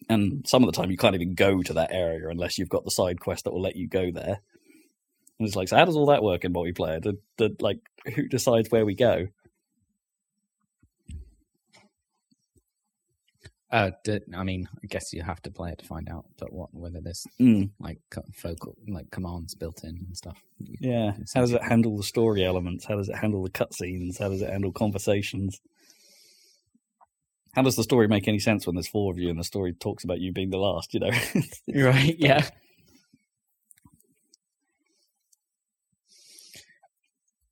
[0.09, 2.83] and some of the time you can't even go to that area unless you've got
[2.83, 4.41] the side quest that will let you go there.
[5.39, 7.01] And it's like, so how does all that work in multiplayer?
[7.01, 7.79] Did, did, like,
[8.15, 9.27] who decides where we go?
[13.71, 16.51] Uh, d- I mean, I guess you have to play it to find out, but
[16.51, 17.99] what whether there's Mm, like
[18.33, 20.37] focal like commands built in and stuff.
[20.59, 21.13] yeah.
[21.33, 22.83] How does it handle the story elements?
[22.85, 24.19] How does it handle the cutscenes?
[24.19, 25.61] How does it handle conversations?
[27.53, 29.73] How does the story make any sense when there's four of you and the story
[29.73, 30.93] talks about you being the last?
[30.93, 31.11] You know,
[31.73, 32.15] Right?
[32.19, 32.45] Yeah.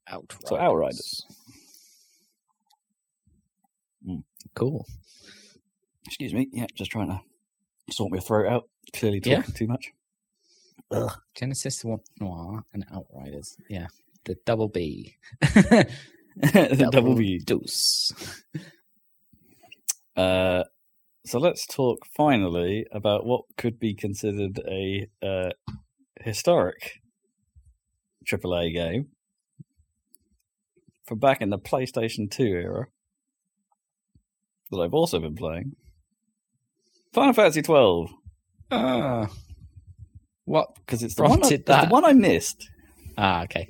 [0.08, 0.48] Outriders.
[0.48, 1.26] So Outriders.
[4.06, 4.24] Mm.
[4.54, 4.86] Cool.
[6.10, 6.48] Excuse me.
[6.52, 7.20] Yeah, just trying to
[7.92, 8.68] sort my throat out.
[8.92, 9.42] Clearly Yeah.
[9.42, 9.92] too much.
[10.90, 11.12] Ugh.
[11.36, 11.84] Genesis
[12.20, 13.56] Noir and Outriders.
[13.68, 13.86] Yeah.
[14.24, 15.14] The double B.
[15.40, 17.38] the double B.
[17.38, 18.10] Deuce.
[20.16, 20.64] Uh,
[21.24, 25.50] so let's talk finally about what could be considered a uh,
[26.22, 27.00] historic
[28.26, 29.10] AAA game
[31.06, 32.86] from back in the PlayStation 2 era
[34.72, 35.76] that I've also been playing.
[37.12, 38.10] Final Fantasy 12
[38.70, 39.28] Ah.
[40.44, 40.74] What?
[40.76, 42.68] because it's the one, I, the one I missed.
[43.18, 43.68] Ah, okay.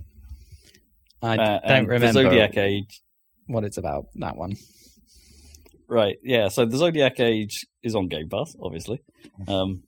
[1.23, 3.01] I Uh, don't remember the Zodiac Age.
[3.47, 4.55] what it's about, that one.
[5.89, 6.49] Right, yeah.
[6.49, 9.01] So the Zodiac Age is on Game Pass, obviously,
[9.49, 9.83] um,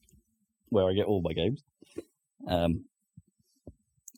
[0.68, 1.62] where I get all my games.
[2.48, 2.84] Um,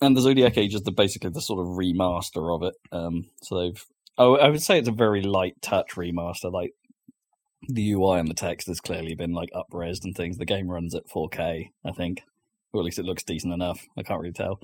[0.01, 2.75] and the Zodiac Age is the basically the sort of remaster of it.
[2.91, 3.85] Um, so they've,
[4.19, 6.51] oh, I would say it's a very light touch remaster.
[6.51, 6.73] Like
[7.69, 10.39] the UI and the text has clearly been like upresed and things.
[10.39, 12.23] The game runs at 4K, I think,
[12.73, 13.87] or at least it looks decent enough.
[13.97, 14.61] I can't really tell.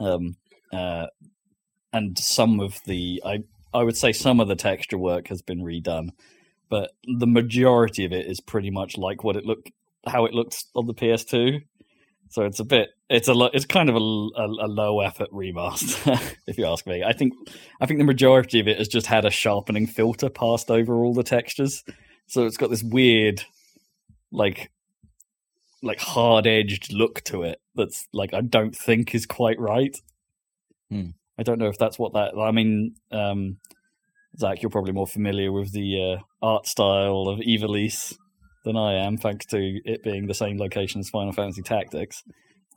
[0.00, 0.36] Um,
[0.72, 1.06] uh,
[1.92, 3.40] and some of the, I,
[3.74, 6.10] I would say some of the texture work has been redone
[6.72, 9.70] but the majority of it is pretty much like what it looked
[10.06, 11.60] how it looked on the PS2.
[12.30, 15.30] So it's a bit it's a lo- it's kind of a, a, a low effort
[15.30, 17.04] remaster if you ask me.
[17.04, 17.34] I think
[17.82, 21.12] I think the majority of it has just had a sharpening filter passed over all
[21.12, 21.84] the textures.
[22.26, 23.44] So it's got this weird
[24.30, 24.70] like
[25.82, 29.96] like hard edged look to it that's like I don't think is quite right.
[30.90, 31.10] Hmm.
[31.38, 33.58] I don't know if that's what that I mean um
[34.38, 38.16] Zach, you're probably more familiar with the uh, art style of Ivalice
[38.64, 42.22] than I am, thanks to it being the same location as Final Fantasy Tactics.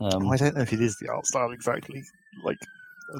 [0.01, 2.03] Um, Oh, I don't know if it is the art style exactly.
[2.43, 2.57] Like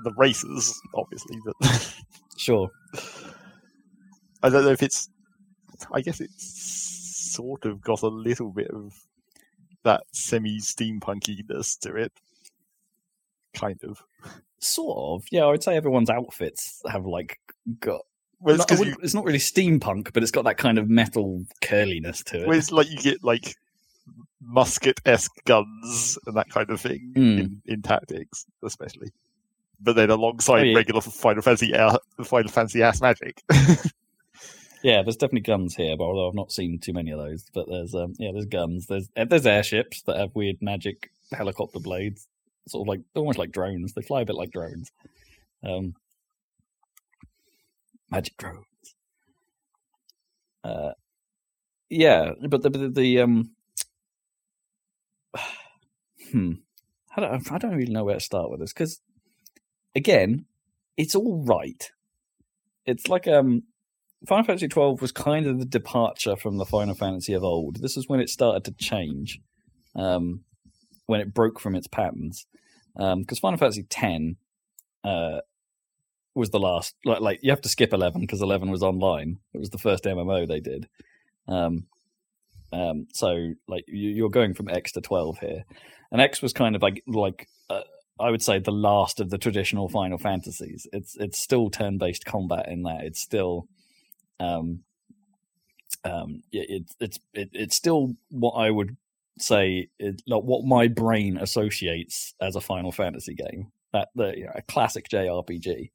[0.04, 1.94] the races, obviously, but
[2.38, 2.70] sure.
[4.44, 5.10] I don't know if it's.
[5.92, 8.94] I guess it's sort of got a little bit of
[9.84, 12.12] that semi steampunkiness to it.
[13.54, 14.04] Kind of.
[14.60, 15.26] Sort of.
[15.32, 17.40] Yeah, I would say everyone's outfits have like
[17.80, 18.02] got.
[18.40, 21.46] Well, it's, not- wouldn't- it's not really steampunk, but it's got that kind of metal
[21.62, 22.48] curliness to it.
[22.48, 23.56] well, it's like you get like
[24.42, 27.40] musket esque guns and that kind of thing Mm.
[27.40, 29.10] in, in tactics, especially.
[29.80, 30.76] But then alongside Oh, yeah.
[30.76, 33.42] regular Final Fantasy, uh, Final Fantasy ass magic.
[34.86, 37.44] Yeah, there's definitely guns here, but although I've not seen too many of those.
[37.52, 38.86] But there's um, yeah, there's guns.
[38.86, 42.28] There's uh, there's airships that have weird magic helicopter blades,
[42.68, 43.94] sort of like almost like drones.
[43.94, 44.92] They fly a bit like drones.
[45.64, 45.96] Um,
[48.12, 48.66] magic drones.
[50.64, 50.92] Uh,
[51.90, 53.52] yeah, but the the, the um,
[56.32, 56.52] hmm,
[57.18, 59.02] I don't I don't really know where to start with this because
[59.96, 60.46] again,
[60.98, 61.92] it's all right.
[62.86, 63.64] It's like um
[64.28, 67.82] Final Fantasy twelve was kind of the departure from the Final Fantasy of old.
[67.82, 69.40] This is when it started to change,
[69.96, 70.42] um,
[71.06, 72.46] when it broke from its patterns.
[72.96, 74.38] Because Final Fantasy ten
[75.04, 75.42] uh,
[76.34, 76.96] was the last.
[77.06, 79.40] Like, like you have to skip eleven because eleven was online.
[79.54, 80.88] It was the first MMO they did.
[81.48, 81.86] Um,
[82.72, 85.66] um, so like you, you're going from X to twelve here,
[86.12, 87.82] and X was kind of like like uh,
[88.20, 90.88] I would say the last of the traditional Final Fantasies.
[90.92, 93.04] It's it's still turn based combat in that.
[93.04, 93.68] It's still
[94.40, 94.80] um
[96.04, 98.98] um it, it's it, it's still what I would
[99.40, 103.72] say is like what my brain associates as a Final Fantasy game.
[103.94, 105.92] That the you know, a classic JRPG.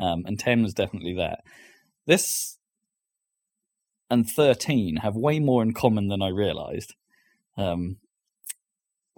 [0.00, 1.44] Um and 10 was definitely that.
[2.06, 2.58] This
[4.10, 6.94] and 13 have way more in common than I realized.
[7.56, 7.98] Um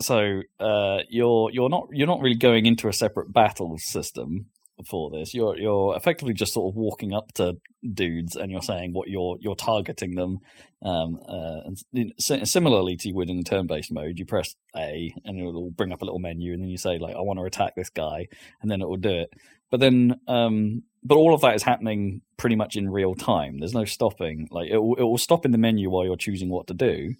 [0.00, 4.46] so uh, you're you're not you're not really going into a separate battle system
[4.88, 5.34] for this.
[5.34, 7.56] You're you're effectively just sort of walking up to
[7.92, 10.38] dudes and you're saying what you're you're targeting them.
[10.82, 11.60] Um, uh,
[11.94, 15.70] and similarly to you would in the turn-based mode, you press A and it will
[15.70, 17.90] bring up a little menu, and then you say like I want to attack this
[17.90, 18.26] guy,
[18.60, 19.30] and then it will do it.
[19.70, 23.58] But then, um, but all of that is happening pretty much in real time.
[23.58, 24.48] There's no stopping.
[24.50, 27.14] Like it will, it will stop in the menu while you're choosing what to do,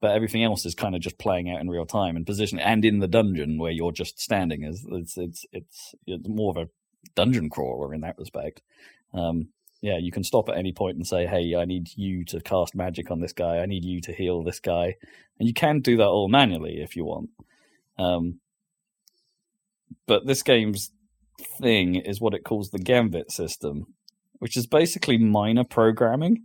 [0.00, 2.84] but everything else is kind of just playing out in real time and position and
[2.84, 6.68] in the dungeon where you're just standing as it's it's it's, it's more of a
[7.14, 8.62] dungeon crawler in that respect.
[9.14, 9.48] Um,
[9.80, 12.74] yeah, you can stop at any point and say, "Hey, I need you to cast
[12.74, 13.58] magic on this guy.
[13.58, 14.96] I need you to heal this guy,"
[15.38, 17.30] and you can do that all manually if you want.
[17.96, 18.40] Um,
[20.06, 20.90] but this game's
[21.60, 23.94] thing is what it calls the Gambit system,
[24.40, 26.42] which is basically minor programming.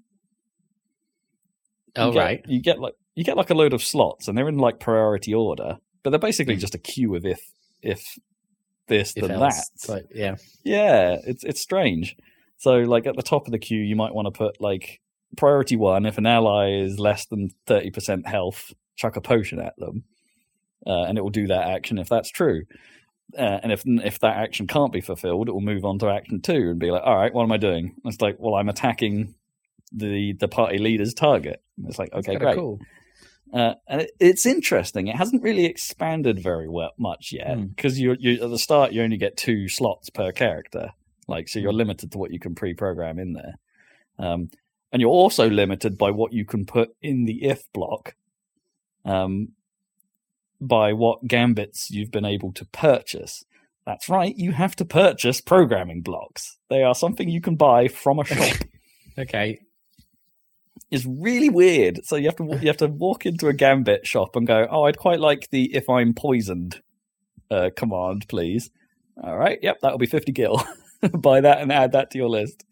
[1.96, 2.46] Oh you get, right.
[2.48, 5.34] You get like you get like a load of slots, and they're in like priority
[5.34, 6.60] order, but they're basically Hmm.
[6.62, 7.42] just a queue of if
[7.82, 8.18] if
[8.88, 9.70] this If then else.
[9.86, 9.94] that.
[9.94, 10.36] Like, yeah.
[10.64, 12.16] Yeah, it's it's strange.
[12.58, 15.02] So like at the top of the queue, you might want to put like
[15.38, 16.06] priority one.
[16.06, 20.04] If an ally is less than thirty percent health, chuck a potion at them,
[20.86, 22.64] uh, and it will do that action if that's true.
[23.38, 26.42] Uh, and if if that action can't be fulfilled, it will move on to action
[26.42, 27.96] two and be like, all right, what am I doing?
[28.04, 29.34] And it's like, well, I'm attacking
[29.92, 31.62] the the party leader's target.
[31.78, 32.56] And it's like, okay, great.
[32.56, 32.80] Cool.
[33.54, 35.08] Uh, and it, it's interesting.
[35.08, 37.66] It hasn't really expanded very well much yet Hmm.
[37.68, 40.92] because you you at the start you only get two slots per character,
[41.28, 41.78] like so you're Hmm.
[41.78, 43.56] limited to what you can pre-program in there,
[44.18, 44.50] um,
[44.92, 48.16] and you're also limited by what you can put in the if block,
[49.06, 49.50] um,
[50.60, 53.44] by what gambits you've been able to purchase.
[53.86, 56.58] That's right, you have to purchase programming blocks.
[56.70, 58.58] They are something you can buy from a shop
[59.20, 59.60] Okay.
[60.94, 62.06] Is really weird.
[62.06, 64.84] So you have to you have to walk into a gambit shop and go, "Oh,
[64.84, 66.82] I'd quite like the if I'm poisoned
[67.50, 68.70] uh, command, please."
[69.22, 70.64] All right, yep, that'll be fifty gil.
[71.14, 72.64] Buy that and add that to your list,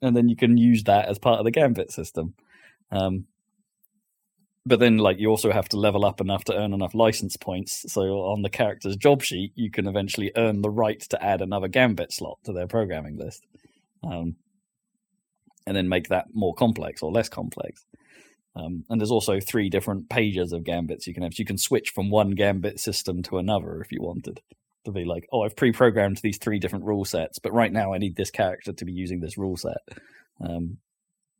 [0.00, 2.34] and then you can use that as part of the gambit system.
[2.92, 3.26] Um,
[4.64, 7.84] but then, like, you also have to level up enough to earn enough license points.
[7.92, 11.68] So on the character's job sheet, you can eventually earn the right to add another
[11.68, 13.44] gambit slot to their programming list.
[14.02, 14.36] Um,
[15.66, 17.84] and then make that more complex or less complex.
[18.56, 21.34] Um, and there's also three different pages of gambits you can have.
[21.34, 24.40] So you can switch from one gambit system to another if you wanted
[24.84, 27.98] to be like, oh, I've pre-programmed these three different rule sets, but right now I
[27.98, 29.78] need this character to be using this rule set.
[30.40, 30.78] Um,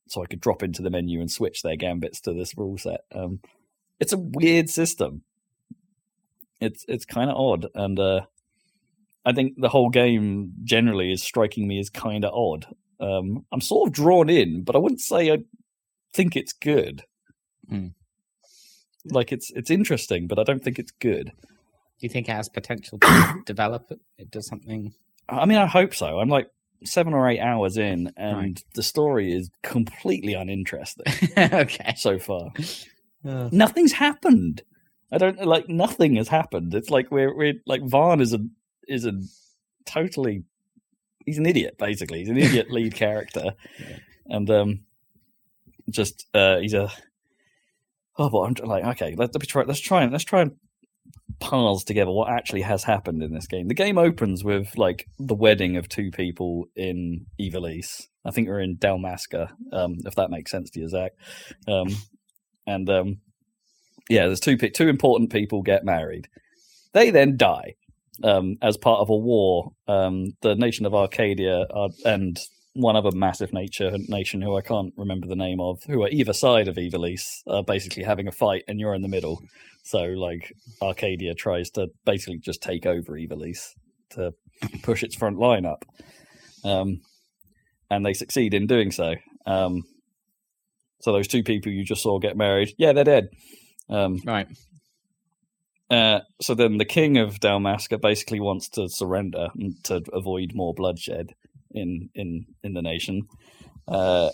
[0.08, 3.02] so I could drop into the menu and switch their gambits to this rule set.
[3.14, 3.40] Um,
[4.00, 5.22] it's a weird system.
[6.60, 8.22] It's it's kind of odd, and uh,
[9.24, 12.66] I think the whole game generally is striking me as kind of odd.
[13.00, 15.38] Um, I'm sort of drawn in, but I wouldn't say I
[16.12, 17.02] think it's good.
[17.68, 17.88] Hmm.
[19.06, 21.26] Like it's it's interesting, but I don't think it's good.
[21.36, 24.00] Do you think it has potential to develop it?
[24.18, 24.94] It does something.
[25.28, 26.18] I mean, I hope so.
[26.20, 26.48] I'm like
[26.84, 28.64] seven or eight hours in, and Right.
[28.74, 31.06] the story is completely uninteresting
[31.38, 31.94] okay.
[31.96, 32.50] so far.
[33.26, 34.62] Uh, Nothing's happened.
[35.12, 36.74] I don't like nothing has happened.
[36.74, 38.40] It's like we're we're like Vaan is a
[38.88, 39.12] is a
[39.86, 40.44] totally
[41.26, 42.20] he's an idiot basically.
[42.20, 43.96] He's an idiot lead character, Yeah.
[44.26, 44.80] and um,
[45.90, 46.90] just uh, he's a
[48.18, 49.14] oh, but I'm like okay.
[49.16, 49.64] Let, me try.
[49.64, 50.52] Let's try and let's try and
[51.40, 53.68] parse together what actually has happened in this game.
[53.68, 58.02] The game opens with like the wedding of two people in Ivalice.
[58.24, 61.12] I think we're in Dalmasca, um, if that makes sense to you, Zach.
[61.68, 61.88] Um,
[62.66, 63.18] and um,
[64.08, 66.28] yeah, there's two two important people get married.
[66.92, 67.74] They then die
[68.22, 69.72] um, as part of a war.
[69.88, 72.38] Um, the nation of Archadia are, and
[72.74, 76.32] one other massive nature nation who I can't remember the name of, who are either
[76.32, 79.40] side of Ivalice, are basically having a fight, and you're in the middle.
[79.84, 83.70] So like Archadia tries to basically just take over Ivalice
[84.10, 84.32] to
[84.82, 85.84] push its front line up,
[86.64, 87.00] um,
[87.90, 89.14] and they succeed in doing so.
[89.46, 89.82] Um,
[91.00, 93.28] so those two people you just saw get married, yeah, they're dead.
[93.90, 94.46] Um, right.
[95.90, 100.74] Uh, so then the king of Dalmasca basically wants to surrender and to avoid more
[100.74, 101.34] bloodshed
[101.72, 103.28] in in in the nation.
[103.86, 104.30] Uh,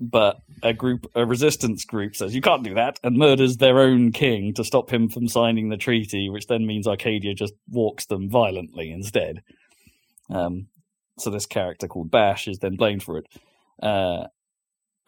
[0.00, 4.12] but a group, a resistance group, says you can't do that and murders their own
[4.12, 8.30] king to stop him from signing the treaty, which then means Archadia just walks them
[8.30, 9.42] violently instead.
[10.30, 10.68] Um,
[11.18, 13.26] so this character called Basch is then blamed for it,
[13.82, 14.28] uh,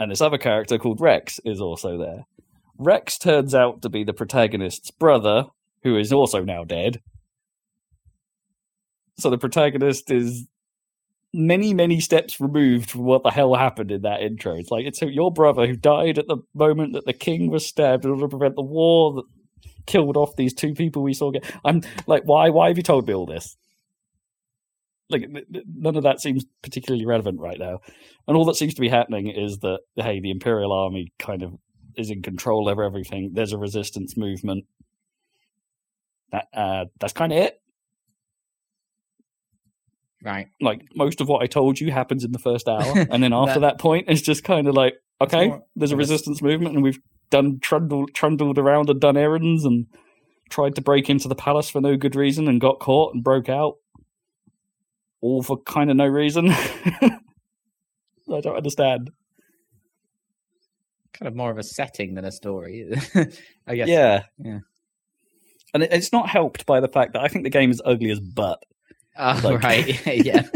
[0.00, 2.24] and this other character called Reks is also there.
[2.76, 5.46] Reks turns out to be the protagonist's brother,
[5.82, 7.00] who is also now dead.
[9.18, 10.46] So the protagonist is
[11.32, 14.54] many, many steps removed from what the hell happened in that intro.
[14.56, 18.04] It's like it's your brother who died at the moment that the king was stabbed
[18.04, 19.24] in order to prevent the war that
[19.86, 21.44] killed off these two people we saw get.
[21.64, 22.50] I'm like, why?
[22.50, 23.56] Why have you told me all this?
[25.08, 25.26] Like,
[25.74, 27.80] none of that seems particularly relevant right now.
[28.28, 31.54] And all that seems to be happening is that hey, the Imperial Army kind of
[31.96, 33.32] is in control over everything.
[33.34, 34.64] There's a resistance movement.
[36.32, 37.56] That uh, that's kind of it.
[40.22, 40.48] Right.
[40.60, 43.54] Like most of what I told you happens in the first hour, and then after
[43.54, 46.10] That- that, point, it's just kind of like okay, more there's a of a s-
[46.10, 46.98] resistance movement, and we've
[47.30, 49.86] done trundled trundled around and done errands and
[50.50, 53.48] tried to break into the palace for no good reason and got caught and broke
[53.48, 53.74] out,
[55.20, 56.50] all for kind of no reason.
[58.32, 59.10] I don't understand.
[61.14, 62.90] Kind of more of a setting than a story.
[63.66, 63.88] I guess.
[63.88, 64.58] Yeah, yeah.
[65.74, 68.10] And it, it's not helped by the fact that I think the game is ugly
[68.10, 68.62] as butt.
[69.18, 70.06] Oh, Like- right.
[70.26, 70.46] yeah.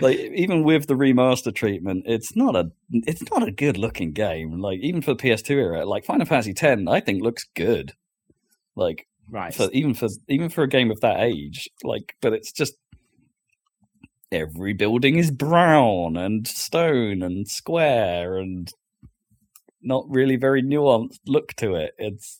[0.00, 4.58] Like even with the remaster treatment, it's not a it's not a good looking game.
[4.60, 7.92] Like even for the PS2 era, like Final Fantasy X, I think looks good.
[8.76, 9.54] Like Right.
[9.54, 12.74] for even for even for a game of that age, like but it's just
[14.32, 18.70] every building is brown and stone and square and
[19.82, 21.92] not really very nuanced look to it.
[21.98, 22.39] It's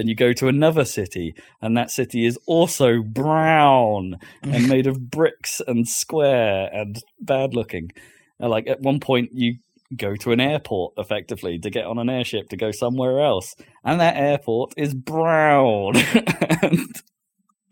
[0.00, 5.10] then you go to another city and that city is also brown and made of
[5.10, 7.92] bricks and square and bad looking.
[8.38, 9.58] And like at one point you
[9.94, 13.54] go to an airport effectively to get on an airship to go somewhere else
[13.84, 15.96] and that airport is brown
[16.62, 16.86] and,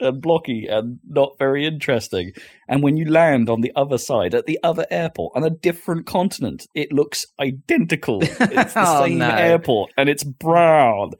[0.00, 2.32] and blocky and not very interesting.
[2.68, 6.06] And when you land on the other side at the other airport on a different
[6.06, 8.20] continent, it looks identical.
[8.22, 9.28] It's the Oh, same no.
[9.30, 11.12] airport and it's brown.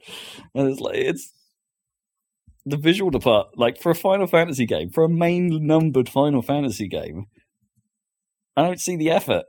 [0.55, 1.33] And it's like it's
[2.65, 6.87] the visual depart like for a Final Fantasy game, for a main numbered Final Fantasy
[6.87, 7.25] game.
[8.55, 9.45] I don't see the effort.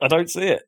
[0.00, 0.62] I don't see it.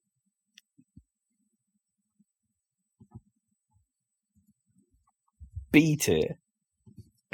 [5.72, 6.38] B tier.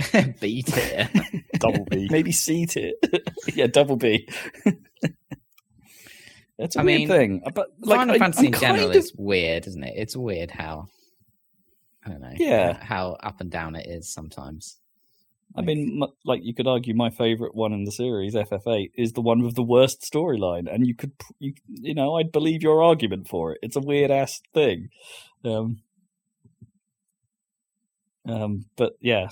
[0.41, 1.09] B tier.
[1.59, 2.09] Double B.
[2.11, 2.93] Maybe C tier.
[3.55, 4.29] yeah, double B.
[6.59, 7.43] That's a I weird mean, thing.
[7.55, 9.95] But like, Final I- Fantasy I'm in general kind of- is weird, isn't it?
[9.97, 10.87] It's weird how
[12.05, 12.33] I don't know.
[12.37, 12.83] Yeah.
[12.83, 14.79] How up and down it is sometimes.
[15.57, 19.21] I mean, like you could argue my favorite one in the series, FF8, is the
[19.21, 21.11] one with the worst storyline, and you could,
[21.41, 23.59] you, you know, I'd believe your argument for it.
[23.61, 24.91] It's a weird ass thing,
[25.45, 25.83] um,
[28.29, 29.31] um, but yeah, like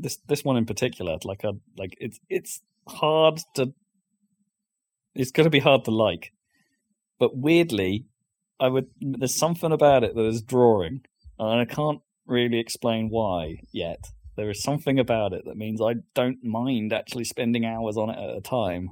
[0.00, 3.72] this this one in particular, like I like it's it's hard to,
[5.14, 6.32] it's going to be hard to like,
[7.18, 8.06] but weirdly,
[8.58, 11.02] I would there's something about it that is drawing,
[11.38, 14.04] and I can't really explain why yet
[14.36, 18.18] there is something about it that means I don't mind actually spending hours on it
[18.18, 18.90] at a time,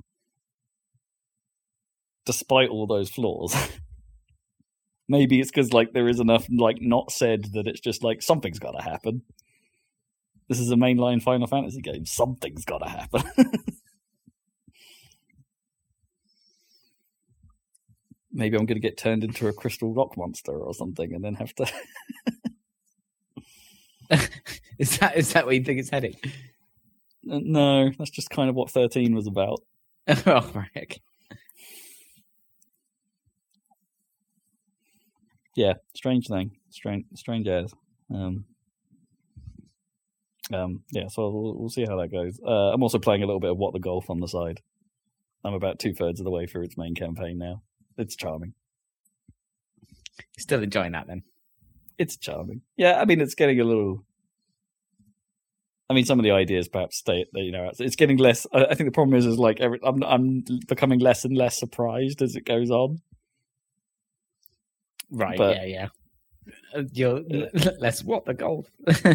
[2.27, 3.55] despite all those flaws.
[5.09, 8.59] Maybe it's because like there is enough like not said that it's just like something's
[8.59, 9.23] got to happen.
[10.49, 12.07] This is a mainline Final Fantasy game.
[12.07, 13.23] Something's got to happen.
[18.33, 21.35] Maybe I'm going to get turned into a crystal rock monster or something, and then
[21.35, 21.67] have to.
[24.79, 26.15] Is that is that what you think it's heading?
[27.25, 29.61] no, that's just kind of what 13 was about.
[30.27, 31.01] oh, right.
[35.57, 37.75] yeah, strange thing, strange, strange as.
[38.15, 38.45] Um,
[40.53, 42.41] um, yeah, so we'll, we'll see how that goes.
[42.45, 44.61] Uh, I'm also playing a little bit of What the Golf on the side.
[45.45, 47.63] I'm about two thirds of the way through its main campaign now.
[47.97, 48.55] It's charming.
[50.39, 51.23] Still enjoying that then.
[51.97, 52.63] It's charming.
[52.77, 54.05] Yeah, I mean, it's getting a little.
[55.91, 57.25] I mean, some of the ideas perhaps stay.
[57.35, 58.47] You know, it's getting less.
[58.53, 62.21] I think the problem is, is like every, I'm, I'm becoming less and less surprised
[62.21, 63.01] as it goes on.
[65.11, 65.39] Right.
[65.39, 65.65] But- yeah.
[65.65, 65.89] Yeah.
[66.75, 67.23] Uh, You're
[67.79, 68.71] let's what the golf.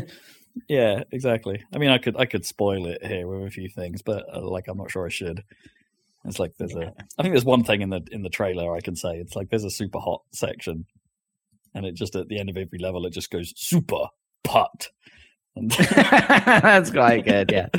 [0.67, 1.63] Yeah, exactly.
[1.73, 4.41] I mean, I could I could spoil it here with a few things, but uh,
[4.41, 5.43] like I'm not sure I should.
[6.25, 6.93] It's like there's a.
[7.17, 9.17] I think there's one thing in the in the trailer I can say.
[9.17, 10.85] It's like there's a super hot section,
[11.75, 14.07] and it just at the end of every level it just goes super
[14.43, 14.89] pot.
[15.55, 17.51] And That's quite good.
[17.51, 17.69] Yeah.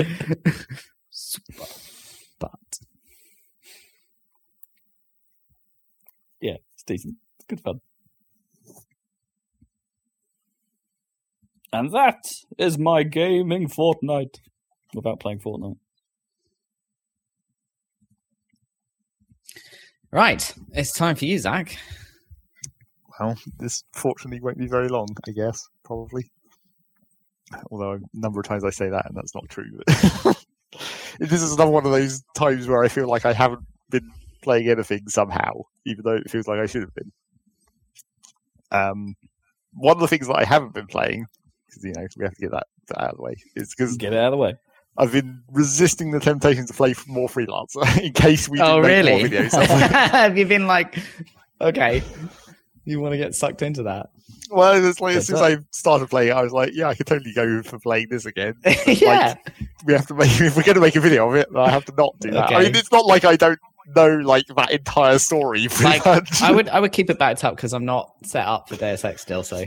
[1.11, 1.65] Super.
[2.39, 2.51] But
[6.41, 7.17] yeah, it's decent.
[7.37, 7.81] It's good fun.
[11.75, 12.25] And that
[12.57, 14.39] is my gaming Fortnite
[14.95, 15.77] Without playing Fortnite.
[20.13, 21.77] right, it's time for you, Zach.
[23.19, 26.31] Well, this fortunately won't be very long, I guess, probably.
[27.73, 29.69] Although a number of times I say that and that's not true.
[30.23, 30.45] But
[31.19, 34.09] this is another one of those times where I feel like I haven't been
[34.45, 37.13] playing anything somehow, even though it feels like I should have been.
[38.71, 39.17] Um,
[39.73, 41.27] one of the things that I haven't been playing,
[41.75, 43.97] because you know we have to get that, that out of the way, It's because
[43.97, 44.55] Get it out of the way.
[44.97, 49.11] I've been resisting the temptation to play more freelancer in case we oh, make really?
[49.11, 49.53] more videos.
[49.91, 50.97] Have you been like,
[51.61, 52.03] okay,
[52.85, 54.11] you want to get sucked into that?
[54.51, 56.95] well, it's like That's as soon as I started playing, I was like, yeah, I
[56.95, 58.55] could totally go for playing this again.
[58.87, 59.35] yeah.
[59.85, 61.85] we have to make if we're going to make a video of it I have
[61.87, 63.59] to not do that I mean it's not like I don't
[63.95, 66.07] know like that entire story Like.
[66.07, 69.05] I would I would keep it backed up because I'm not set up for Deus
[69.05, 69.43] Ex still.
[69.43, 69.65] So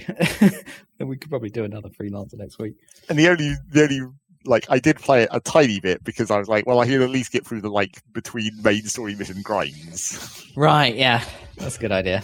[0.98, 2.76] then we could probably do another freelancer next week.
[3.10, 4.02] and the only the only
[4.46, 7.02] like I did play it a tiny bit because I was like, well, I can
[7.02, 10.52] at least get through the like between main story mission grinds.
[10.56, 11.24] Right, yeah.
[11.58, 12.24] That's a good idea.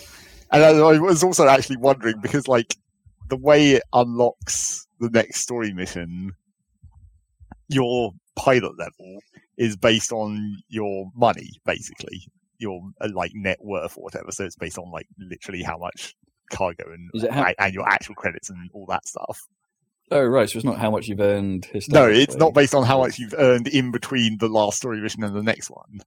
[0.52, 2.76] And I, I was also actually wondering because like
[3.30, 6.32] the way it unlocks the next story mission,
[7.68, 9.20] your pilot level
[9.58, 12.28] is based on your money, basically
[12.60, 14.32] your uh, like net worth or whatever.
[14.32, 16.16] So it's based on like literally how much
[16.54, 19.40] cargo and Is it how- and, and your actual credits and all that stuff.
[20.12, 23.00] Oh right, so it's not how much you've earned No, it's not based on how
[23.00, 26.02] much you've earned in between the last story mission and the next one.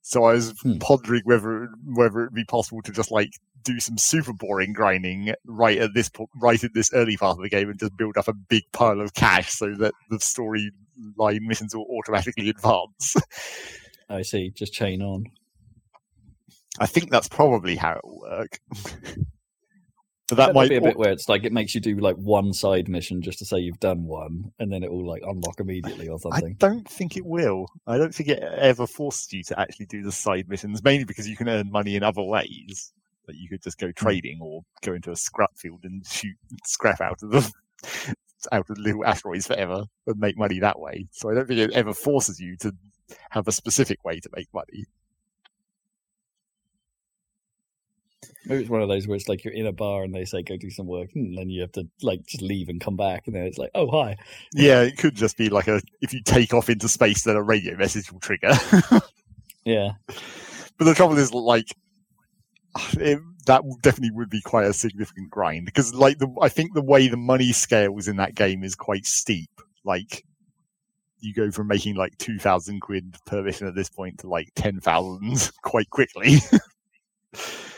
[0.00, 0.78] So I was Hmm.
[0.78, 3.30] pondering whether whether it'd be possible to just like
[3.62, 7.42] do some super boring grinding right at this po- right in this early part of
[7.44, 11.40] the game and just build up a big pile of cash so that the storyline
[11.42, 13.14] missions will automatically advance.
[14.08, 14.50] I see.
[14.50, 15.26] Just chain on.
[16.80, 18.58] I think that's probably how it will work.
[20.32, 22.16] but That, that might be a bit where it's like it makes you do like
[22.16, 25.60] one side mission just to say you've done one, and then it will like unlock
[25.60, 26.44] immediately or something.
[26.44, 27.66] I don't think it will.
[27.86, 31.28] I don't think it ever forces you to actually do the side missions, mainly because
[31.28, 32.92] you can earn money in other ways.
[33.26, 33.86] That you could just Hmm.
[33.88, 37.54] go trading or go into a scrap field and shoot scrap out of the
[38.50, 41.06] out of little asteroids forever and make money that way.
[41.12, 42.74] So I don't think it ever forces you to
[43.30, 44.86] have a specific way to make money.
[48.44, 50.42] Maybe it's one of those where it's like you're in a bar and they say
[50.42, 53.26] go do some work, and then you have to like just leave and come back,
[53.26, 54.16] and then it's like, oh hi,
[54.54, 57.42] Yeah, it could just be like a if you take off into space, then a
[57.42, 58.52] radio message will trigger.
[59.64, 59.92] yeah,
[60.78, 61.68] But the trouble is, like,
[62.94, 66.82] it, that definitely would be quite a significant grind because, like, the I think the
[66.82, 69.50] way the money scales in that game is quite steep.
[69.84, 70.24] Like,
[71.20, 74.48] you go from making like two thousand quid per mission at this point to like
[74.56, 76.38] ten thousand quite quickly.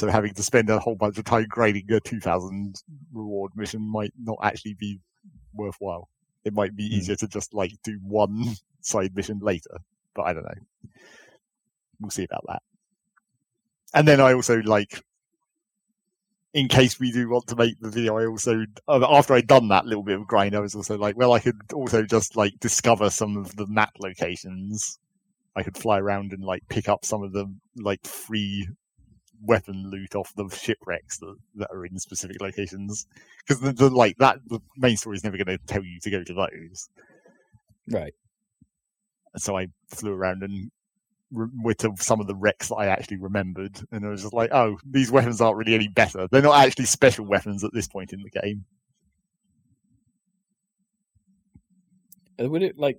[0.00, 2.76] so having to spend a whole bunch of time grinding a two thousand
[3.12, 4.98] reward mission might not actually be
[5.54, 6.08] worthwhile.
[6.44, 6.94] It might be Hmm.
[6.94, 9.78] easier to just like do one side mission later,
[10.14, 10.54] but I don't know
[12.00, 12.62] we'll see about that.
[13.92, 15.02] And then I also like,
[16.54, 19.68] in case we do want to make the video, I also uh, after I'd done
[19.68, 22.58] that little bit of grind, I was also like, well, I could also just like
[22.60, 24.98] discover some of the map locations.
[25.54, 28.68] I could fly around and like pick up some of the like free
[29.44, 33.06] weapon loot off the shipwrecks that, that are in specific locations
[33.38, 36.10] because the, the like that the main story is never going to tell you to
[36.10, 36.88] go to those
[37.90, 38.14] right.
[39.36, 40.70] so I flew around and
[41.32, 44.34] re- went to some of the wrecks that I actually remembered, and I was just
[44.34, 46.28] like, "Oh, these weapons aren't really any better.
[46.30, 48.64] They're not actually special weapons at this point in the game."
[52.40, 52.98] Uh, Would it like?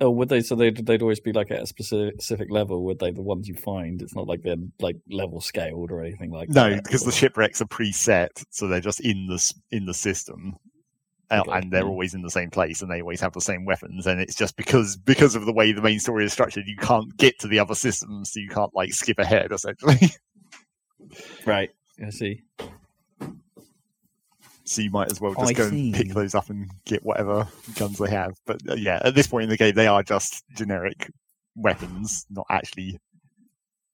[0.00, 0.40] Oh, would they?
[0.40, 2.84] So they'd they'd always be like at a specific, level.
[2.84, 3.10] Would they?
[3.10, 6.70] The ones you find, it's not like they're like level scaled or anything like No,
[6.70, 6.76] that.
[6.76, 10.54] No, because the shipwrecks are preset, so they're just in the in the system.
[11.30, 14.06] Okay, and they're always in the same place, and they always have the same weapons.
[14.06, 17.14] And it's just because because of the way the main story is structured, you can't
[17.16, 19.50] get to the other systems, so you can't like skip ahead.
[19.52, 20.12] Essentially,
[21.44, 21.70] right.
[22.04, 22.42] I see.
[24.68, 27.48] So you might as well just I go and pick those up and get whatever
[27.76, 28.34] guns they have.
[28.46, 31.10] But uh, yeah, at this point in the game, they are just generic
[31.56, 32.98] weapons, not actually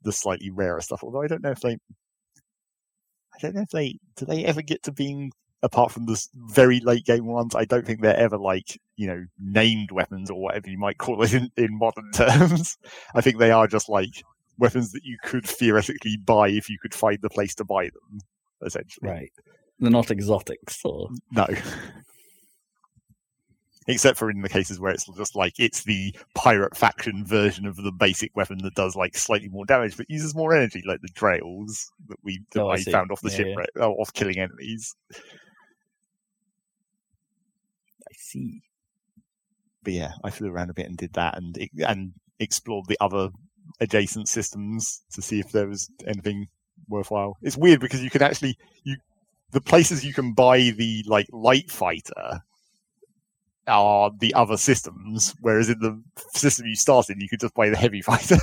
[0.03, 1.05] the slightly rarer stuff.
[1.05, 4.83] Although I don't know if they, I don't know if they do they ever get
[4.85, 5.31] to being
[5.63, 7.55] apart from the very late game ones.
[7.55, 11.23] I don't think they're ever like you know named weapons or whatever you might call
[11.23, 12.77] it in, in modern terms.
[13.15, 14.25] I think they are just like
[14.59, 18.21] weapons that you could theoretically buy if you could find the place to buy them.
[18.65, 19.33] Essentially, Right.
[19.79, 21.47] They're not exotics or no.
[23.87, 27.77] Except for in the cases where it's just like it's the pirate faction version of
[27.77, 31.09] the basic weapon that does like slightly more damage but uses more energy, like the
[31.09, 33.65] trails that we that Oh, I I, found off the Yeah, ship, yeah.
[33.83, 34.97] Oh, off killing enemies.
[38.09, 38.63] I see.
[39.83, 41.55] But yeah, I flew around a bit and did that, and
[41.87, 43.29] and explored the other
[43.81, 46.47] adjacent systems to see if there was anything
[46.89, 47.37] worthwhile.
[47.43, 48.97] It's weird because you can actually you
[49.55, 52.43] the places you can buy the like light fighter
[53.67, 56.03] are the other systems, whereas in the
[56.39, 58.37] system you start in, you could just buy the heavy fighter.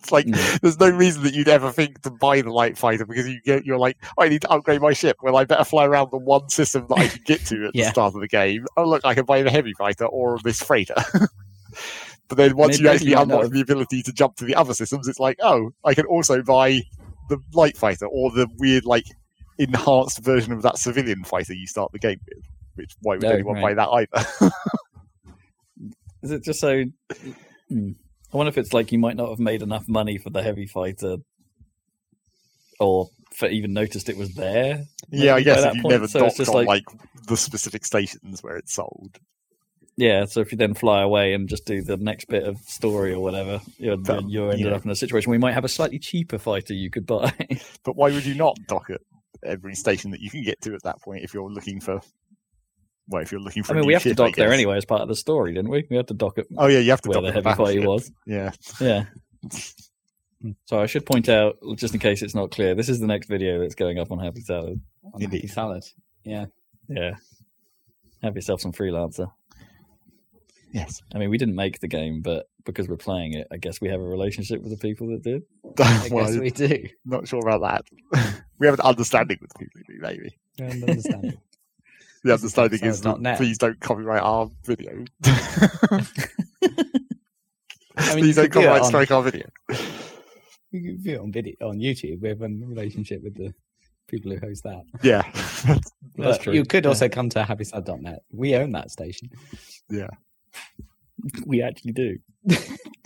[0.00, 0.60] it's like Mm.
[0.60, 3.66] there's no reason that you'd ever think to buy the light fighter because you get
[3.66, 5.16] you're like, "Oh, I need to upgrade my ship.
[5.22, 7.84] Well, I better fly around the one system that I can get to at Yeah.
[7.84, 8.64] the start of the game.
[8.76, 10.94] Oh, look, I can buy the heavy fighter or this freighter.
[12.28, 14.72] but then once Maybe you actually unlock have- the ability to jump to the other
[14.72, 16.80] systems, it's like, oh, I can also buy
[17.28, 19.04] the light fighter or the weird like
[19.58, 22.44] enhanced version of that civilian fighter you start the game with.
[22.76, 24.50] Which why would No, anyone buy that either?
[26.22, 26.84] Is it just so?
[27.68, 27.90] Hmm.
[28.32, 30.66] I wonder if it's like you might not have made enough money for the heavy
[30.66, 31.16] fighter,
[32.80, 34.84] or for even noticed it was there.
[35.10, 36.84] yeah, I guess if you point, never so docked on like- like
[37.26, 39.18] the specific stations where it's sold.
[39.96, 43.12] Yeah, so if you then fly away and just do the next bit of story
[43.12, 44.74] or whatever, you're, But, you're ended yeah.
[44.74, 47.32] up in a situation where you might have a slightly cheaper fighter you could buy.
[47.84, 49.00] But why would you not dock at
[49.44, 52.00] every station that you can get to at that point if you're looking for?
[53.08, 53.72] Well, if you're looking for.
[53.72, 55.54] I mean, we have to ship, I dock there anyway as part of the story,
[55.54, 55.86] didn't we?
[55.88, 57.88] We had to dock at Oh yeah, you have to where dock the heavy fighter
[57.88, 58.10] was.
[58.26, 59.04] Yeah, Yeah.
[60.66, 63.28] So I should point out, just in case it's not clear, this is the next
[63.28, 64.80] video that's going up on Happy Salad.
[65.12, 65.84] On Happy salad.
[66.24, 66.46] Yeah.
[66.88, 67.16] Yeah.
[68.22, 69.32] Have yourself some freelancer.
[70.72, 71.00] Yes.
[71.14, 73.88] I mean, we didn't make the game, but because we're playing it, I guess we
[73.88, 75.42] have a relationship with the people that did.
[75.78, 76.86] I well, guess we do.
[77.04, 77.60] not sure about
[78.12, 78.34] that.
[78.58, 80.38] we have an understanding with the people who do, maybe.
[80.60, 81.38] I don't understand.
[82.24, 85.04] The understanding is that please don't copyright our video.
[87.96, 89.46] I mean, please don't could do it copyright on- strike our video.
[90.70, 92.20] You can view it on video on YouTube.
[92.20, 93.54] We have a relationship with the
[94.08, 94.82] people who host that.
[95.02, 95.22] Yeah,
[96.16, 96.52] That's true.
[96.52, 96.88] You could Yeah.
[96.90, 98.20] also come to happysad.net.
[98.32, 99.30] We own that station.
[101.46, 102.18] We actually do.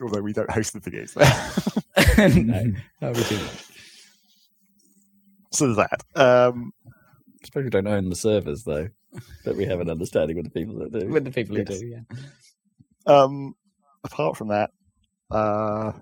[0.03, 2.29] although we don't host the videos there.
[2.43, 3.39] no, that would be too
[5.53, 6.03] so that.
[6.15, 8.89] Um, I suppose we don't own the servers, though,
[9.45, 11.07] but we have an understanding with the people that do.
[11.09, 11.69] With the people Yes.
[11.69, 12.03] who do, yeah.
[13.07, 13.55] um,
[14.05, 14.71] apart from that,
[15.31, 15.93] uh,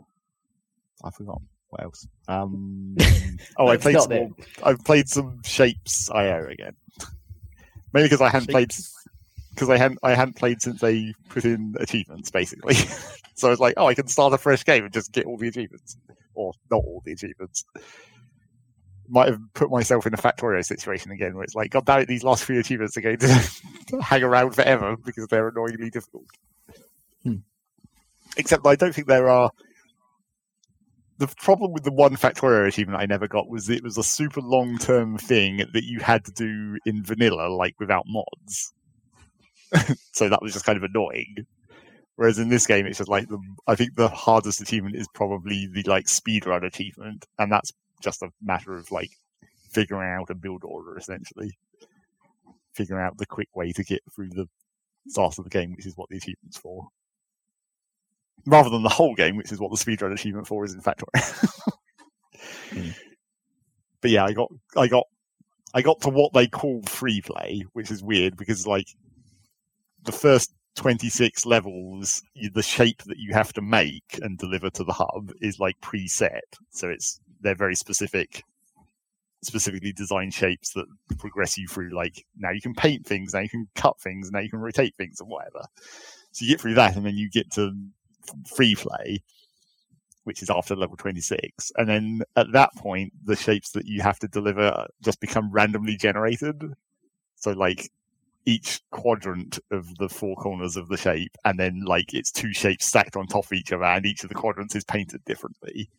[1.02, 1.40] I forgot
[1.70, 2.06] what else.
[2.28, 2.96] Um,
[3.56, 4.12] oh, I played some.
[4.12, 4.20] it.
[4.20, 4.30] more-
[4.62, 6.76] I've played some Shapez.io again,
[7.92, 8.72] mainly because I hadn't played
[9.50, 12.74] because I hadn't I hadn't played since they put in achievements basically.
[13.34, 15.36] so I was like, oh, I can start a fresh game and just get all
[15.36, 15.96] the achievements,
[16.34, 17.64] or not all the achievements.
[19.08, 22.08] Might have put myself in a Factorio situation again, where it's like, God damn it,
[22.08, 23.50] these last few achievements are going to
[24.02, 26.26] hang around forever because they're annoyingly difficult.
[27.24, 27.36] Hmm.
[28.36, 29.50] Except I don't think there are.
[31.18, 34.40] The problem with the one Factorio achievement I never got was it was a super
[34.40, 38.72] long term thing that you had to do in vanilla, like without mods.
[40.12, 41.46] so that was just kind of annoying.
[42.16, 45.68] Whereas in this game, it's just like the I think the hardest achievement is probably
[45.72, 47.72] the like speedrun achievement, and that's
[48.02, 49.10] just a matter of like
[49.70, 51.56] figuring out a build order essentially,
[52.74, 54.46] figuring out the quick way to get through the
[55.08, 56.88] start of the game, which is what the achievement's for,
[58.46, 61.02] rather than the whole game, which is what the speedrun achievement for is in fact.
[62.70, 62.90] Hmm.
[64.00, 65.06] But yeah, I got I got
[65.74, 68.86] I got to what they call free play, which is weird because like
[70.04, 72.22] the first 26 levels,
[72.52, 76.40] the shape that you have to make and deliver to the hub is like preset.
[76.70, 78.44] So it's they're very specific,
[79.42, 80.86] specifically designed shapes that
[81.18, 81.90] progress you through.
[81.90, 84.94] Like now you can paint things, now you can cut things, now you can rotate
[84.96, 85.64] things, and whatever.
[86.32, 87.72] So you get through that, and then you get to
[88.54, 89.22] free play,
[90.24, 91.72] which is after level 26.
[91.76, 95.96] And then at that point, the shapes that you have to deliver just become randomly
[95.96, 96.62] generated.
[97.36, 97.90] So like
[98.46, 102.86] each quadrant of the four corners of the shape, and then like it's two shapes
[102.86, 105.90] stacked on top of each other, and each of the quadrants is painted differently.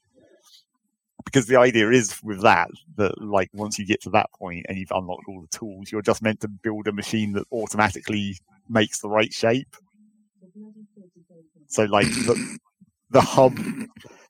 [1.23, 4.77] Because the idea is with that that like once you get to that point and
[4.77, 8.37] you've unlocked all the tools, you're just meant to build a machine that automatically
[8.67, 9.75] makes the right shape.
[11.67, 12.57] So like the
[13.11, 13.57] the hub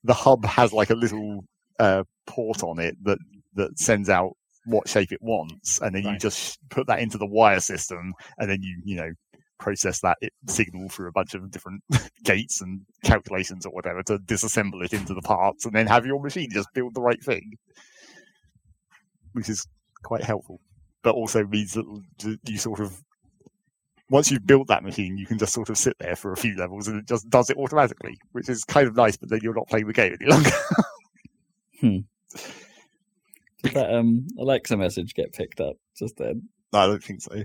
[0.03, 1.45] the hub has like a little
[1.79, 3.19] uh, port on it that
[3.53, 4.35] that sends out
[4.65, 8.49] what shape it wants, and then you just put that into the wire system, and
[8.49, 9.11] then you you know
[9.59, 10.17] process that
[10.47, 11.83] signal through a bunch of different
[12.23, 16.21] gates and calculations or whatever to disassemble it into the parts, and then have your
[16.21, 17.53] machine just build the right thing,
[19.33, 19.65] which is
[20.03, 20.59] quite helpful,
[21.03, 23.01] but also means that you sort of
[24.11, 26.53] once you've built that machine, you can just sort of sit there for a few
[26.57, 29.53] levels and it just does it automatically, which is kind of nice, but then you're
[29.53, 30.49] not playing the game any longer.
[31.81, 32.05] Did
[33.63, 36.49] that um, Alexa message get picked up just then?
[36.73, 37.43] no, I don't think so.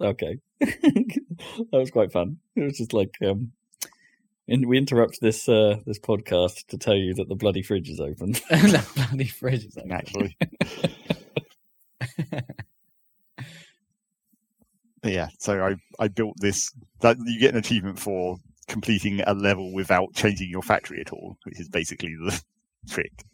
[0.00, 0.38] Okay.
[0.60, 1.20] that
[1.72, 2.38] was quite fun.
[2.56, 3.52] It was just like um
[4.46, 8.00] and we interrupt this uh this podcast to tell you that the bloody fridge is
[8.00, 8.32] open.
[8.50, 9.88] the bloody fridge is open.
[9.88, 10.36] Naturally.
[15.04, 18.36] Yeah, so I, I built this that you get an achievement for
[18.66, 22.42] completing a level without changing your factory at all, which is basically the
[22.88, 23.24] trick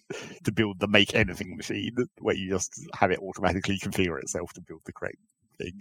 [0.44, 4.60] to build the make anything machine where you just have it automatically configure itself to
[4.60, 5.18] build the correct
[5.58, 5.80] thing.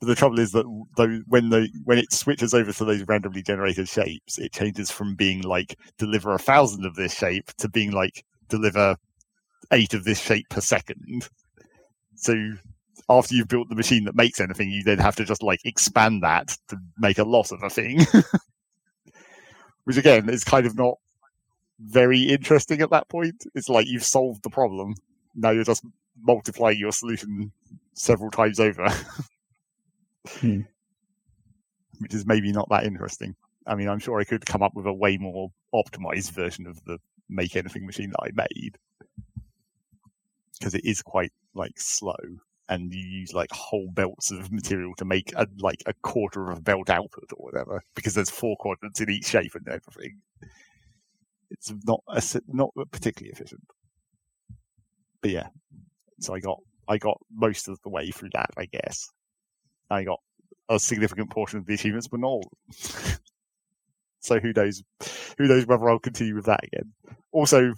[0.00, 0.64] But the trouble is that
[0.96, 5.16] though when the when it switches over to those randomly generated shapes, it changes from
[5.16, 8.96] being like deliver a thousand of this shape to being like deliver
[9.72, 11.28] eight of this shape per second.
[12.14, 12.52] So
[13.08, 16.22] after you've built the machine that makes anything, you then have to just like expand
[16.22, 18.06] that to make a lot of a thing.
[19.84, 20.98] Which again is kind of not
[21.80, 23.44] very interesting at that point.
[23.54, 24.94] It's like you've solved the problem.
[25.34, 25.84] Now you're just
[26.20, 27.52] multiplying your solution
[27.94, 28.88] several times over.
[30.40, 30.60] Hmm.
[32.00, 33.34] which is maybe not that interesting.
[33.66, 36.82] I mean, I'm sure I could come up with a way more optimized version of
[36.84, 36.98] the
[37.28, 38.76] make anything machine that I made
[40.58, 42.16] because it is quite like slow
[42.68, 46.58] and you use like whole belts of material to make a, like a quarter of
[46.58, 50.20] a belt output or whatever because there's four quadrants in each shape and everything.
[51.50, 53.62] It's not a, not particularly efficient.
[55.22, 55.48] But yeah,
[56.20, 56.58] so I got
[56.88, 59.06] I got most of the way through that, I guess.
[59.90, 60.20] I got
[60.68, 62.50] a significant portion of the achievements, but not all.
[64.20, 64.82] so who knows?
[65.38, 66.92] Who knows whether I'll continue with that again?
[67.32, 67.72] Also,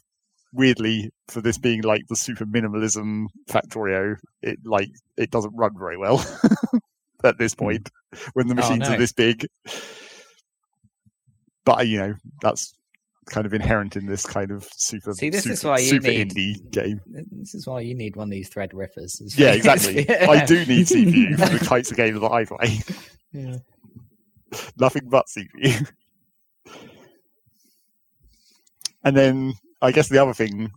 [0.53, 5.97] weirdly, for this being like the super minimalism Factorio, it like it doesn't run very
[5.97, 6.19] well
[7.25, 7.59] at this Hmm.
[7.65, 7.91] point
[8.35, 8.95] when the Oh, machines no.
[8.95, 9.47] are this big.
[11.65, 12.75] But you know that's
[13.27, 16.09] kind of inherent in this kind of super See, this super, is why you super
[16.09, 17.01] need- indie game.
[17.33, 19.21] This is why you need one of these Threadrippers.
[19.23, 20.09] is Yeah, exactly.
[20.21, 22.81] I do need CPU for the types of games that I play.
[23.33, 23.57] Yeah.
[24.79, 25.89] Nothing but CPU.
[29.05, 30.71] And then I guess the other thing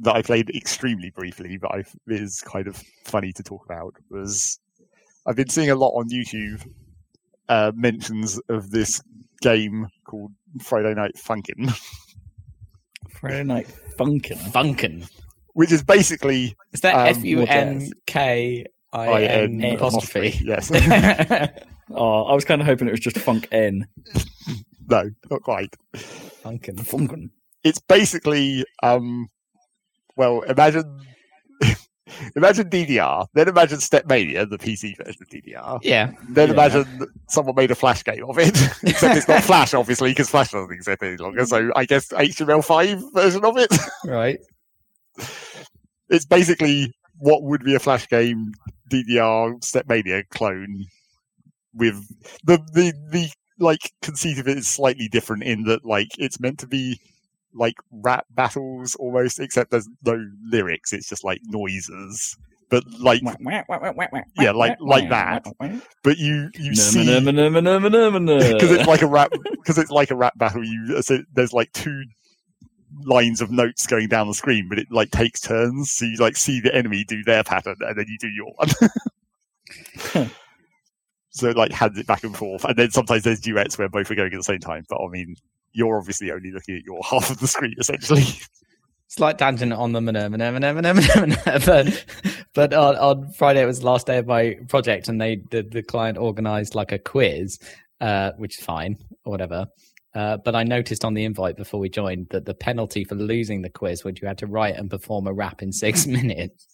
[0.00, 4.58] that I played extremely briefly, but I, is kind of funny to talk about, was
[5.26, 6.66] I've been seeing a lot on YouTube
[7.48, 9.02] uh, mentions of this
[9.42, 11.72] game called Friday Night Funkin',
[13.20, 13.68] Friday Night
[13.98, 14.38] Funkin'.
[14.52, 15.08] Funkin.
[15.54, 20.38] which is basically Is that Um, F U N K I I-N N apostrophe?
[20.44, 20.70] Yes.
[21.92, 23.84] Oh, I was kind of hoping it was just Funk N.
[24.88, 25.74] no, not quite.
[25.96, 26.76] Funkin.
[26.76, 27.30] Funkin'.
[27.64, 29.26] it's basically um
[30.16, 30.84] well imagine
[32.36, 35.78] imagine DDR, then imagine Stepmania, the PC version of DDR.
[35.82, 36.12] Yeah.
[36.28, 36.54] Then Yeah.
[36.54, 38.48] imagine someone made a Flash game of it,
[38.82, 41.44] except it's not Flash, obviously, because Flash doesn't exist any longer.
[41.46, 43.70] So I guess HTML5 version of it.
[44.04, 44.38] Right.
[46.08, 48.52] it's basically what would be a Flash game
[48.90, 50.84] DDR Stepmania clone
[51.74, 52.04] with
[52.44, 56.58] the the the like conceit of it is slightly different in that like it's meant
[56.58, 56.98] to be
[57.54, 60.92] like rap battles almost, except there's no lyrics.
[60.92, 62.36] It's just like noises.
[62.70, 63.20] But like,
[64.38, 65.44] Yeah, like- like that.
[66.04, 67.04] but you you see
[68.52, 70.64] because it's like a rap because it's like a rap battle.
[70.64, 72.04] You uh, so there's like two
[73.02, 75.90] lines of notes going down the screen, but it like takes turns.
[75.90, 78.68] So you like see the enemy do their pattern, and then you do your one.
[81.30, 84.10] so it like hands it back and forth, and then sometimes there's duets where both
[84.10, 84.84] are going at the same time.
[84.88, 85.34] But I mean,
[85.72, 88.24] you're obviously only looking at your half of the screen essentially.
[89.08, 91.60] Slight tangent on the maneuver, maneuver, maneuver, maneuver.
[91.66, 92.04] but
[92.54, 95.62] but on, on Friday it was the last day of my project, and they the,
[95.62, 97.58] the client organised like a quiz,
[98.00, 99.66] uh, which is fine or whatever.
[100.14, 103.62] Uh, but I noticed on the invite before we joined that the penalty for losing
[103.62, 106.66] the quiz was you had to write and perform a rap in six minutes.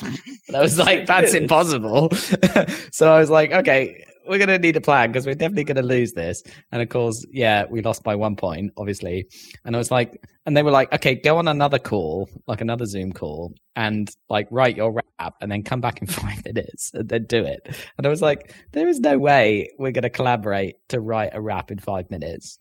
[0.00, 2.10] And I was like, that's impossible.
[2.92, 5.76] so I was like, okay, we're going to need a plan because we're definitely going
[5.76, 6.42] to lose this.
[6.72, 9.26] And of course, yeah, we lost by one point, obviously.
[9.64, 12.86] And I was like, and they were like, okay, go on another call, like another
[12.86, 17.08] Zoom call, and like write your rap and then come back in five minutes and
[17.08, 17.60] then do it.
[17.98, 21.40] And I was like, there is no way we're going to collaborate to write a
[21.40, 22.58] rap in five minutes.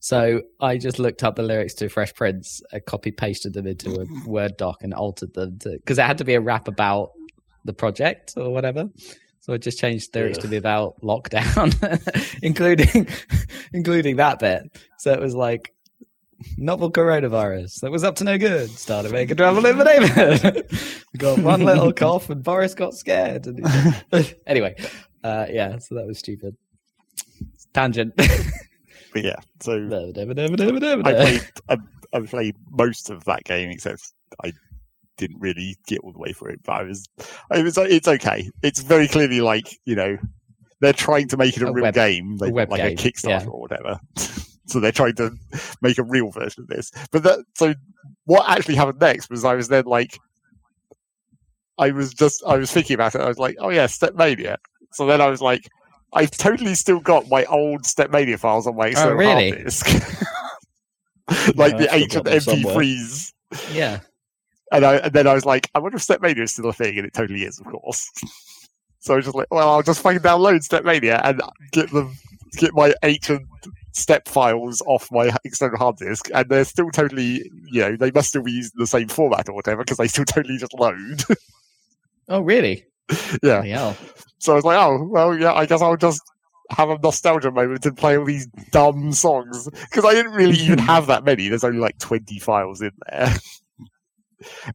[0.00, 4.00] So I just looked up the lyrics to Fresh Prince, uh, copy pasted them into
[4.00, 7.10] a Word doc, and altered them because it had to be a rap about
[7.64, 8.88] the project or whatever.
[9.40, 11.72] So I just changed lyrics to be about lockdown,
[12.42, 13.08] including
[13.72, 14.70] including that bit.
[14.98, 15.74] So it was like
[16.56, 18.70] novel coronavirus that was up to no good.
[18.70, 20.66] Started making trouble in the neighborhood.
[21.18, 23.46] got one little cough, and Boris got scared.
[23.46, 23.64] And
[24.46, 24.76] anyway,
[25.24, 25.78] uh, yeah.
[25.78, 26.56] So that was stupid.
[27.72, 28.14] Tangent.
[29.12, 31.76] But yeah, so Never, never, never, never, never, I played I,
[32.12, 34.12] I played most of that game except
[34.44, 34.52] I
[35.20, 36.60] didn't really get all the way through it.
[36.64, 37.08] But I was,
[37.50, 38.50] I was it's okay.
[38.62, 40.16] It's very clearly like you know
[40.80, 42.96] they're trying to make it a, A real web- game, they, web like game, a
[42.96, 43.50] Kickstarter yeah.
[43.50, 44.00] or whatever.
[44.66, 45.30] so they're trying to
[45.82, 46.90] make a real version of this.
[47.12, 47.74] But that so
[48.24, 50.18] what actually happened next was I was then like.
[51.78, 53.22] I was just I was thinking about it.
[53.22, 54.56] I was like, oh yeah, Stepmania.
[54.92, 55.66] So then I was like,
[56.12, 59.50] I've totally still got my old Stepmania files on my oh, external really?
[59.50, 59.86] hard disk.
[61.54, 62.74] like Yeah, the ancient got them somewhere.
[62.74, 63.32] MP3s.
[63.72, 64.00] Yeah.
[64.72, 66.96] And, I, and then I was like, I wonder if Stepmania is still a thing,
[66.96, 68.10] and it totally is, of course.
[69.00, 71.42] so I was just like, well, I'll just fucking download Stepmania and
[71.72, 72.16] get them,
[72.56, 73.46] get my ancient
[73.92, 78.28] step files off my external hard disk, and they're still totally, you know, they must
[78.28, 81.24] still be using the same format or whatever because they still totally just load.
[82.28, 82.84] Oh, really?
[83.42, 83.64] yeah.
[83.64, 83.94] Yeah.
[84.38, 86.22] So I was like, oh, well, yeah, I guess I'll just
[86.70, 90.78] have a nostalgia moment and play all these dumb songs because I didn't really even
[90.78, 91.48] have that many.
[91.48, 93.34] There's only like 20 files in there.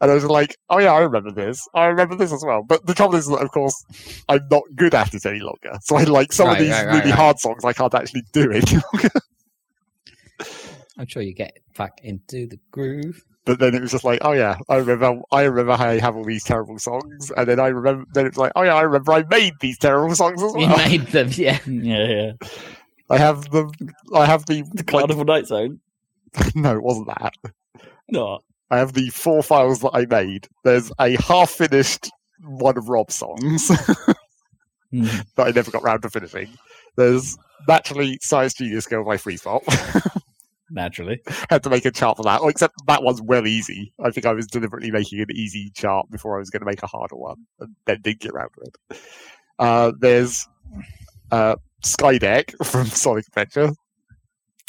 [0.01, 1.67] And I was like, oh yeah, I remember this.
[1.73, 2.63] I remember this as well.
[2.63, 3.85] But the trouble is that, of course,
[4.29, 5.77] I'm not good at it any longer.
[5.81, 7.19] So I like some of these right, right, really right.
[7.19, 8.61] hard songs I can't actually do any
[8.93, 9.09] longer.
[10.97, 13.23] I'm sure you get back into the groove.
[13.45, 15.21] But then it was just like, oh yeah, I remember.
[15.31, 18.05] I remember how I have all these terrible songs, and then I remember.
[18.13, 20.77] Then it's like, oh yeah, I remember I made these terrible songs as You well.
[20.77, 21.59] made them, yeah.
[21.67, 22.31] Yeah, yeah.
[23.11, 23.71] I have the.
[24.15, 24.63] I have the.
[24.63, 25.79] The like- Carnival Night Zone.
[26.55, 27.35] no, it wasn't that.
[28.09, 28.39] No.
[28.71, 30.47] I have the four files that I made.
[30.63, 32.09] There's a half finished
[32.43, 33.67] one of Rob's songs
[34.91, 35.05] Hmm.
[35.35, 36.47] that I never got round to finishing.
[36.95, 37.37] There's
[37.67, 39.61] naturally Science Genius Girl by Freezepop.
[40.71, 41.21] Naturally.
[41.49, 42.39] Had to make a chart for that.
[42.41, 43.93] Well, except that one's well easy.
[44.03, 46.81] I think I was deliberately making an easy chart before I was going to make
[46.81, 48.99] a harder one, and then didn't get round to it.
[49.59, 50.47] Uh, there's
[51.31, 53.71] uh, Skydeck from Sonic Adventure.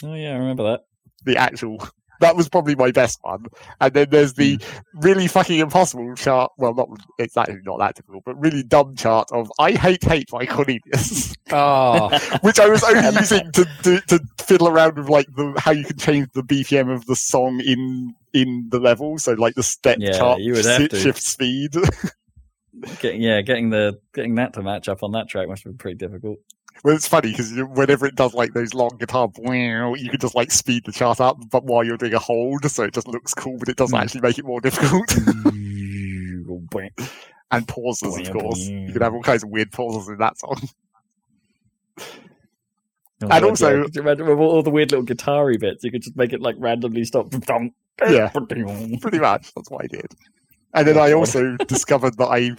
[0.05, 0.81] Oh yeah, I remember that.
[1.25, 1.87] the actual
[2.21, 3.47] that was probably my best one.
[3.81, 5.01] And then there's the hmm.
[5.01, 6.53] really fucking impossible chart.
[6.59, 6.89] Well, not
[7.19, 11.35] it's actually not that difficult, but really dumb chart of "I hate hate" by Cornelius,
[11.51, 12.09] Oh,
[12.43, 15.85] which I was only using to, to to fiddle around with like the how you
[15.85, 19.19] can change the BPM of the song in in the level.
[19.19, 20.99] So like the step Yeah, chart, you would to.
[20.99, 21.75] shift speed.
[23.01, 25.79] Getting yeah, getting the getting that to match up on that track must have been
[25.79, 26.39] pretty difficult.
[26.85, 30.51] Well, it's funny because whenever it does like those long guitar, you can just like
[30.51, 33.59] speed the chart up, but while you're doing a hold, so it just looks cool,
[33.59, 34.03] but it doesn't Hmm.
[34.03, 35.15] actually make it more difficult.
[37.53, 38.59] And pauses, of course.
[38.59, 40.61] You can have all kinds of weird pauses in that song.
[42.01, 43.83] Oh, And also- yeah.
[43.85, 46.43] Could you imagine with all the weird little guitar bits, you could just make it
[46.43, 47.33] like randomly stop.
[48.09, 48.29] Yeah.
[48.49, 50.07] Pretty much, that's what I did.
[50.75, 52.51] And then Oh, I also discovered that I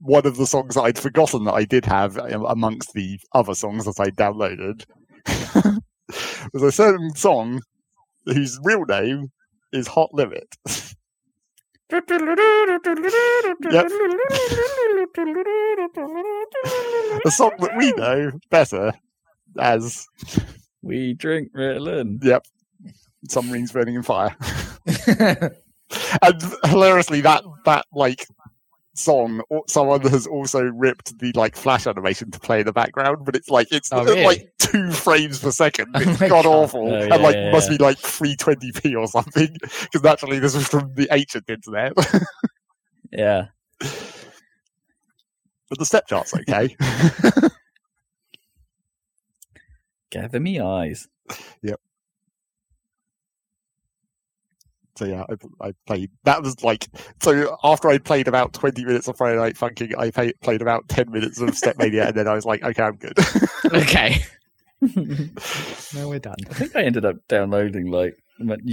[0.00, 3.54] one of the songs that I'd forgotten that I did have um, amongst the other
[3.54, 4.84] songs that I downloaded
[6.52, 7.60] was a certain song
[8.26, 9.32] whose real name
[9.72, 10.56] is Hot Limit.
[11.90, 12.00] A
[17.30, 18.92] song that we know better
[19.58, 20.06] as
[20.82, 22.22] We drink Ritalin.
[22.22, 22.46] Yep.
[23.28, 24.36] Submarines Burning in Fire.
[26.22, 28.26] and hilariously that that like
[28.98, 33.34] song someone has also ripped the like flash animation to play in the background but
[33.36, 34.24] it's like it's Oh, really?
[34.24, 37.70] like two frames per second Oh it's my god awful Oh, and like yeah, must
[37.70, 37.76] yeah.
[37.78, 41.92] be like 320p or something because naturally this was from the ancient internet
[43.12, 43.46] Yeah.
[43.80, 46.76] but the step chart's okay
[50.10, 51.06] Gather me eyes.
[54.98, 56.88] So yeah I, I played that was like
[57.22, 60.88] so after i played about 20 minutes of Friday Night Funkin' i pay, played about
[60.88, 63.16] 10 minutes of stepmania and then i was like okay i'm good
[63.72, 64.22] okay.
[65.94, 66.36] Now we're done.
[66.50, 68.16] I think I ended up downloading like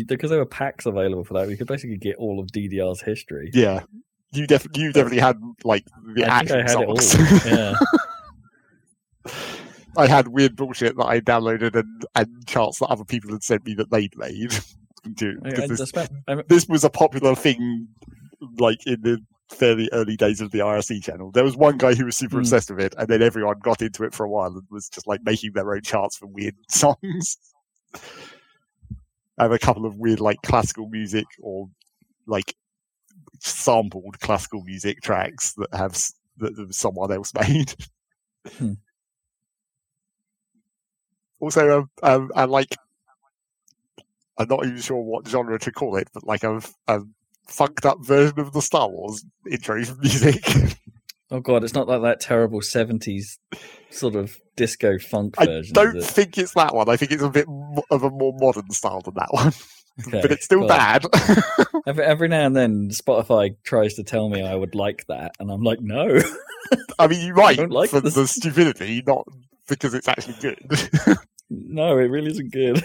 [0.08, 1.48] because there were packs available for that.
[1.48, 3.50] We could basically get all of DDR's history.
[3.54, 3.84] Yeah,
[4.32, 7.16] you def- you definitely had like the I think I actual had it songs.
[7.16, 7.52] all.
[7.52, 7.76] Yeah.
[9.98, 13.66] I had weird bullshit that I downloaded and, and charts that other people had sent
[13.66, 14.54] me that they'd made.
[15.14, 16.12] Do I, I, this, spent,
[16.48, 17.88] this was a popular thing,
[18.58, 19.20] like in the
[19.52, 21.32] fairly early days of the IRC channel.
[21.32, 22.42] There was one guy who was super Hmm.
[22.42, 25.08] obsessed with it, and then everyone got into it for a while and was just
[25.08, 27.38] like making their own charts for weird songs.
[29.38, 31.70] I have a couple of weird like classical music or
[32.26, 32.56] like
[33.40, 35.94] sampled classical music tracks that have
[36.38, 37.76] that that someone else made.
[38.58, 38.74] Hmm.
[41.40, 42.76] Also, um, um, I like.
[44.38, 47.02] I'm not even sure what genre to call it, but like a, a
[47.48, 50.44] funked up version of the Star Wars intro music.
[51.32, 53.40] oh god, it's not like that terrible seventies
[53.90, 55.78] sort of disco funk version.
[55.78, 56.90] I don't think it's that one.
[56.90, 57.48] I think it's a bit
[57.90, 59.54] of a more modern style than that one,
[60.08, 61.06] Okay, but it's still bad.
[61.88, 65.52] Every, every now and then, Spotify tries to tell me I would like that, and
[65.52, 66.20] I'm like, no.
[66.98, 68.16] I mean, you might don't like for this.
[68.16, 69.28] the stupidity, not
[69.68, 70.58] because it's actually good.
[71.52, 72.84] No, it really isn't good.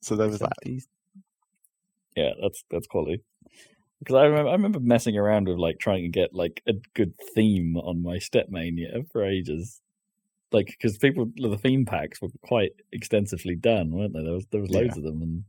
[0.00, 0.52] So there was that.
[0.64, 0.86] 70s.
[2.16, 3.22] Yeah, that's that's quality.
[4.00, 7.14] Because I remember, I remember messing around with like trying to get like a good
[7.34, 9.80] theme on my Stepmania for ages.
[10.50, 14.22] Like, because people the theme packs were quite extensively done, weren't they?
[14.22, 15.44] There was there was loads of them, and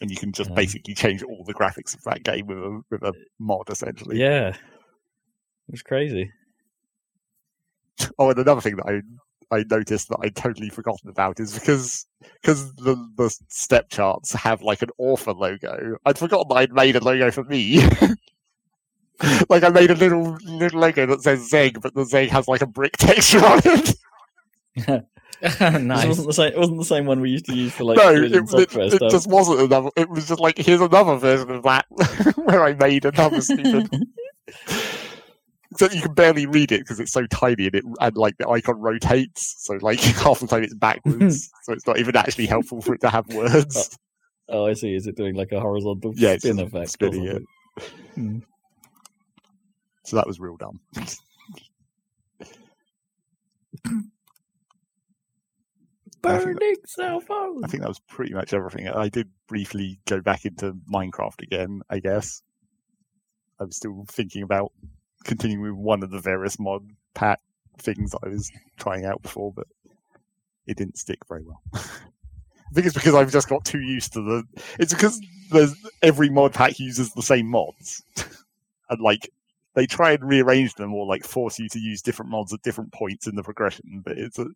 [0.00, 2.82] And you can just Um, basically change all the graphics of that game with a
[2.90, 4.18] with a mod, essentially.
[4.18, 4.56] yeah, it
[5.70, 6.30] was crazy.
[8.18, 9.02] Oh, and another thing that I
[9.50, 12.06] I noticed that I'd totally forgotten about is because
[12.40, 15.96] because the the step charts have like an author logo.
[16.06, 17.82] I'd forgotten that I'd made a logo for me.
[19.48, 22.62] like I made a little little logo that says Zeg, but the Zeg has like
[22.62, 23.96] a brick texture on it.
[25.40, 26.06] This nice.
[26.06, 26.52] wasn't the same.
[26.52, 29.10] It wasn't the same one we used to use for like no, it, it, it
[29.10, 29.90] just wasn't another.
[29.96, 31.86] It was just like here's another version of that
[32.36, 33.88] where I made another stupid.
[35.72, 38.48] Except you can barely read it because it's so tiny and it and like the
[38.48, 42.80] icon rotates, so like half the time it's backwards, so it's not even actually helpful
[42.82, 43.96] for it to have words.
[44.52, 44.96] Oh, I see.
[44.96, 46.90] Is it doing like a horizontal Yeah, spin effect?
[46.90, 47.42] spinning it.
[48.16, 48.38] Hmm.
[50.02, 50.80] So that was real dumb.
[50.96, 51.04] I
[56.38, 57.64] think Burning cell phone.
[57.64, 58.88] I think that was pretty much everything.
[58.88, 62.42] I did briefly go back into Minecraft again, I guess.
[63.58, 64.72] I'm still thinking about
[65.24, 67.40] continuing with one of the various mod pack
[67.78, 69.66] things I was trying out before, but
[70.66, 71.60] it didn't stick very well.
[71.74, 74.44] I think it's because I've just got too used to the.
[74.78, 75.20] It's because
[76.02, 78.02] every mod pack uses the same mods,
[78.90, 79.28] and like
[79.74, 82.92] they try and rearrange them or like force you to use different mods at different
[82.92, 84.02] points in the progression.
[84.04, 84.46] But it's a,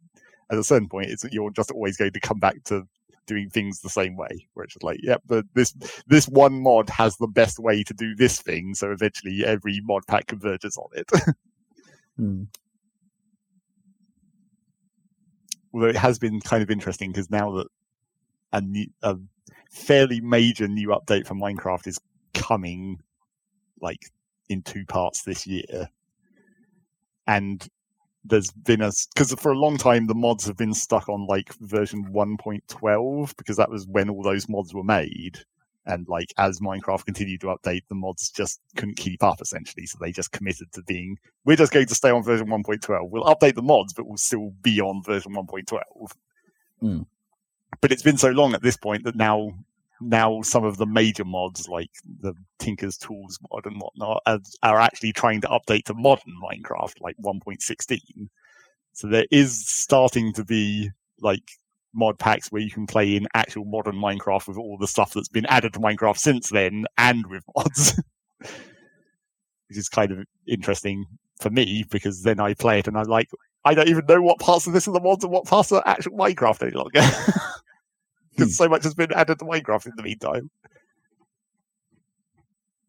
[0.51, 2.87] at a certain point, it's you're just always going to come back to
[3.27, 4.47] doing things the same way.
[4.55, 5.75] Where it's just like, yep, but this
[6.07, 10.07] this one mod has the best way to do this thing, so eventually every mod
[10.07, 11.11] pack converges on it.
[12.17, 12.45] Hmm.
[15.73, 17.67] Although it has been kind of interesting because now that
[18.53, 19.17] a, new, a
[19.73, 21.99] fairly major new update for Minecraft is
[22.33, 23.01] coming,
[23.81, 23.99] like
[24.49, 25.89] in two parts this year,
[27.27, 27.67] and
[28.25, 31.53] there's been a because for a long time the mods have been stuck on like
[31.61, 35.39] version 1.12 because that was when all those mods were made.
[35.87, 39.99] And like as minecraft continued to update the mods just couldn't keep up essentially so
[40.01, 43.55] they just committed to being we're just going to stay on version 1.12 we'll update
[43.55, 45.83] the mods but we'll still be on version 1.12
[46.81, 47.03] Hmm.
[47.83, 49.53] but it's been so long at this point that now
[50.05, 51.91] now some of the major mods like
[52.21, 56.95] the tinker's tools mod and whatnot are, are actually trying to update to modern minecraft
[57.01, 57.99] like 1.16
[58.93, 60.91] so there is starting to be
[61.21, 61.43] like
[61.95, 65.29] mod packs where you can play in actual modern minecraft with all the stuff that's
[65.29, 68.01] been added to minecraft since then and with mods.
[68.39, 71.07] Which is kind of interesting
[71.41, 73.29] for me because then i play it and i'm like
[73.65, 75.83] i don't even know what parts of this are the mods and what parts are
[75.85, 77.01] actual minecraft any longer
[78.37, 78.65] because hmm.
[78.65, 80.51] so much has been added to Minecraft in the meantime.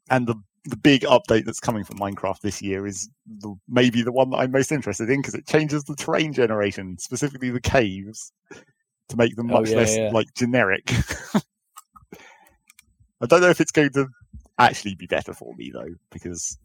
[0.09, 0.35] And the
[0.65, 3.07] the big update that's coming from Minecraft this year is
[3.39, 6.97] the, maybe the one that I'm most interested in because it changes the terrain generation,
[6.97, 8.31] specifically the caves,
[9.09, 10.09] to make them Oh, much yeah, less yeah.
[10.11, 10.91] like generic.
[13.21, 14.07] I don't know if it's going to
[14.57, 16.57] actually be better for me though, because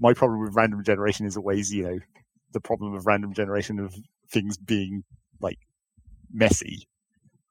[0.00, 1.98] my problem with random generation is always, you know,
[2.52, 3.94] the problem of random generation of
[4.30, 5.04] things being
[5.40, 5.58] like
[6.32, 6.88] messy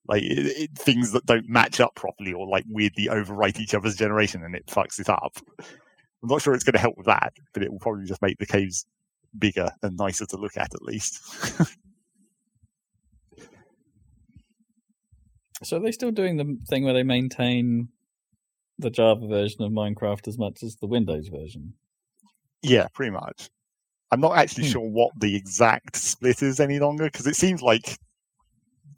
[0.08, 3.96] like it, it, things that don't match up properly or like weirdly overwrite each other's
[3.96, 5.38] generation and it fucks it up.
[5.60, 8.38] I'm not sure it's going to help with that, but it will probably just make
[8.38, 8.86] the caves
[9.38, 11.22] bigger and nicer to look at at least.
[15.64, 17.90] So are they still doing the thing where they maintain
[18.80, 21.74] the Java version of Minecraft as much as the Windows version?
[22.64, 23.50] yeah, pretty much.
[24.12, 24.72] I'm not actually Hmm.
[24.72, 27.98] sure what the exact split is any longer because it seems like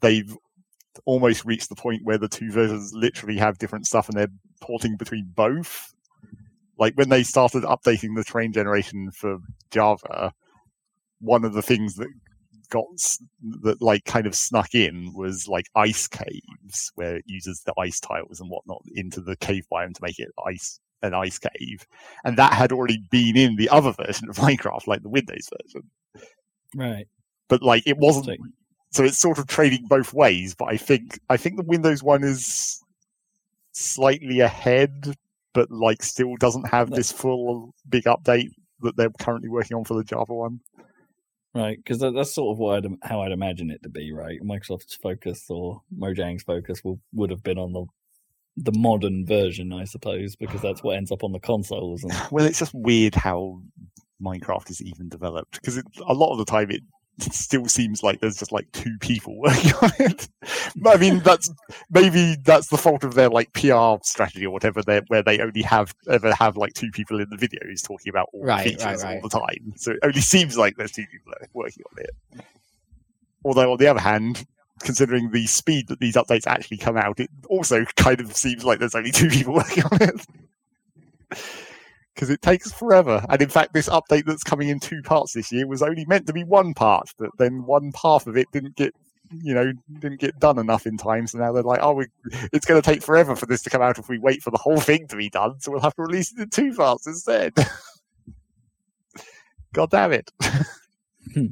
[0.00, 0.36] they've
[1.04, 4.28] almost reached the point where the two versions literally have different stuff and they're
[4.60, 5.92] porting between both.
[6.78, 9.38] Like when they started updating the terrain generation for
[9.70, 10.32] Java,
[11.20, 12.08] one of the things that
[12.70, 12.86] got
[13.62, 18.00] that like kind of snuck in was like ice caves where it uses the ice
[18.00, 21.86] tiles and whatnot into the cave biome to make it ice an ice cave
[22.24, 25.82] and that had already been in the other version of minecraft like the windows version
[26.74, 27.06] Right.
[27.48, 28.40] but like it wasn't
[28.94, 32.22] So, it's sort of trading both ways but i think i think the windows one
[32.22, 32.80] is
[33.72, 35.14] slightly ahead
[35.52, 38.50] but like still doesn't have this full uh, big update
[38.80, 40.60] that they're currently working on for the java one
[41.54, 44.40] right, because that, that's sort of what I'd, how I'd imagine it to be, right?
[44.42, 47.86] Microsoft's focus or Mojang's focus will, would have been on the
[48.56, 52.04] the modern version, I suppose, because that's what ends up on the consoles.
[52.04, 53.60] And well it's just weird how
[54.22, 56.82] minecraft is even developed because a lot of the time it
[57.32, 60.28] still seems like there's just like two people working on it.
[60.86, 61.50] I mean that's
[61.90, 63.72] maybe that's the fault of their like pr
[64.02, 67.82] strategy or whatever where they only have ever have like two people in the videos
[67.82, 69.22] talking about all Right, the right, features right.
[69.22, 69.72] all the time.
[69.76, 72.44] So it only seems like there's two people working on it.
[73.44, 74.46] Although on the other hand
[74.80, 78.80] considering the speed that these updates actually come out it also kind of seems like
[78.80, 80.26] there's only two people working on it
[82.14, 83.24] because it takes forever.
[83.28, 86.26] And in fact, this update that's coming in two parts this year was only meant
[86.26, 88.94] to be one part, but then one half of it didn't get,
[89.42, 91.26] you know, didn't get done enough in time.
[91.26, 92.06] So now they're like, oh, we,
[92.52, 94.58] it's going to take forever for this to come out if we wait for the
[94.58, 95.60] whole thing to be done.
[95.60, 97.52] So we'll have to release it in two parts instead.
[99.72, 100.30] God damn it.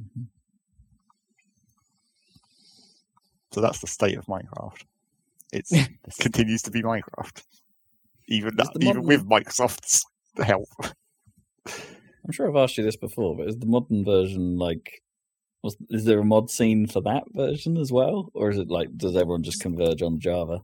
[3.53, 4.83] So that's the state of Minecraft.
[5.53, 5.67] It
[6.19, 7.43] continues to be Minecraft,
[8.29, 10.07] even even with Microsoft's
[10.39, 10.69] help.
[11.67, 15.03] I'm sure I've asked you this before, but is the modern version like?
[15.63, 18.97] Was, is there a mod scene for that version as well, or is it like
[18.97, 20.61] does everyone just converge on Java?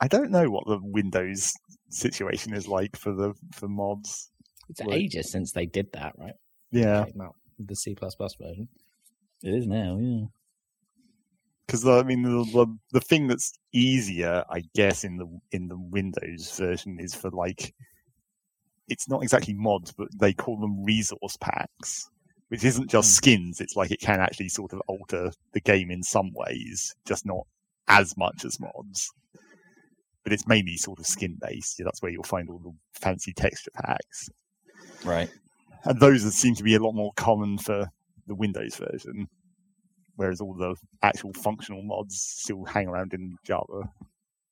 [0.00, 1.52] I don't know what the Windows
[1.90, 4.30] situation is like for the for mods.
[4.70, 5.00] It's Right.
[5.00, 6.34] ages since they did that, right?
[6.70, 8.68] Yeah, Came out with the C version.
[9.42, 10.26] It is now, yeah.
[11.66, 15.78] because I mean the, the the thing that's easier, I guess, in the in the
[15.78, 17.74] Windows version is for like
[18.88, 22.08] it's not exactly mods, but they call them resource packs,
[22.48, 23.14] which isn't just Hmm.
[23.16, 23.60] skins.
[23.60, 27.46] It's like it can actually sort of alter the game in some ways, just not
[27.88, 29.10] as much as mods.
[30.24, 31.80] But it's mainly sort of skin based.
[31.82, 34.28] That's where you'll find all the fancy texture packs,
[35.04, 35.30] Right.
[35.84, 37.90] and those seem to be a lot more common for
[38.26, 39.28] the Windows version
[40.16, 43.88] whereas all the actual functional mods still hang around in Java,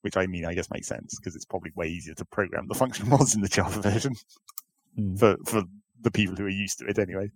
[0.06, 2.74] which I mean, I guess makes sense because it's probably way easier to program the
[2.82, 4.14] function mods in the Java version
[4.96, 5.16] Hmm.
[5.16, 5.64] for for
[6.00, 7.28] the people who are used to it anyway,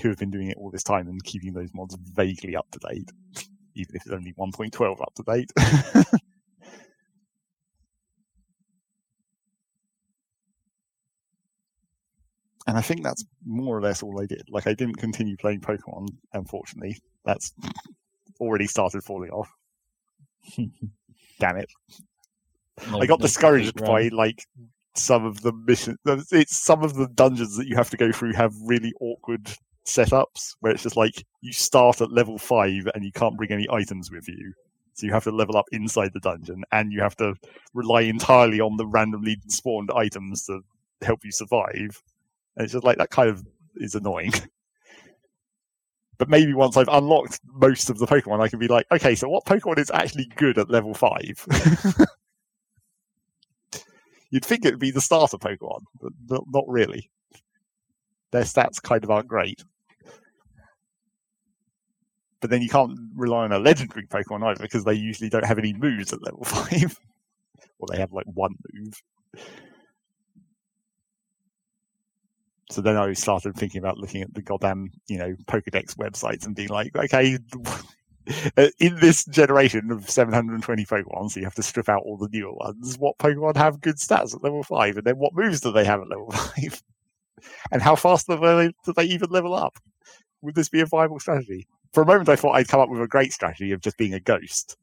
[0.00, 2.78] who have been doing it all this time and keeping those mods vaguely up to
[2.88, 3.10] date,
[3.74, 5.50] even if it's only 1.12 up to date.
[12.66, 14.42] and I think that's more or less all I did.
[14.48, 16.96] Like I didn't continue playing Pokemon, unfortunately.
[17.26, 17.52] That's
[18.40, 19.50] already started falling off.
[21.38, 21.70] Damn it.
[22.90, 24.46] No- I got no discouraged by like
[24.94, 25.98] some of the missions.
[26.32, 29.50] It's some of the dungeons that you have to go through have really awkward
[29.86, 33.66] setups where it's just like you start at level five and you can't bring any
[33.70, 34.52] items with you.
[34.94, 37.34] So you have to level up inside the dungeon and you have to
[37.72, 40.60] rely entirely on the randomly spawned items to
[41.02, 42.02] help you survive.
[42.56, 43.44] And it's just like that kind of
[43.76, 44.32] is annoying.
[46.20, 49.26] But maybe once I've unlocked most of the Pokemon, I can be like, okay, so
[49.26, 51.46] what Pokemon is actually good at level five?
[54.30, 57.10] You'd think it would be the starter Pokemon, but not, really.
[58.32, 59.64] Their stats kind of aren't great.
[62.42, 65.58] But then you can't rely on a legendary Pokemon either because they usually don't have
[65.58, 67.00] any moves at level 5.
[67.78, 69.02] or they have like one move.
[72.70, 76.54] So then I started thinking about looking at the goddamn, you know, Pokedex websites and
[76.54, 77.36] being like, okay,
[78.56, 82.28] uh, in this generation of 720 Pokemon, so you have to strip out all the
[82.28, 84.98] newer ones, what Pokemon have good stats at level 5?
[84.98, 86.82] And then what moves do they have at level 5?
[87.72, 89.76] and how fast do they, do they even level up?
[90.42, 91.66] Would this be a viable strategy?
[91.92, 94.14] For a moment, I thought I'd come up with a great strategy of just being
[94.14, 94.76] a ghost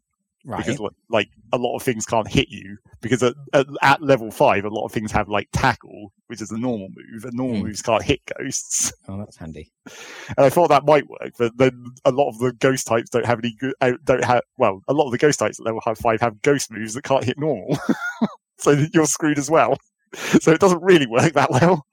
[0.50, 0.66] Right.
[0.66, 0.80] because
[1.10, 4.70] like a lot of things can't hit you because at, at, at level five a
[4.70, 7.64] lot of things have like tackle which is a normal move and normal Hmm.
[7.68, 9.70] moves can't hit ghosts oh, that's handy.
[9.86, 13.26] and i thought that might work but then a lot of the ghost types don't
[13.26, 15.82] have any good uh, don't have well a lot of the ghost types at level
[15.96, 17.78] five have ghost moves that can't hit normal
[18.58, 19.78] so that you're screwed as well
[20.40, 21.86] so it doesn't really work that well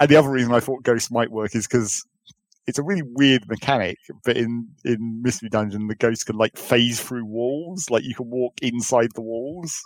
[0.00, 2.06] and the other reason i thought ghost might work is because
[2.66, 7.00] it's a really weird mechanic, but in in Mystery Dungeon, the ghost can like phase
[7.00, 9.82] through walls, like you can walk inside the walls.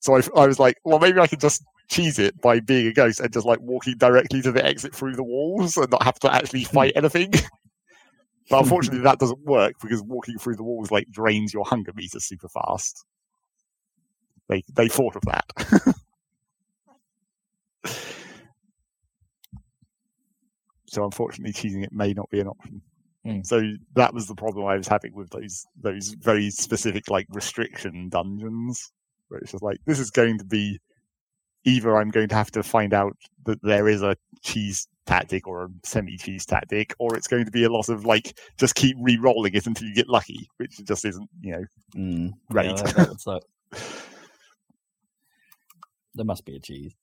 [0.00, 2.92] So I, I was like, well, maybe I could just cheese it by being a
[2.92, 6.18] ghost and just like walking directly to the exit through the walls and not have
[6.20, 6.74] to actually hmm.
[6.74, 7.32] fight anything.
[8.50, 12.20] but unfortunately, that doesn't work because walking through the walls like drains your hunger meter
[12.20, 13.04] super fast.
[14.48, 15.94] They they thought of that.
[20.88, 22.82] so unfortunately cheating it may not be an option.
[23.26, 23.46] Mm.
[23.46, 23.62] So
[23.94, 28.90] that was the problem I was having with those those very specific like restriction dungeons,
[29.28, 30.78] where it's just like this is going to be
[31.64, 35.64] either I'm going to have to find out that there is a cheese tactic or
[35.64, 38.96] a semi cheese tactic, or it's going to be a lot of like just keep
[39.00, 41.64] re-rolling it until you get lucky, which just isn't you know
[41.96, 42.66] Mm, Right.
[42.66, 43.42] Yeah, that, that suck.
[46.14, 46.96] There must be a cheese.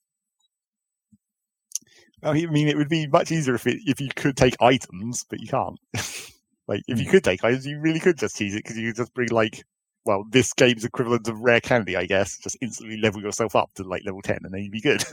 [2.25, 5.39] I mean, it would be much easier if it, if you could take items, but
[5.39, 5.79] you can't.
[6.67, 8.97] like, if you could take items, you really could just cheese it because you could
[8.97, 9.63] just bring like,
[10.05, 12.37] well, this game's equivalent of rare candy, I guess.
[12.37, 15.03] Just instantly level yourself up to like level ten, and then you'd be good.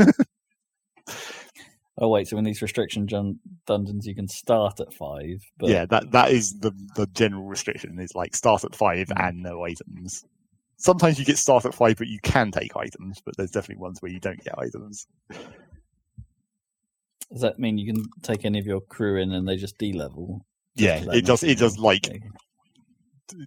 [1.98, 5.84] Oh wait, so in these restriction jun- dungeons, you can start at five, but yeah,
[5.86, 7.98] that that is the the general restriction.
[8.00, 9.28] Is like start at five Mm.
[9.28, 10.24] and no items.
[10.78, 13.20] Sometimes you get start at five, but you can take items.
[13.24, 15.06] But there's definitely ones where you don't get items.
[17.32, 20.44] Does that mean you can take any of your crew in and they just de-level?
[20.74, 21.42] Yeah, it does.
[21.42, 22.20] It does like Okay.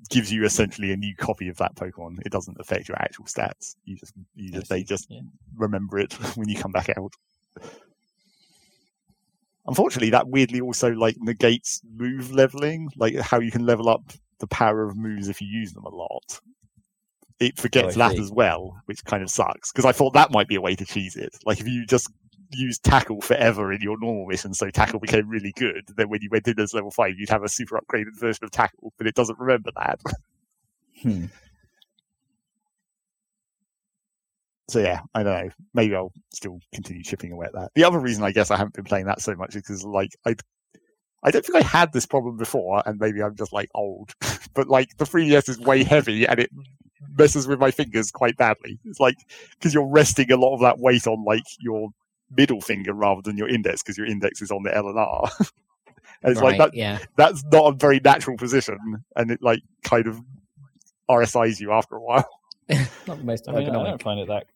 [0.10, 2.18] gives you essentially a new copy of that Pokemon.
[2.26, 3.76] It doesn't affect your actual stats.
[3.84, 5.22] You just, you just they just yeah.
[5.56, 7.14] remember it when you come back out.
[9.68, 14.02] Unfortunately, that weirdly also like negates move leveling, like how you can level up
[14.40, 16.40] the power of moves if you use them a lot.
[17.40, 20.48] It forgets Oh, that as well, which kind of sucks because I thought that might
[20.48, 21.36] be a way to cheese it.
[21.45, 22.10] Like if you just
[22.52, 26.30] use tackle forever in your normal mission, so tackle became really good, then when you
[26.32, 29.16] went in as level five, you'd have a super upgraded version of tackle, but it
[29.16, 30.00] doesn't remember that.
[31.02, 31.26] Hmm.
[34.70, 35.52] So yeah, I don't know.
[35.74, 37.72] Maybe I'll still continue chipping away at that.
[37.76, 40.12] The other reason I guess I haven't been playing that so much is because like
[40.26, 40.36] I,
[41.24, 44.14] I don't think I had this problem before, and maybe I'm just like old.
[44.54, 46.50] but like the 3ds is way heavy and it
[47.18, 48.80] messes with my fingers quite badly.
[48.86, 49.18] It's like
[49.52, 51.90] because you're resting a lot of that weight on like your
[52.32, 55.30] middle finger rather than your index because your index is on the L and R.
[56.24, 56.74] and it's like that.
[56.74, 57.00] yeah.
[57.18, 58.78] That's not a very natural position,
[59.16, 60.22] and it like kind of
[61.10, 62.28] RSIs you after a while.
[63.06, 64.48] Not the most I mean, I don't find it that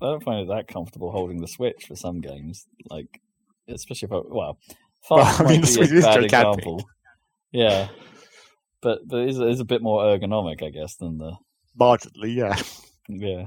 [0.00, 2.68] I don't find it that comfortable holding the Switch for some games.
[2.88, 3.20] Like,
[3.66, 4.58] especially if I, well,
[5.10, 6.58] Well, I mean, might the be a Switch is bad gigantic.
[6.58, 6.88] example.
[7.50, 7.88] Yeah,
[8.80, 11.32] but but it's, it's a bit more ergonomic, I guess, than the
[11.76, 12.56] Marginally, yeah.
[13.08, 13.46] yeah.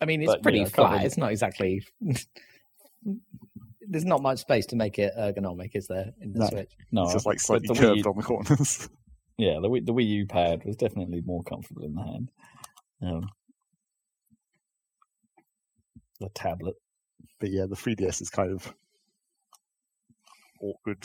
[0.00, 0.92] I mean, it's But, pretty yeah, I flat.
[0.94, 1.82] really- It's not exactly.
[3.88, 6.46] There's not much space to make it ergonomic, is there, in the No.
[6.48, 6.72] Switch?
[6.92, 8.88] No, It's just like but slightly the Wii curved U- on the corners.
[9.38, 12.30] yeah, the Wii, the Wii U pad was definitely more comfortable in the hand.
[13.02, 13.28] Um,
[16.20, 16.74] the tablet.
[17.40, 18.72] but yeah, the 3DS is kind of
[20.60, 20.98] awkward.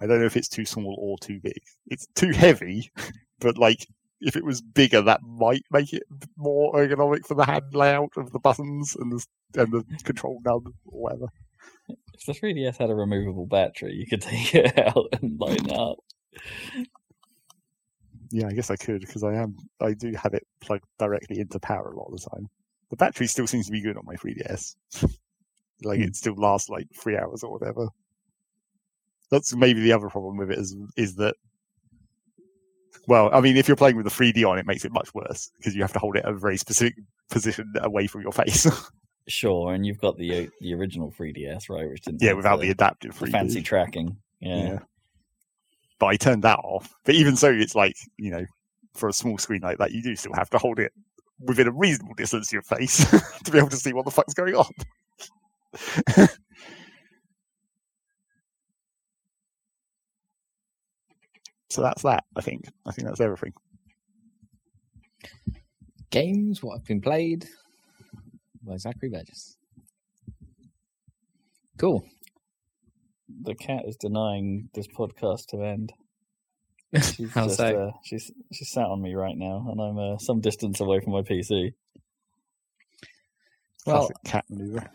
[0.00, 1.60] I don't know if it's too small or too big.
[1.86, 2.90] It's too heavy,
[3.40, 3.86] but like
[4.20, 6.02] if it was bigger, that might make it
[6.36, 9.26] more ergonomic for the hand layout of the buttons and the
[9.60, 11.26] and the control nub or whatever.
[12.14, 15.72] If the 3DS had a removable battery, you could take it out and light it
[15.72, 15.98] up.
[18.30, 21.58] Yeah, I guess I could because I am I do have it plugged directly into
[21.60, 22.48] power a lot of the time.
[22.90, 24.76] The battery still seems to be good on my 3DS.
[25.84, 26.02] like Hmm.
[26.02, 27.88] it still lasts like three hours or whatever.
[29.30, 31.36] That's maybe the other problem with it is is that.
[33.08, 35.50] Well, I mean, if you're playing with the 3D on, it makes it much worse
[35.56, 36.94] because you have to hold it at a very specific
[37.30, 38.68] position away from your face.
[39.30, 41.86] Sure, and you've got the uh, the original 3DS, right?
[41.86, 43.18] Which didn't yeah, without the, adaptive 3D.
[43.18, 44.16] the fancy tracking.
[44.40, 44.62] Yeah.
[44.62, 44.78] Yeah.
[45.98, 46.94] But I turned that off.
[47.04, 48.46] But even so, it's like, you know,
[48.94, 50.92] for a small screen like that, you do still have to hold it
[51.40, 53.04] within a reasonable distance to your face
[53.44, 54.72] to be able to see what the fuck's going on.
[61.78, 62.64] so that's that, I think.
[62.84, 63.52] I think that's everything.
[66.10, 67.46] Games, what have been played
[68.62, 69.56] by Zachary Burgess.
[71.78, 72.04] Cool.
[73.44, 75.92] The cat is denying this podcast to end.
[77.00, 77.88] She's How just, so?
[77.88, 81.12] Uh, she's she's sat on me right now, and I'm uh, some distance away from
[81.12, 81.74] my PC.
[83.86, 84.90] Well, Classic cat maneuver.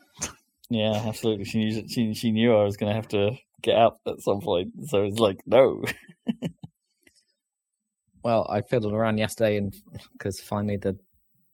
[0.69, 1.45] Yeah, absolutely.
[1.45, 4.41] She knew, she she knew I was going to have to get out at some
[4.41, 5.83] point, so it's like no.
[8.23, 9.73] well, I fiddled around yesterday, and
[10.13, 10.97] because finally the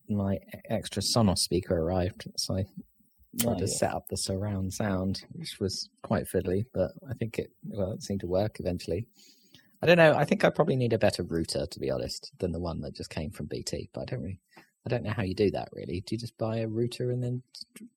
[0.07, 0.39] my
[0.69, 2.65] extra Sonos speaker arrived, so I
[3.39, 3.73] tried Oh, to yeah.
[3.73, 8.01] set up the surround sound, which was quite fiddly, but I think it well it
[8.03, 9.05] seemed to work eventually.
[9.81, 10.13] I don't know.
[10.13, 12.95] I think I probably need a better router, to be honest, than the one that
[12.95, 13.89] just came from BT.
[13.93, 14.41] But I don't really,
[14.85, 15.69] I don't know how you do that.
[15.71, 17.41] Really, do you just buy a router and then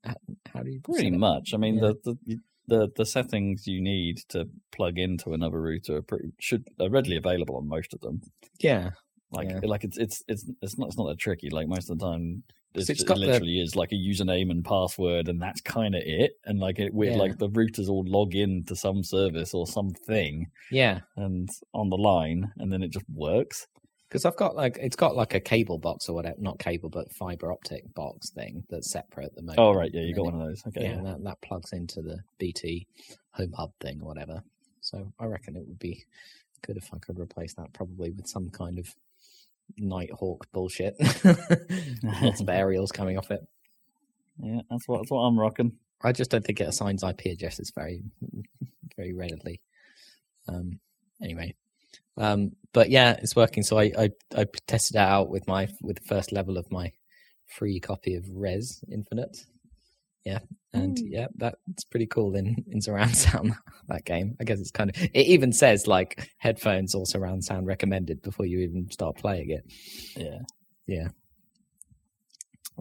[0.04, 0.14] how,
[0.46, 1.54] how do you Pretty much.
[1.54, 1.92] I mean, Yeah.
[2.04, 6.64] the, the the the settings you need to plug into another router are pretty should
[6.80, 8.20] are readily available on most of them.
[8.60, 8.90] Yeah,
[9.30, 9.60] Like Yeah.
[9.64, 11.50] like it's it's it's it's not it's not that tricky.
[11.50, 12.42] Like most of the time,
[12.74, 15.94] it's, it's it got the- literally is like a username and password, and that's kind
[15.94, 16.32] of it.
[16.44, 17.16] And like it, with Yeah.
[17.18, 21.00] like the routers all log in to some service or something, yeah.
[21.16, 23.66] and on the line, and then it just works.
[24.12, 27.10] Because I've got like it's got like a cable box or whatever, not cable but
[27.10, 29.58] fiber optic box thing that's separate at the moment.
[29.58, 30.62] Oh right, yeah, you got one of those.
[30.66, 31.02] Okay, yeah, yeah.
[31.02, 32.86] that, that plugs into the BT
[33.30, 34.42] home hub thing or whatever.
[34.82, 36.04] So I reckon it would be
[36.60, 38.94] good if I could replace that probably with some kind of
[39.78, 40.94] Nighthawk bullshit.
[42.04, 43.40] Lots of aerials coming off it.
[44.42, 45.72] yeah, that's what that's what I'm rocking.
[46.02, 48.02] I just don't think it assigns IP addresses very,
[48.94, 49.62] very readily.
[50.48, 50.80] Um,
[51.22, 51.54] anyway,
[52.16, 53.62] um, but yeah, it's working.
[53.62, 56.92] So I, I I tested it out with my with the first level of my
[57.46, 59.36] free copy of Rez Infinite.
[60.24, 60.38] Yeah,
[60.72, 61.06] and Ooh.
[61.08, 63.54] yeah, that's pretty cool in in surround sound.
[63.88, 65.02] That game, I guess it's kind of.
[65.02, 69.64] It even says like headphones or surround sound recommended before you even start playing it.
[70.16, 70.38] Yeah,
[70.86, 71.08] yeah,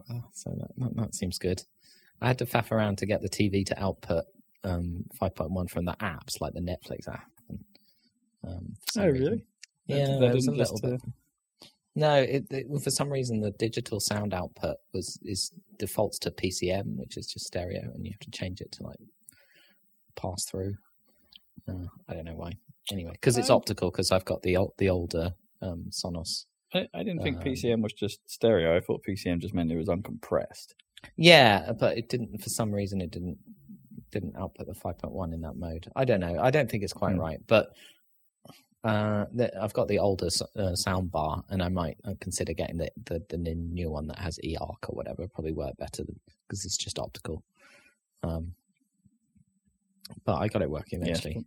[0.08, 1.62] Well, so that, that, that seems good.
[2.20, 4.24] I had to faff around to get the TV to output
[4.64, 7.31] um, 5.1 from the apps, like the Netflix app.
[8.42, 9.36] And, um, Oh, reason- really?
[9.88, 11.00] That- Yeah, that there was a didn't little bit.
[11.04, 16.18] uh, No, it, it well, for some reason the digital sound output was is defaults
[16.20, 18.96] to PCM, which is just stereo, and you have to change it to like
[20.16, 20.74] pass through.
[21.68, 22.52] Uh, I don't know why.
[22.90, 23.90] Anyway, because it's I- optical.
[23.90, 26.46] Because I've got the ol- the older um, Sonos.
[26.74, 28.74] I, I didn't think Um, PCM was just stereo.
[28.76, 30.74] I thought PCM just meant it was uncompressed.
[31.16, 32.38] Yeah, but it didn't.
[32.42, 33.38] For some reason, it didn't
[34.10, 35.90] didn't output the 5.1 in that mode.
[35.96, 36.38] I don't know.
[36.40, 37.20] I don't think it's quite Hmm.
[37.20, 37.74] right, but
[38.84, 39.26] uh,
[39.60, 43.22] I've got the older uh, sound bar, and I might uh, consider getting the, the
[43.28, 45.28] the new one that has eARC or whatever.
[45.28, 46.04] Probably work better
[46.48, 47.44] because it's just optical.
[48.24, 48.54] Um,
[50.24, 51.44] but I got it working eventually.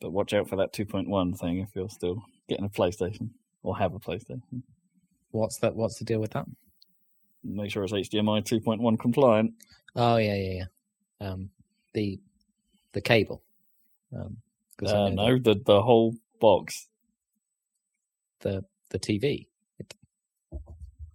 [0.00, 3.30] But watch out for that 2.1 thing if you're still getting a PlayStation
[3.62, 4.62] or have a PlayStation.
[5.32, 5.74] What's that?
[5.74, 6.46] What's the deal with that?
[7.44, 9.52] Make sure it's HDMI 2.1 compliant.
[9.96, 10.64] Oh yeah, yeah,
[11.20, 11.28] yeah.
[11.28, 11.50] Um,
[11.94, 12.18] the
[12.92, 13.42] the cable.
[14.16, 14.38] Um,
[14.84, 16.86] Uh, know no, the the whole box.
[18.40, 19.46] the the TV.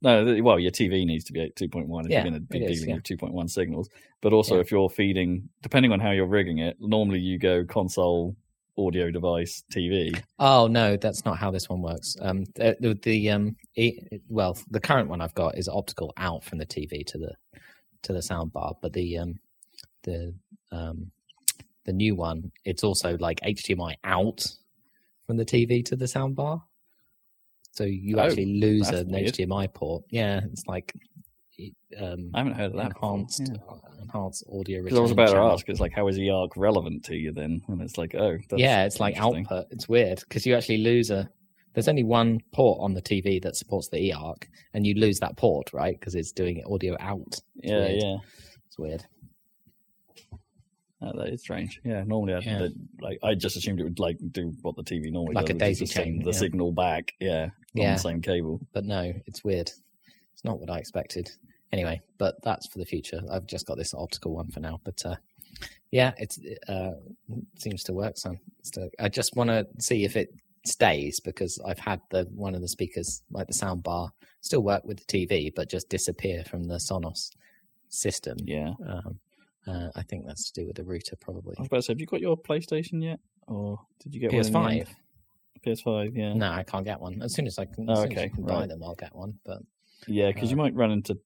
[0.02, 2.62] No, well, your TV needs to be at 2.1 if Yeah, you're going to be
[2.62, 2.96] it is, dealing yeah.
[2.96, 3.90] with 2.1 signals.
[4.22, 4.62] But also, Yeah.
[4.62, 8.36] if you're feeding, depending on how you're rigging it, normally you go console,
[8.78, 10.22] audio device, TV.
[10.40, 12.18] Oh no, that's not how this one works.
[12.20, 13.98] Um, the, the, um, e
[14.28, 17.34] well, the current one I've got is optical out from the TV to the
[18.02, 19.40] to the sound bar, but the um,
[20.04, 20.34] the
[20.74, 21.12] um,
[21.86, 24.46] the new one, it's also like HDMI out
[25.28, 26.62] from the TV to the soundbar.
[27.72, 29.34] So you Oh, actually lose that's an weird.
[29.34, 30.04] HDMI port.
[30.10, 30.94] Yeah, it's like
[32.00, 32.94] um, I haven't heard of that.
[32.94, 33.16] before.
[33.16, 34.02] enhanced Yeah.
[34.02, 34.84] enhanced audio.
[34.84, 37.32] Because I was return about to ask, it's like, how is EARC relevant to you
[37.32, 37.62] then?
[37.68, 39.68] And it's like, oh, that's yeah, it's like output.
[39.72, 41.30] It's weird because you actually lose a.
[41.74, 44.44] There's only one port on the TV that supports the eARC,
[44.76, 46.00] and you lose that port, right?
[46.00, 47.40] Because it's doing audio out.
[47.56, 48.04] Yeah, weird.
[48.04, 48.18] yeah.
[48.68, 49.04] It's weird.
[51.04, 51.82] Uh, that is strange.
[51.84, 52.68] Yeah, normally I Yeah.
[53.02, 55.42] like I just assumed it would like do what the TV normally does.
[55.42, 56.38] Like does, a daisy chain, the yeah.
[56.38, 57.14] signal back.
[57.20, 58.62] Yeah, on the same cable.
[58.74, 59.72] But no, it's weird.
[60.34, 61.32] It's not what I expected.
[61.72, 63.22] Anyway, but that's for the future.
[63.32, 64.80] I've just got this optical one for now.
[64.84, 65.16] But uh,
[65.92, 66.92] yeah, it's uh,
[67.58, 68.18] seems to work.
[68.18, 70.34] So so I just want to see if it
[70.66, 74.12] stays because I've had the one of the speakers, like the sound bar,
[74.42, 77.32] still work with the TV, but just disappear from the Sonos
[77.90, 78.38] system.
[78.44, 78.74] Yeah.
[78.88, 79.20] Um,
[79.68, 81.56] uh, I think that's to do with the router, probably.
[81.58, 84.32] I was about to say, have you got your PlayStation yet, or did you get
[84.34, 84.46] one?
[84.46, 84.88] in the PS5.
[85.66, 86.12] PS5.
[86.18, 86.34] Yeah.
[86.34, 87.22] No, I can't get one.
[87.22, 89.40] As soon as I can, as Oh, okay, can buy them, I'll get one.
[89.46, 89.60] But
[90.08, 91.18] Yeah, because you Uh, might run into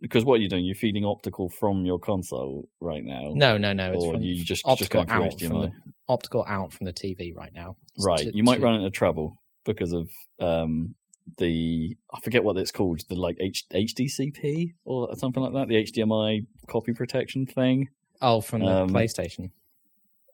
[0.00, 0.64] because what are you doing?
[0.64, 3.32] You're feeding optical from your console right now.
[3.34, 3.92] no, no, no.
[3.92, 5.72] It's or from you just just optical through out from the
[6.08, 7.76] optical out from the TV right now.
[7.94, 10.94] It's Right, to- you might to- run into trouble because of um
[11.38, 15.76] the I forget what it's called, the like H, HDCP or something like that, the
[15.82, 17.88] HDMI copy protection thing.
[18.22, 19.50] Oh, from the um, PlayStation.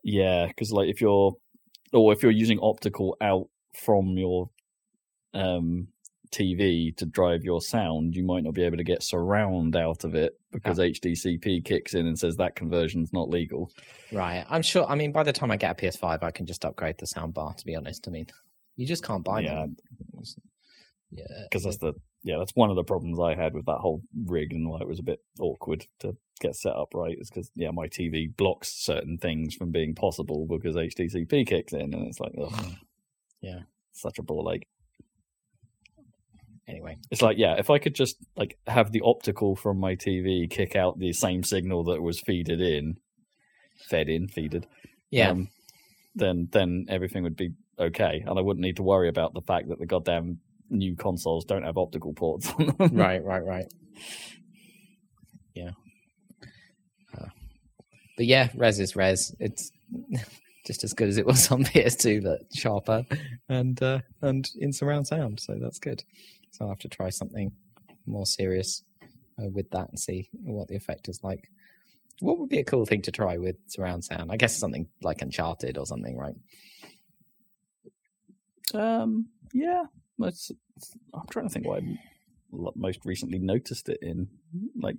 [0.04, 1.34] Yeah, because like if you're
[1.92, 4.50] or if you're using optical out from your
[5.34, 5.88] um
[6.30, 10.14] TV to drive your sound, you might not be able to get surround out of
[10.14, 10.84] it because Ah.
[10.84, 13.70] HDCP kicks in and says that conversion's not legal.
[14.12, 14.44] Right.
[14.48, 14.86] I'm sure.
[14.86, 17.34] I mean, by the time I get a PS5, I can just upgrade the sound
[17.34, 17.52] bar.
[17.54, 18.26] To be honest, I mean,
[18.76, 19.66] you just can't buy Yeah.
[19.66, 19.76] them.
[21.14, 21.92] Yeah, because that's the
[22.22, 24.88] yeah that's one of the problems I had with that whole rig and why it
[24.88, 28.68] was a bit awkward to get set up right is because yeah my TV blocks
[28.72, 32.76] certain things from being possible because HDCP kicks in and it's like ugh,
[33.42, 33.60] Yeah.
[33.92, 34.66] such a ball ache.
[36.68, 40.48] Anyway, It's like yeah if I could just like have the optical from my TV
[40.48, 42.96] kick out the same signal that was feeded in,
[43.88, 44.64] fed in feeded,
[45.10, 45.50] yeah, um,
[46.14, 48.22] then then everything would be okay.
[48.26, 50.38] And I wouldn't need to worry about the fact that the goddamn
[50.72, 52.76] new consoles don't have optical ports on them.
[52.96, 53.72] right, right, right.
[55.54, 55.70] Yeah.
[57.16, 57.26] Uh,
[58.16, 59.34] but yeah, Rez is Rez.
[59.38, 59.70] It's
[60.66, 63.04] just as good as it was on PS2, but sharper
[63.48, 65.40] and uh, and in surround sound.
[65.40, 66.02] So that's good.
[66.50, 67.52] So I'll have to try something
[68.06, 68.82] more serious
[69.38, 71.48] uh, with that and see what the effect is like.
[72.20, 74.30] What would be a cool thing to try with surround sound?
[74.30, 76.34] I guess something like Uncharted or something, right?
[78.74, 79.84] Um, yeah,
[80.28, 80.50] it's-
[81.14, 81.98] I'm trying to think what I
[82.76, 84.28] most recently noticed it in.
[84.80, 84.96] Like,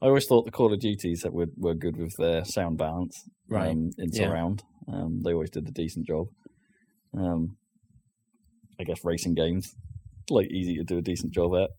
[0.00, 3.28] I always thought the Call of Duties that were were good with their sound balance,
[3.48, 3.70] Right.
[3.70, 4.28] Um, in Yeah.
[4.28, 6.28] surround, um, they always did a decent job.
[7.14, 7.56] Um,
[8.80, 9.74] I guess racing games
[10.30, 11.70] like easy to do a decent job at.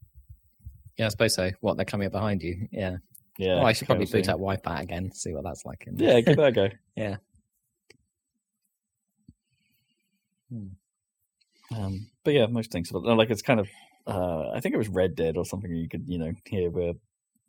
[0.98, 1.50] Yeah, I suppose so.
[1.62, 2.68] What they're coming up behind you?
[2.72, 2.98] Yeah.
[3.40, 5.86] Yeah, I should probably boot up Wipeout again, see what that's like.
[5.88, 6.70] in- Yeah, give that a go.
[6.96, 7.18] Yeah.
[11.78, 13.68] Um, but yeah, most things like it's kind of.
[14.06, 15.72] Uh, I think it was Red Dead or something.
[15.74, 16.94] You could you know hear where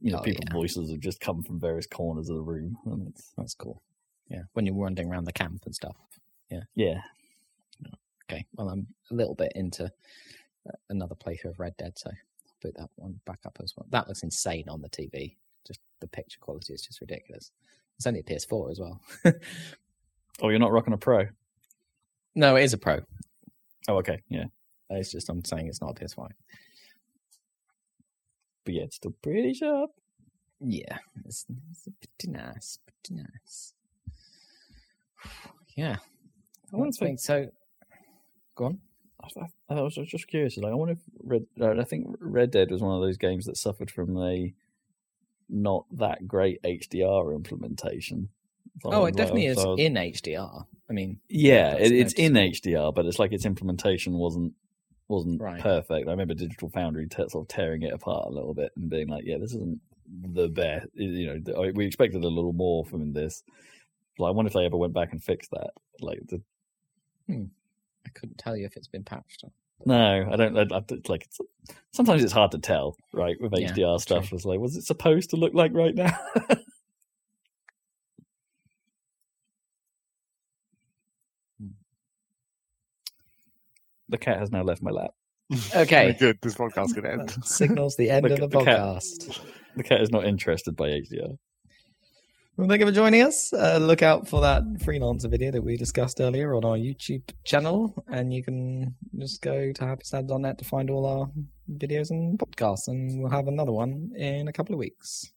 [0.01, 0.55] you know Oh, people's yeah.
[0.55, 3.83] voices have just come from various corners of the room, and it's That's cool.
[4.29, 5.97] Yeah, when you're wandering around the camp and stuff.
[6.51, 6.63] yeah.
[6.75, 7.01] Yeah.
[8.31, 12.55] Okay, well, I'm a little bit into uh, another playthrough of Red Dead, so I'll
[12.63, 13.87] put that one back up as well.
[13.91, 15.37] That looks insane on the TV.
[15.67, 17.51] Just the picture quality is just ridiculous.
[17.99, 19.01] It's only a PS4 as well.
[20.43, 21.27] Oh, you're not rocking a Pro.
[22.35, 23.01] No, it is a Pro.
[23.89, 24.45] Oh, okay, yeah,
[24.91, 26.29] It's just I'm saying it's not a PS5.
[28.65, 29.91] but yeah, it's still pretty sharp.
[30.61, 31.89] Yeah, it's, it's
[32.19, 33.75] pretty nice, pretty nice.
[35.77, 35.97] Yeah,
[36.73, 37.49] I wonder think so.
[38.55, 38.79] Go on.
[39.21, 40.57] I, I, I was just curious.
[40.57, 41.47] Like, I wonder if Red.
[41.61, 44.55] Uh, I think Red Dead was one of those games that suffered from a
[45.49, 48.29] not that great HDR implementation.
[48.83, 50.67] So Oh, it definitely is in HDR.
[50.89, 52.35] I mean, Yeah, it, it's in.
[52.35, 54.53] HDR, but it's like its implementation wasn't
[55.09, 55.61] wasn't Right.
[55.61, 56.09] perfect.
[56.09, 59.09] I remember Digital Foundry te- sort of tearing it apart a little bit and being
[59.09, 59.81] like, "Yeah, this isn't
[60.23, 63.43] the best." You know, we expected a little more from this.
[64.19, 65.71] Like, I wonder if they ever went back and fixed that.
[66.01, 66.41] Like, the,
[67.27, 67.45] hmm.
[68.07, 69.45] I couldn't tell you if it's been patched.
[69.85, 70.57] no, I don't.
[70.57, 71.39] I, I, it's like it's,
[71.93, 73.37] sometimes it's hard to tell, right?
[73.41, 76.17] With Yeah, HDR stuff, it's like, was it supposed to look like right now?
[84.15, 85.11] the cat has now left my lap.
[85.77, 86.05] Okay.
[86.07, 86.39] Very good.
[86.43, 87.37] This podcast can to end.
[87.45, 89.41] Signals the end The- of the the cat- podcast.
[89.77, 91.37] The cat is not interested by HDR.
[92.57, 93.53] Well, thank you for joining us.
[93.53, 97.93] Uh, look out for that freelancer video that we discussed earlier on our YouTube channel,
[98.07, 101.29] and you can just go to happystabs.net to find all our
[101.83, 105.33] videos and podcasts, and we'll have another one in a couple of weeks,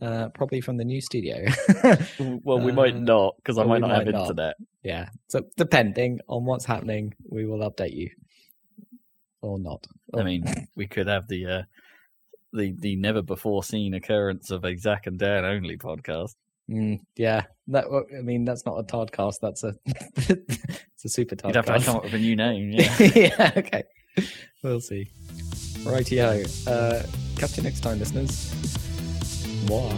[0.00, 1.44] uh, probably from the new studio.
[2.44, 4.22] Well, we might Uh, not because I might not have not.
[4.22, 4.56] internet.
[4.82, 8.10] yeah, so depending on what's happening, we will update you
[9.42, 9.86] or not.
[10.14, 10.44] I mean,
[10.76, 11.62] we could have the uh,
[12.52, 16.34] the the never before seen occurrence of a Zach and Dan only podcast.
[16.70, 17.84] Mm, yeah, that.
[18.16, 19.34] I mean, that's not a Toddcast.
[19.40, 19.74] That's a
[20.16, 21.46] it's a super Toddcast.
[21.48, 22.70] You'd have to come up with a new name.
[22.76, 22.96] Yeah.
[23.14, 23.84] yeah, okay.
[24.62, 25.08] We'll see.
[25.84, 26.42] Rightio.
[26.66, 27.06] Uh,
[27.38, 28.85] catch you next time, listeners.
[29.66, 29.96] Bye.